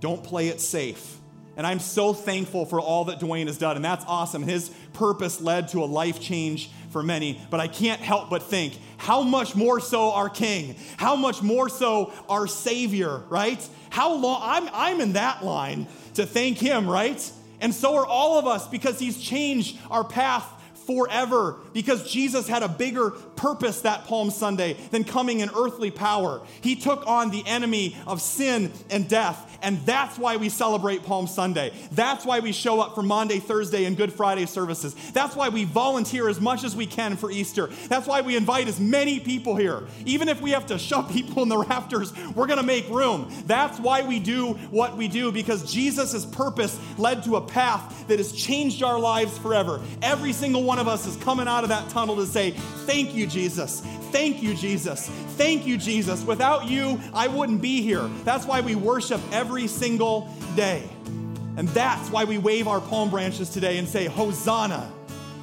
Don't 0.00 0.22
play 0.22 0.48
it 0.48 0.60
safe. 0.60 1.18
And 1.56 1.66
I'm 1.66 1.78
so 1.78 2.12
thankful 2.12 2.66
for 2.66 2.80
all 2.80 3.04
that 3.06 3.20
Dwyane 3.20 3.46
has 3.46 3.58
done, 3.58 3.76
and 3.76 3.84
that's 3.84 4.04
awesome. 4.06 4.42
His 4.42 4.70
purpose 4.92 5.40
led 5.40 5.68
to 5.68 5.84
a 5.84 5.86
life 5.86 6.20
change 6.20 6.70
for 6.94 7.02
many, 7.02 7.40
but 7.50 7.58
I 7.58 7.66
can't 7.66 8.00
help 8.00 8.30
but 8.30 8.44
think 8.44 8.78
how 8.98 9.22
much 9.22 9.56
more 9.56 9.80
so 9.80 10.12
our 10.12 10.30
King, 10.30 10.76
how 10.96 11.16
much 11.16 11.42
more 11.42 11.68
so 11.68 12.12
our 12.28 12.46
Savior, 12.46 13.18
right? 13.28 13.68
How 13.90 14.14
long, 14.14 14.40
I'm, 14.40 14.70
I'm 14.72 15.00
in 15.00 15.14
that 15.14 15.44
line 15.44 15.88
to 16.14 16.24
thank 16.24 16.58
Him, 16.58 16.88
right? 16.88 17.32
And 17.60 17.74
so 17.74 17.96
are 17.96 18.06
all 18.06 18.38
of 18.38 18.46
us 18.46 18.68
because 18.68 19.00
He's 19.00 19.20
changed 19.20 19.76
our 19.90 20.04
path 20.04 20.48
forever 20.86 21.56
because 21.72 22.08
Jesus 22.08 22.46
had 22.46 22.62
a 22.62 22.68
bigger 22.68 23.10
purpose 23.36 23.82
that 23.82 24.04
Palm 24.06 24.30
Sunday 24.30 24.76
than 24.90 25.04
coming 25.04 25.40
in 25.40 25.50
earthly 25.56 25.90
power. 25.90 26.40
He 26.60 26.76
took 26.76 27.06
on 27.06 27.30
the 27.30 27.42
enemy 27.46 27.96
of 28.06 28.20
sin 28.20 28.72
and 28.90 29.08
death, 29.08 29.58
and 29.62 29.84
that's 29.86 30.18
why 30.18 30.36
we 30.36 30.48
celebrate 30.48 31.04
Palm 31.04 31.26
Sunday. 31.26 31.72
That's 31.92 32.24
why 32.24 32.40
we 32.40 32.52
show 32.52 32.80
up 32.80 32.94
for 32.94 33.02
Maundy, 33.02 33.38
Thursday, 33.38 33.84
and 33.84 33.96
Good 33.96 34.12
Friday 34.12 34.46
services. 34.46 34.94
That's 35.12 35.36
why 35.36 35.48
we 35.48 35.64
volunteer 35.64 36.28
as 36.28 36.40
much 36.40 36.64
as 36.64 36.76
we 36.76 36.86
can 36.86 37.16
for 37.16 37.30
Easter. 37.30 37.68
That's 37.88 38.06
why 38.06 38.20
we 38.20 38.36
invite 38.36 38.68
as 38.68 38.80
many 38.80 39.20
people 39.20 39.56
here. 39.56 39.86
Even 40.04 40.28
if 40.28 40.40
we 40.40 40.50
have 40.50 40.66
to 40.66 40.78
shove 40.78 41.10
people 41.12 41.42
in 41.42 41.48
the 41.48 41.58
rafters, 41.58 42.12
we're 42.34 42.46
going 42.46 42.58
to 42.58 42.66
make 42.66 42.88
room. 42.88 43.30
That's 43.46 43.78
why 43.78 44.02
we 44.02 44.20
do 44.20 44.54
what 44.70 44.96
we 44.96 45.08
do 45.08 45.32
because 45.32 45.70
Jesus' 45.70 46.24
purpose 46.24 46.78
led 46.98 47.22
to 47.24 47.36
a 47.36 47.40
path 47.40 48.06
that 48.08 48.18
has 48.18 48.32
changed 48.32 48.82
our 48.82 48.98
lives 48.98 49.36
forever. 49.38 49.80
Every 50.02 50.32
single 50.32 50.62
one 50.62 50.78
of 50.78 50.88
us 50.88 51.06
is 51.06 51.16
coming 51.16 51.48
out 51.48 51.62
of 51.62 51.70
that 51.70 51.88
tunnel 51.90 52.16
to 52.16 52.26
say, 52.26 52.52
Thank 52.86 53.14
you, 53.14 53.23
Jesus. 53.26 53.80
Thank 54.10 54.42
you, 54.42 54.54
Jesus. 54.54 55.08
Thank 55.36 55.66
you, 55.66 55.76
Jesus. 55.76 56.22
Without 56.24 56.68
you, 56.68 57.00
I 57.12 57.28
wouldn't 57.28 57.62
be 57.62 57.82
here. 57.82 58.08
That's 58.24 58.46
why 58.46 58.60
we 58.60 58.74
worship 58.74 59.20
every 59.32 59.66
single 59.66 60.28
day. 60.56 60.82
And 61.56 61.68
that's 61.68 62.10
why 62.10 62.24
we 62.24 62.38
wave 62.38 62.66
our 62.66 62.80
palm 62.80 63.10
branches 63.10 63.50
today 63.50 63.78
and 63.78 63.88
say, 63.88 64.06
Hosanna. 64.06 64.90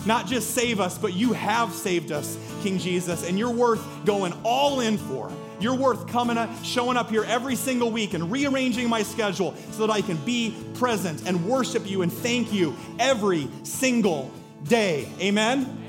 Not 0.05 0.25
just 0.25 0.55
save 0.55 0.79
us, 0.79 0.97
but 0.97 1.13
you 1.13 1.33
have 1.33 1.71
saved 1.73 2.11
us, 2.11 2.37
King 2.63 2.79
Jesus, 2.79 3.27
and 3.27 3.37
you're 3.37 3.51
worth 3.51 3.85
going 4.03 4.33
all 4.43 4.79
in 4.79 4.97
for. 4.97 5.31
You're 5.59 5.75
worth 5.75 6.07
coming 6.07 6.39
up, 6.39 6.49
showing 6.63 6.97
up 6.97 7.11
here 7.11 7.23
every 7.23 7.55
single 7.55 7.91
week 7.91 8.15
and 8.15 8.31
rearranging 8.31 8.89
my 8.89 9.03
schedule 9.03 9.53
so 9.71 9.85
that 9.85 9.93
I 9.93 10.01
can 10.01 10.17
be 10.25 10.55
present 10.73 11.27
and 11.27 11.45
worship 11.45 11.87
you 11.87 12.01
and 12.01 12.11
thank 12.11 12.51
you 12.51 12.75
every 12.97 13.47
single 13.63 14.31
day. 14.63 15.07
Amen? 15.19 15.80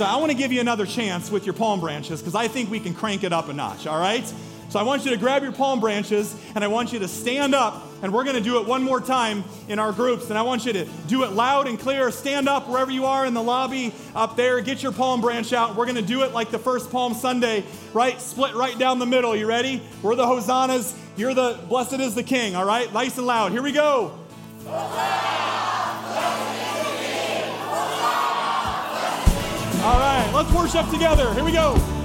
So 0.00 0.06
I 0.06 0.16
want 0.16 0.32
to 0.32 0.34
give 0.34 0.50
you 0.50 0.62
another 0.62 0.86
chance 0.86 1.30
with 1.30 1.44
your 1.44 1.52
palm 1.52 1.78
branches 1.78 2.22
because 2.22 2.34
I 2.34 2.48
think 2.48 2.70
we 2.70 2.80
can 2.80 2.94
crank 2.94 3.22
it 3.22 3.34
up 3.34 3.50
a 3.50 3.52
notch, 3.52 3.86
all 3.86 4.00
right? 4.00 4.24
So 4.70 4.80
I 4.80 4.82
want 4.82 5.04
you 5.04 5.10
to 5.10 5.18
grab 5.18 5.42
your 5.42 5.52
palm 5.52 5.78
branches 5.78 6.34
and 6.54 6.64
I 6.64 6.68
want 6.68 6.94
you 6.94 7.00
to 7.00 7.06
stand 7.06 7.54
up 7.54 7.86
and 8.02 8.10
we're 8.10 8.24
going 8.24 8.36
to 8.36 8.42
do 8.42 8.58
it 8.58 8.66
one 8.66 8.82
more 8.82 9.02
time 9.02 9.44
in 9.68 9.78
our 9.78 9.92
groups. 9.92 10.30
And 10.30 10.38
I 10.38 10.42
want 10.42 10.64
you 10.64 10.72
to 10.72 10.86
do 11.06 11.24
it 11.24 11.32
loud 11.32 11.68
and 11.68 11.78
clear. 11.78 12.10
Stand 12.10 12.48
up 12.48 12.66
wherever 12.66 12.90
you 12.90 13.04
are 13.04 13.26
in 13.26 13.34
the 13.34 13.42
lobby 13.42 13.92
up 14.14 14.36
there. 14.36 14.62
Get 14.62 14.82
your 14.82 14.92
palm 14.92 15.20
branch 15.20 15.52
out. 15.52 15.76
We're 15.76 15.84
going 15.84 15.96
to 15.96 16.00
do 16.00 16.22
it 16.22 16.32
like 16.32 16.50
the 16.50 16.58
first 16.58 16.90
Palm 16.90 17.12
Sunday, 17.12 17.62
right? 17.92 18.18
Split 18.22 18.54
right 18.54 18.78
down 18.78 19.00
the 19.00 19.06
middle. 19.06 19.36
You 19.36 19.44
ready? 19.44 19.82
We're 20.00 20.14
the 20.14 20.26
hosannas. 20.26 20.94
You're 21.18 21.34
the 21.34 21.60
blessed 21.68 22.00
is 22.00 22.14
the 22.14 22.22
king, 22.22 22.56
all 22.56 22.64
right? 22.64 22.90
Nice 22.94 23.18
and 23.18 23.26
loud. 23.26 23.52
Here 23.52 23.60
we 23.60 23.72
go. 23.72 24.18
All 29.82 29.98
right, 29.98 30.30
let's 30.34 30.52
worship 30.52 30.90
together. 30.90 31.32
Here 31.32 31.42
we 31.42 31.52
go. 31.52 31.99